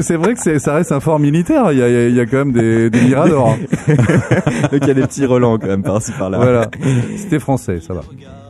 C'est 0.00 0.16
vrai 0.16 0.34
que 0.34 0.58
ça 0.58 0.74
reste 0.74 0.90
un 0.90 1.00
fort 1.00 1.20
militaire. 1.20 1.70
Il 1.70 1.78
y 1.78 1.82
a, 1.82 2.08
il 2.08 2.16
y 2.18 2.26
quand 2.26 2.38
même 2.38 2.52
des, 2.52 2.90
des 2.90 3.00
miradors. 3.00 3.56
Donc 3.86 4.80
il 4.82 4.88
y 4.88 4.90
a 4.90 4.94
des 4.94 5.02
petits 5.02 5.26
relents 5.26 5.56
quand 5.58 5.68
même 5.68 5.82
par-ci 5.84 6.10
par-là. 6.18 6.38
Voilà. 6.38 6.68
C'était 7.16 7.38
français, 7.38 7.78
ça 7.80 7.94
va. 7.94 8.00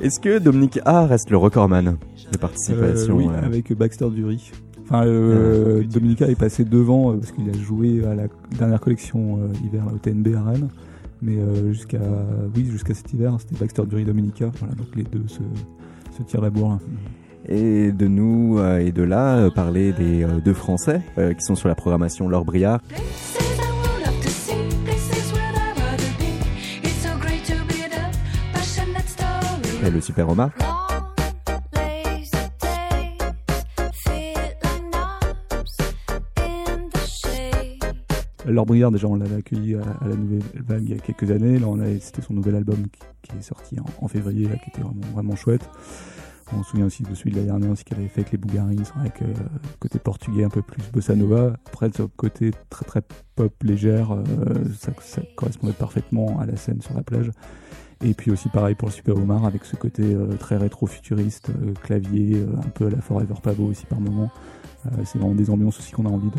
Est-ce 0.05 0.21
que 0.21 0.39
Dominique 0.39 0.79
A 0.85 1.07
reste 1.07 1.31
le 1.31 1.39
recordman 1.39 1.85
de 1.85 1.91
Euh, 1.91 2.39
participation 2.39 3.17
oui, 3.17 3.27
euh, 3.27 3.47
avec 3.47 3.73
Baxter 3.77 4.11
Dury. 4.11 4.51
Enfin, 4.83 5.07
euh, 5.07 5.83
Dominica 5.85 6.27
est 6.29 6.35
passé 6.39 6.65
devant 6.65 7.13
euh, 7.13 7.17
parce 7.17 7.33
qu'il 7.33 7.49
a 7.49 7.55
joué 7.55 8.05
à 8.05 8.15
la 8.15 8.25
dernière 8.59 8.81
collection 8.81 9.39
euh, 9.39 9.49
hiver 9.67 9.87
là, 9.87 9.93
au 9.95 9.99
TNB 9.99 10.35
à 10.37 10.43
Rennes. 10.43 10.69
Mais 11.23 11.39
euh, 11.39 11.73
jusqu'à 11.73 12.01
oui, 12.55 12.67
jusqu'à 12.71 12.93
cet 12.93 13.11
hiver, 13.15 13.35
c'était 13.39 13.59
Baxter 13.59 13.85
Dury 13.87 14.05
Dominica. 14.05 14.51
Voilà, 14.59 14.75
donc 14.75 14.89
les 14.95 15.05
deux 15.05 15.27
se, 15.27 15.41
se 16.15 16.23
tirent 16.23 16.43
la 16.43 16.51
bourre. 16.51 16.71
là. 16.73 16.79
Et 17.49 17.91
de 17.93 18.07
nous 18.07 18.59
euh, 18.59 18.79
et 18.81 18.93
de 18.93 19.03
là, 19.03 19.37
euh, 19.39 19.51
parler 19.51 19.93
des 19.95 20.23
euh, 20.23 20.41
deux 20.45 20.53
Français 20.53 21.01
euh, 21.17 21.33
qui 21.33 21.41
sont 21.45 21.55
sur 21.55 21.69
la 21.69 21.75
programmation 21.75 22.29
Laure 22.29 22.45
Briard. 22.45 22.81
In 29.85 29.93
the 36.91 37.07
shade. 37.07 37.85
Laure 38.47 38.67
Briard, 38.67 38.91
déjà, 38.91 39.09
on 39.09 39.17
l'avait 39.17 39.37
accueilli 39.37 39.75
à, 39.75 39.83
la 40.07 40.17
Nouvelle 40.17 40.43
Vague 40.55 40.83
il 40.85 40.91
y 40.91 40.95
a 40.95 40.99
quelques 40.99 41.31
années. 41.31 41.59
Là, 41.59 41.67
on 41.69 41.81
a, 41.81 41.87
c'était 42.01 42.23
son 42.23 42.35
nouvel 42.35 42.57
album 42.57 42.87
qui, 43.23 43.37
est 43.37 43.43
sorti 43.43 43.77
en, 44.01 44.09
février, 44.09 44.49
qui 44.63 44.71
était 44.71 44.83
vraiment, 44.83 45.07
vraiment 45.13 45.37
chouette. 45.37 45.69
On 46.53 46.63
se 46.63 46.71
souvient 46.71 46.87
aussi 46.87 47.03
de 47.03 47.15
celui 47.15 47.33
de 47.33 47.37
l'année 47.37 47.49
dernière 47.49 47.71
aussi 47.71 47.85
qu'elle 47.85 47.99
avait 47.99 48.09
fait 48.09 48.21
avec 48.21 48.33
les 48.33 48.39
Bougarins, 48.39 48.75
avec 49.01 49.23
euh, 49.23 49.33
côté 49.81 49.99
portugais 49.99 50.45
un 50.45 50.51
peu 50.51 50.63
plus 50.63 50.83
bossa 50.93 51.15
nova. 51.15 51.57
Après, 51.67 51.91
ce 51.95 52.03
côté 52.03 52.53
très 52.71 52.85
très 52.85 53.03
pop 53.35 53.53
légère, 53.63 54.13
euh, 54.13 54.23
ça 55.01 55.23
correspondait 55.37 55.73
parfaitement 55.73 56.39
à 56.39 56.47
la 56.47 56.57
scène 56.57 56.81
sur 56.81 56.95
la 56.95 57.03
plage. 57.03 57.31
Et 58.03 58.15
puis 58.15 58.31
aussi 58.31 58.49
pareil 58.49 58.75
pour 58.75 58.89
le 58.89 58.93
Super 58.93 59.17
Omar, 59.17 59.45
avec 59.45 59.65
ce 59.65 59.77
côté 59.77 60.03
euh, 60.03 60.37
très 60.37 60.57
rétro-futuriste, 60.57 61.51
euh, 61.51 61.73
clavier, 61.83 62.37
euh, 62.37 62.47
un 62.59 62.69
peu 62.71 62.87
à 62.87 62.91
la 62.91 63.01
Forever 63.01 63.35
Pavo 63.43 63.67
aussi 63.67 63.87
par 63.87 64.01
moment. 64.01 64.31
Euh, 64.87 65.03
c'est 65.05 65.19
vraiment 65.19 65.35
des 65.35 65.51
ambiances 65.51 65.79
aussi 65.79 65.93
qu'on 65.93 66.07
a 66.07 66.11
envie 66.11 66.31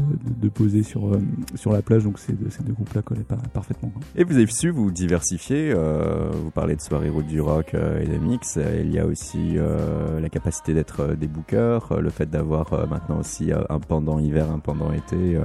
de, 0.41 0.49
poser 0.49 0.83
sur, 0.83 1.07
euh, 1.07 1.19
sur 1.55 1.71
la 1.73 1.81
plage, 1.81 2.03
donc 2.03 2.19
ces 2.19 2.35
ces 2.49 2.63
deux 2.63 2.73
groupes-là 2.73 3.01
collaient 3.01 3.23
par- 3.23 3.41
parfaitement. 3.53 3.91
Et 4.15 4.23
vous 4.23 4.35
avez 4.35 4.45
su 4.47 4.69
vous 4.69 4.91
diversifier. 4.91 5.71
euh, 5.73 6.29
vous 6.31 6.51
parlez 6.51 6.75
de 6.75 6.81
soirée 6.81 7.09
route 7.09 7.25
du 7.25 7.41
rock 7.41 7.73
et 7.73 8.07
de 8.07 8.17
mix. 8.17 8.57
Il 8.81 8.91
y 8.93 8.99
a 8.99 9.05
aussi 9.05 9.55
la 9.55 10.29
capacité 10.29 10.73
d'être 10.73 11.15
des 11.15 11.27
bookers, 11.27 12.01
le 12.01 12.09
fait 12.09 12.29
d'avoir 12.29 12.87
maintenant 12.87 13.19
aussi 13.19 13.51
un 13.51 13.79
pendant 13.79 14.19
hiver, 14.19 14.51
un 14.51 14.59
pendant 14.59 14.91
été 14.91 15.39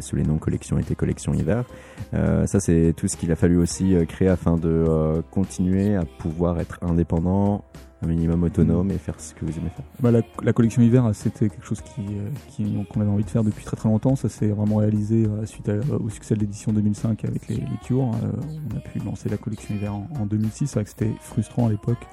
sous 0.00 0.16
les 0.16 0.22
noms 0.22 0.38
collection 0.38 0.78
été, 0.78 0.94
collection 0.94 1.34
hiver. 1.34 1.64
Ça, 2.12 2.60
c'est 2.60 2.94
tout 2.96 3.08
ce 3.08 3.16
qu'il 3.16 3.30
a 3.32 3.36
fallu 3.36 3.56
aussi 3.58 3.94
créer 4.08 4.28
afin 4.28 4.56
de 4.56 5.22
continuer 5.30 5.96
à 5.96 6.04
pouvoir 6.04 6.60
être 6.60 6.78
indépendant, 6.82 7.64
un 8.02 8.06
minimum 8.08 8.42
autonome 8.42 8.90
et 8.90 8.98
faire 8.98 9.18
ce 9.18 9.32
que 9.34 9.44
vous 9.46 9.52
aimez 9.58 9.70
faire. 9.70 9.84
Bah, 10.00 10.10
la, 10.10 10.20
la 10.42 10.52
collection 10.52 10.82
hiver, 10.82 11.10
c'était 11.14 11.48
quelque 11.48 11.64
chose 11.64 11.80
qui, 11.80 12.02
euh, 12.02 12.28
qui- 12.48 12.76
qu'on 12.92 13.00
avait 13.00 13.10
envie 13.10 13.24
de 13.24 13.30
faire 13.30 13.42
depuis 13.42 13.64
très 13.64 13.76
très 13.76 13.88
longtemps. 13.88 14.16
Ça 14.16 14.28
s'est 14.28 14.48
vraiment 14.48 14.76
réalisé 14.76 15.26
euh, 15.26 15.46
suite 15.46 15.68
à- 15.70 15.78
au 15.98 16.10
succès 16.10 16.34
de 16.34 16.40
l'édition 16.40 16.72
2005 16.72 17.24
avec 17.24 17.48
les, 17.48 17.56
les 17.56 17.66
Cures. 17.84 18.10
Euh, 18.22 18.32
on 18.72 18.76
a 18.76 18.80
pu 18.80 18.98
lancer 18.98 19.28
la 19.30 19.38
collection 19.38 19.74
hiver 19.74 19.94
en, 19.94 20.08
en 20.20 20.26
2006. 20.26 20.66
C'est 20.66 20.74
vrai 20.74 20.84
que 20.84 20.90
c'était 20.90 21.12
frustrant 21.20 21.66
à 21.68 21.70
l'époque 21.70 22.06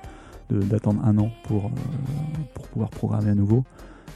de- 0.50 0.62
d'attendre 0.62 1.02
un 1.04 1.17
an 1.17 1.30
pour, 1.43 1.65
euh, 1.65 1.69
pour 2.54 2.67
pouvoir 2.69 2.89
programmer 2.89 3.32
à 3.32 3.36
nouveau. 3.36 3.63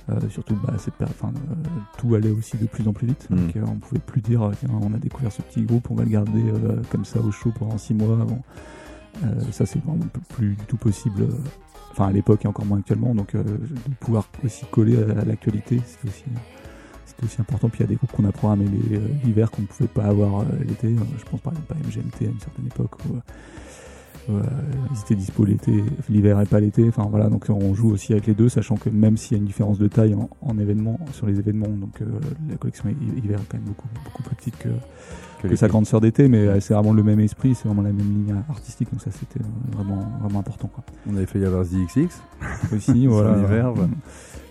Euh, 0.09 0.15
surtout, 0.29 0.55
bah, 0.65 0.73
enfin, 1.03 1.33
euh, 1.35 1.53
tout 1.97 2.15
allait 2.15 2.29
aussi 2.31 2.55
de 2.55 2.65
plus 2.65 2.87
en 2.87 2.93
plus 2.93 3.07
vite. 3.07 3.27
Donc, 3.29 3.55
Mm. 3.55 3.59
euh, 3.59 3.65
on 3.67 3.75
pouvait 3.75 3.99
plus 3.99 4.21
dire, 4.21 4.41
euh, 4.41 4.51
tiens, 4.57 4.69
on 4.81 4.93
a 4.93 4.97
découvert 4.97 5.33
ce 5.33 5.41
petit 5.41 5.63
groupe, 5.63 5.91
on 5.91 5.95
va 5.95 6.05
le 6.05 6.09
garder 6.11 6.43
euh, 6.45 6.81
comme 6.89 7.03
ça 7.03 7.19
au 7.19 7.29
chaud 7.31 7.51
pendant 7.59 7.77
six 7.77 7.93
mois. 7.93 8.15
Bon. 8.25 8.39
Euh, 9.23 9.41
ça, 9.51 9.65
c'est 9.65 9.79
vraiment 9.83 9.99
plus 10.29 10.55
du 10.55 10.65
tout 10.65 10.77
possible. 10.77 11.23
euh, 11.23 11.29
Enfin, 11.91 12.09
à 12.09 12.11
l'époque 12.11 12.45
et 12.45 12.47
encore 12.47 12.65
moins 12.65 12.77
actuellement. 12.77 13.15
Donc, 13.15 13.33
euh, 13.33 13.41
de 13.43 13.95
pouvoir 13.99 14.29
aussi 14.45 14.65
coller 14.69 14.97
à, 15.01 15.21
à 15.21 15.25
l'actualité, 15.25 15.81
c'est 15.83 16.07
aussi, 16.07 16.23
c'était 17.07 17.23
aussi 17.25 17.41
important. 17.41 17.69
Puis, 17.69 17.79
il 17.79 17.81
y 17.81 17.85
a 17.85 17.87
des 17.87 17.95
groupes 17.95 18.11
qu'on 18.11 18.25
a 18.25 18.31
programmés 18.31 18.65
les- 18.67 18.97
euh, 18.97 19.07
l'hiver 19.23 19.49
qu'on 19.49 19.63
ne 19.63 19.67
pouvait 19.67 19.89
pas 19.89 20.03
avoir 20.03 20.45
l'été. 20.67 20.95
Je 21.17 21.25
pense 21.25 21.41
par 21.41 21.53
exemple 21.53 21.73
à 21.73 21.87
MGMT 21.87 22.25
à 22.27 22.29
une 22.29 22.39
certaine 22.39 22.67
époque. 22.67 22.91
Euh, 23.09 23.19
ils 24.29 24.99
étaient 25.01 25.15
dispo 25.15 25.45
l'été, 25.45 25.83
l'hiver 26.09 26.39
et 26.41 26.45
pas 26.45 26.59
l'été. 26.59 26.87
Enfin 26.89 27.07
voilà, 27.09 27.29
donc 27.29 27.45
on 27.49 27.73
joue 27.73 27.91
aussi 27.91 28.11
avec 28.13 28.27
les 28.27 28.33
deux, 28.33 28.49
sachant 28.49 28.75
que 28.75 28.89
même 28.89 29.17
s'il 29.17 29.37
y 29.37 29.39
a 29.39 29.41
une 29.41 29.47
différence 29.47 29.77
de 29.79 29.87
taille 29.87 30.15
en, 30.15 30.29
en 30.41 30.57
événement, 30.57 30.99
sur 31.13 31.27
les 31.27 31.39
événements, 31.39 31.67
donc 31.67 32.01
euh, 32.01 32.05
la 32.49 32.57
collection 32.57 32.89
hi- 32.89 33.17
hiver 33.23 33.39
est 33.39 33.45
quand 33.49 33.57
même 33.57 33.67
beaucoup, 33.67 33.87
beaucoup 34.05 34.23
plus 34.23 34.35
petite 34.35 34.57
que, 34.57 34.69
que, 35.47 35.55
sa 35.55 35.67
grande 35.67 35.85
sœur 35.85 36.01
d'été, 36.01 36.27
mais 36.27 36.39
euh, 36.47 36.59
c'est 36.59 36.73
vraiment 36.73 36.93
le 36.93 37.03
même 37.03 37.19
esprit, 37.19 37.55
c'est 37.55 37.67
vraiment 37.67 37.83
la 37.83 37.93
même 37.93 37.99
ligne 38.11 38.35
artistique, 38.49 38.89
donc 38.91 39.01
ça 39.01 39.11
c'était 39.11 39.39
euh, 39.39 39.75
vraiment, 39.77 40.03
vraiment 40.21 40.39
important. 40.39 40.67
Quoi. 40.73 40.83
On 41.09 41.15
avait 41.15 41.25
fait 41.25 41.39
y 41.39 41.45
avoir 41.45 41.63
ZXX. 41.63 42.07
Aussi, 42.75 43.03
Son 43.05 43.09
voilà. 43.09 43.37
hiver, 43.37 43.71
voilà. 43.73 43.89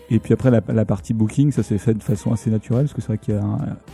Et 0.09 0.19
puis 0.19 0.33
après, 0.33 0.51
la, 0.51 0.61
la 0.69 0.85
partie 0.85 1.13
booking, 1.13 1.51
ça 1.51 1.63
s'est 1.63 1.77
fait 1.77 1.93
de 1.93 2.01
façon 2.03 2.31
assez 2.31 2.49
naturelle, 2.49 2.83
parce 2.85 2.93
que 2.93 3.01
c'est 3.01 3.07
vrai 3.07 3.17
qu'à 3.17 3.41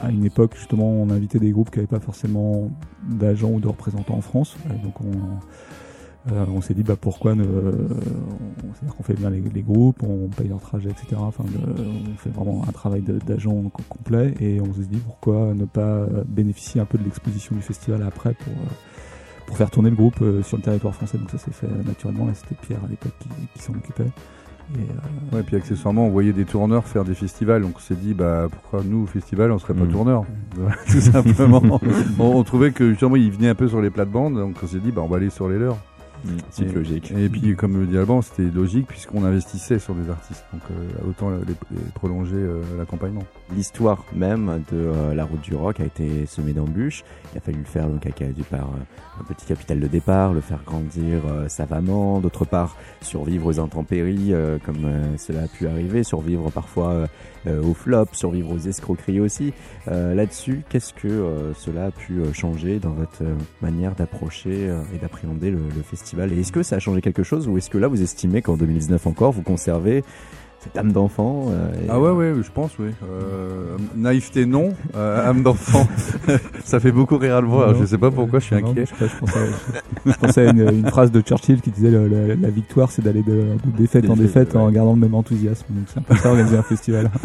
à 0.02 0.12
une 0.12 0.26
époque, 0.26 0.56
justement, 0.56 0.88
on 0.91 1.10
invitait 1.10 1.39
des 1.39 1.52
groupes 1.52 1.71
qui 1.71 1.78
n'avaient 1.80 1.88
pas 1.88 1.99
forcément 1.99 2.69
d'agents 3.10 3.49
ou 3.52 3.60
de 3.60 3.67
représentants 3.67 4.15
en 4.15 4.21
France. 4.21 4.56
Et 4.69 4.84
donc 4.84 5.02
on, 5.02 6.32
euh, 6.32 6.45
on 6.56 6.62
s'est 6.62 6.76
dit, 6.76 6.84
bah, 6.84 6.95
pourquoi 6.99 7.34
ne. 7.34 7.43
C'est-à-dire 7.43 8.95
qu'on 8.95 9.04
fait 9.04 9.15
bien 9.15 9.30
les, 9.32 9.62
groupes, 9.63 10.04
on 10.04 10.28
paye 10.30 10.47
leur 10.49 10.60
trajet, 10.60 10.89
etc. 10.89 11.15
Enfin, 11.17 11.45
on 11.47 12.15
fait 12.17 12.30
vraiment 12.30 12.63
un 12.67 12.71
travail 12.71 13.02
d'agent 13.02 13.56
co- 13.73 13.84
complet, 13.89 14.36
et 14.39 14.62
on 14.62 14.71
se 14.73 14.82
dit, 14.82 14.97
pourquoi 14.99 15.54
ne 15.56 15.65
pas 15.65 15.82
euh, 15.82 16.23
bénéficier 16.28 16.80
un 16.80 16.86
peu 16.86 16.97
de 16.99 17.04
l'exposition 17.04 17.56
du 17.56 17.62
festival 17.62 18.04
après 18.04 18.34
pour. 18.36 18.54
euh, 18.54 18.67
pour 19.45 19.58
faire 19.58 19.69
tourner 19.69 19.89
le 19.89 19.95
groupe 19.97 20.21
euh, 20.21 20.41
sur 20.41 20.56
le 20.56 20.63
territoire 20.63 20.95
français, 20.95 21.17
donc 21.17 21.30
ça 21.30 21.38
s'est 21.38 21.52
fait 21.52 21.67
euh, 21.67 21.84
naturellement. 21.86 22.26
Là, 22.26 22.34
c'était 22.34 22.56
Pierre 22.65 22.80
à 22.84 22.88
l'époque 22.88 23.12
qui 23.54 23.62
s'en 23.62 23.73
occupait. 23.73 24.08
Et, 24.78 24.82
euh, 24.82 25.36
Ouais, 25.36 25.42
puis 25.44 25.56
accessoirement, 25.56 26.06
on 26.06 26.10
voyait 26.10 26.32
des 26.34 26.46
tourneurs 26.46 26.86
faire 26.86 27.04
des 27.06 27.16
festivals, 27.16 27.64
donc 27.64 27.74
on 27.78 27.80
s'est 27.80 27.96
dit, 27.96 28.14
bah, 28.14 28.48
pourquoi 28.52 28.82
nous, 28.86 29.04
au 29.04 29.06
festival, 29.08 29.52
on 29.52 29.58
serait 29.58 29.74
pas 29.74 29.86
Mm. 29.86 29.92
tourneurs 29.92 30.24
Voilà, 30.56 30.76
Tout 30.88 31.02
simplement. 31.02 31.80
on, 32.20 32.24
on 32.26 32.44
trouvait 32.44 32.72
que 32.72 32.90
justement, 32.92 33.16
ils 33.16 33.32
venaient 33.32 33.50
un 33.50 33.56
peu 33.56 33.68
sur 33.68 33.82
les 33.82 33.90
plates-bandes, 33.90 34.36
donc 34.36 34.56
on 34.64 34.68
s'est 34.68 34.80
dit, 34.80 34.92
bah, 34.92 35.02
on 35.04 35.08
va 35.08 35.18
aller 35.18 35.30
sur 35.32 35.50
les 35.50 35.58
leurs. 35.58 35.78
C'est 36.52 36.64
Et- 36.66 36.72
logique. 36.72 37.12
Et 37.12 37.28
puis, 37.30 37.56
comme 37.56 37.80
le 37.80 37.86
dit 37.86 37.98
Alban, 37.98 38.22
c'était 38.22 38.44
logique 38.44 38.88
puisqu'on 38.88 39.24
investissait 39.26 39.80
sur 39.80 39.94
des 39.96 40.10
artistes, 40.10 40.44
donc 40.54 40.62
euh, 40.72 41.10
autant 41.10 41.30
les, 41.32 41.38
les 41.72 41.82
prolonger 41.94 42.36
euh, 42.36 42.62
l'accompagnement. 42.78 43.24
L'histoire 43.56 44.04
même 44.16 44.64
de 44.72 44.78
euh, 44.78 45.14
la 45.14 45.26
route 45.26 45.42
du 45.42 45.56
rock 45.56 45.80
a 45.80 45.86
été 45.86 46.26
semée 46.26 46.54
d'embûches. 46.54 47.04
Il 47.34 47.38
a 47.38 47.42
fallu 47.42 47.58
le 47.60 47.66
faire 47.66 47.88
donc 47.90 48.06
avec 48.06 48.34
du 48.36 48.44
par 48.44 48.62
euh, 48.62 49.20
un 49.20 49.24
petit 49.26 49.46
capital 49.46 49.80
de 49.80 49.88
départ, 49.88 50.34
le 50.34 50.42
faire 50.42 50.62
grandir 50.66 51.22
euh, 51.28 51.48
savamment. 51.50 52.20
D'autre 52.20 52.46
part, 52.46 52.78
survivre 53.02 53.48
aux 53.48 53.60
intempéries 53.60 54.34
euh, 54.34 54.58
comme 54.66 54.86
euh, 54.86 55.18
cela 55.18 55.44
a 55.44 55.48
pu 55.48 55.68
arriver, 55.68 56.04
survivre 56.04 56.50
parfois 56.52 56.90
euh, 56.92 57.08
euh, 57.48 57.62
au 57.62 57.74
flop, 57.74 58.06
survivre 58.14 58.52
aux 58.54 58.60
escroqueries 58.60 59.20
aussi. 59.20 59.54
Euh, 59.90 60.14
Là-dessus, 60.16 60.64
qu'est-ce 60.70 60.94
que 60.94 61.08
euh, 61.10 61.54
cela 61.54 61.88
a 61.88 61.92
pu 61.92 62.20
euh, 62.22 62.32
changer 62.32 62.80
dans 62.80 62.92
votre 62.92 63.24
euh, 63.24 63.36
manière 63.62 63.94
d'approcher 63.96 64.70
euh, 64.70 64.82
et 64.96 64.98
d'appréhender 65.00 65.52
le, 65.52 65.58
le 65.76 65.82
festival? 65.82 66.12
Et 66.19 66.39
est-ce 66.39 66.52
que 66.52 66.63
ça 66.63 66.76
a 66.76 66.80
changé 66.80 67.02
quelque 67.02 67.23
chose 67.23 67.47
ou 67.47 67.58
est-ce 67.58 67.69
que 67.69 67.78
là 67.78 67.88
vous 67.88 68.02
estimez 68.02 68.41
qu'en 68.41 68.56
2019 68.56 69.08
encore 69.08 69.32
vous 69.32 69.41
conservez 69.41 70.04
cette 70.63 70.78
âme 70.78 70.91
d'enfant 70.91 71.47
euh, 71.49 71.67
Ah 71.89 71.99
ouais, 71.99 72.12
ouais, 72.12 72.34
je 72.41 72.49
pense, 72.52 72.71
oui. 72.80 72.88
Euh, 73.04 73.76
naïveté, 73.95 74.45
non. 74.45 74.73
Euh, 74.95 75.30
âme 75.30 75.43
d'enfant, 75.43 75.88
ça 76.63 76.80
fait 76.80 76.91
beaucoup 76.91 77.17
rire 77.17 77.36
à 77.38 77.41
le 77.41 77.47
voir. 77.47 77.71
Non, 77.73 77.80
Je 77.82 77.86
sais 77.86 77.97
pas 77.97 78.12
pourquoi, 78.12 78.39
je 78.39 78.45
suis 78.45 78.56
non, 78.56 78.69
inquiet. 78.71 78.86
je, 78.86 78.89
sais 78.89 78.95
pas, 78.95 79.08
je 79.08 79.19
pensais, 79.19 79.39
je- 80.06 80.12
je 80.12 80.17
pensais 80.17 80.47
à 80.47 80.52
une, 80.52 80.69
une 80.69 80.88
phrase 80.88 81.12
de 81.12 81.21
Churchill 81.21 81.62
qui 81.62 81.71
disait 81.71 81.91
le- 81.91 82.08
le- 82.08 82.36
la 82.36 82.49
victoire 82.49 82.91
c'est 82.91 83.02
d'aller 83.02 83.23
de, 83.23 83.32
de 83.65 83.78
défaite 83.78 84.10
en 84.10 84.15
Défaite, 84.15 84.56
en 84.56 84.69
gardant 84.71 84.93
le 84.93 84.99
même 84.99 85.15
enthousiasme. 85.15 85.65
Donc 85.69 85.86
c'est 85.88 85.99
un 85.99 86.04
peu 86.04 86.15
ça 86.15 86.30
organiser 86.30 86.58
un 86.58 86.63
festival. 86.63 87.10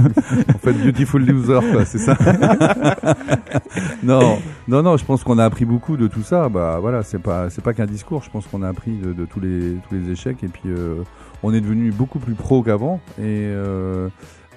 En 0.54 0.58
fait, 0.58 0.72
Beautiful 0.72 1.24
Loser, 1.24 1.60
quoi, 1.72 1.84
c'est 1.84 1.98
ça. 1.98 2.16
non, 4.02 4.38
non, 4.66 4.82
non, 4.82 4.96
je 4.96 5.04
pense 5.04 5.22
qu'on 5.24 5.38
a 5.38 5.44
appris 5.44 5.64
beaucoup 5.64 5.96
de 5.96 6.06
tout 6.06 6.22
ça. 6.22 6.48
Bah 6.48 6.78
voilà, 6.80 7.02
c'est 7.02 7.18
pas, 7.18 7.50
c'est 7.50 7.62
pas 7.62 7.72
qu'un 7.72 7.86
discours. 7.86 8.22
Je 8.22 8.30
pense 8.30 8.46
qu'on 8.46 8.62
a 8.62 8.68
appris 8.68 8.96
de, 8.96 9.12
de 9.12 9.24
tous 9.24 9.40
les, 9.40 9.76
tous 9.88 9.94
les 9.94 10.10
échecs 10.10 10.38
et 10.42 10.48
puis 10.48 10.62
euh, 10.66 10.96
on 11.42 11.52
est 11.54 11.60
devenu 11.60 11.90
beaucoup 11.90 12.18
plus 12.18 12.34
pro 12.34 12.62
qu'avant 12.62 13.00
et 13.18 13.46
euh, 13.46 14.08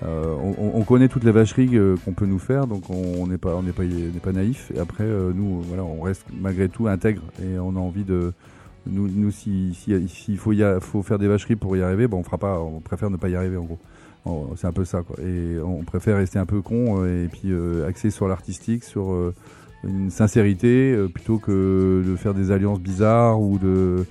euh, 0.04 0.36
on, 0.58 0.80
on 0.80 0.84
connaît 0.84 1.08
toutes 1.08 1.24
les 1.24 1.32
vacheries 1.32 1.78
euh, 1.78 1.96
qu'on 2.04 2.14
peut 2.14 2.26
nous 2.26 2.40
faire, 2.40 2.66
donc 2.68 2.90
on 2.90 3.28
n'est 3.28 3.38
pas, 3.38 3.56
on 3.56 3.62
n'est 3.62 3.72
pas, 3.72 3.84
n'est 3.84 4.20
pas 4.22 4.32
naïf. 4.32 4.72
Et 4.76 4.80
après, 4.80 5.04
euh, 5.04 5.32
nous, 5.34 5.62
voilà, 5.62 5.84
on 5.84 6.02
reste 6.02 6.26
malgré 6.40 6.70
tout 6.70 6.88
intègre 6.88 7.22
et 7.42 7.60
on 7.60 7.76
a 7.76 7.80
envie 7.80 8.04
de 8.04 8.34
nous, 8.88 9.08
nous 9.08 9.30
si, 9.30 9.76
si, 9.76 10.08
s'il 10.10 10.38
faut, 10.38 10.54
y 10.54 10.64
faut 10.80 11.04
faire 11.04 11.20
des 11.20 11.28
vacheries 11.28 11.56
pour 11.56 11.78
y 11.78 11.84
arriver, 11.84 12.08
bon, 12.08 12.18
on 12.18 12.24
fera 12.24 12.40
pas, 12.40 12.60
on 12.60 12.80
préfère 12.80 13.12
ne 13.12 13.18
pas 13.18 13.30
y 13.30 13.36
arriver 13.36 13.58
en 13.58 13.66
gros. 13.66 13.80
C'est 14.56 14.68
un 14.68 14.72
peu 14.72 14.86
ça 14.86 15.02
quoi. 15.02 15.16
Et 15.24 15.58
on 15.64 15.84
préfère 15.84 16.18
rester 16.18 16.38
un 16.38 16.46
peu 16.46 16.62
con 16.62 17.04
euh, 17.04 17.26
et 17.26 17.28
puis 17.28 17.52
euh, 17.52 17.88
axé 17.88 18.12
sur 18.12 18.28
l'artistique, 18.28 18.84
sur 18.84 19.12
euh, 19.12 19.34
une 19.84 20.12
sincérité 20.12 20.94
euh, 20.94 21.08
plutôt 21.08 21.40
que 21.40 22.04
de 22.06 22.16
faire 22.16 22.36
des 22.36 22.52
alliances 22.52 22.80
bizarres 22.80 23.42
ou 23.42 23.58
de 23.58 24.06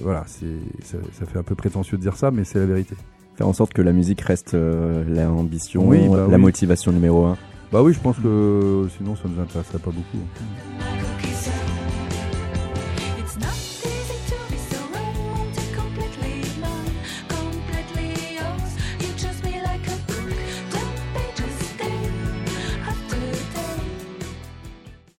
voilà, 0.00 0.24
c'est 0.26 0.46
ça, 0.84 0.98
ça 1.12 1.26
fait 1.26 1.38
un 1.38 1.42
peu 1.42 1.54
prétentieux 1.54 1.98
de 1.98 2.02
dire 2.02 2.16
ça, 2.16 2.30
mais 2.30 2.44
c'est 2.44 2.58
la 2.58 2.66
vérité. 2.66 2.94
faire 3.36 3.48
en 3.48 3.52
sorte 3.52 3.72
que 3.72 3.82
la 3.82 3.92
musique 3.92 4.20
reste 4.22 4.54
euh, 4.54 5.04
l'ambition, 5.06 5.86
Oui, 5.86 6.08
bah 6.08 6.26
la 6.30 6.36
oui. 6.36 6.42
motivation 6.42 6.92
numéro 6.92 7.24
un 7.26 7.36
Bah 7.72 7.82
oui, 7.82 7.92
je 7.92 8.00
pense 8.00 8.16
que 8.18 8.86
sinon 8.96 9.16
ça 9.16 9.22
nous 9.28 9.40
intéresserait 9.42 9.78
pas 9.78 9.90
beaucoup. 9.90 10.24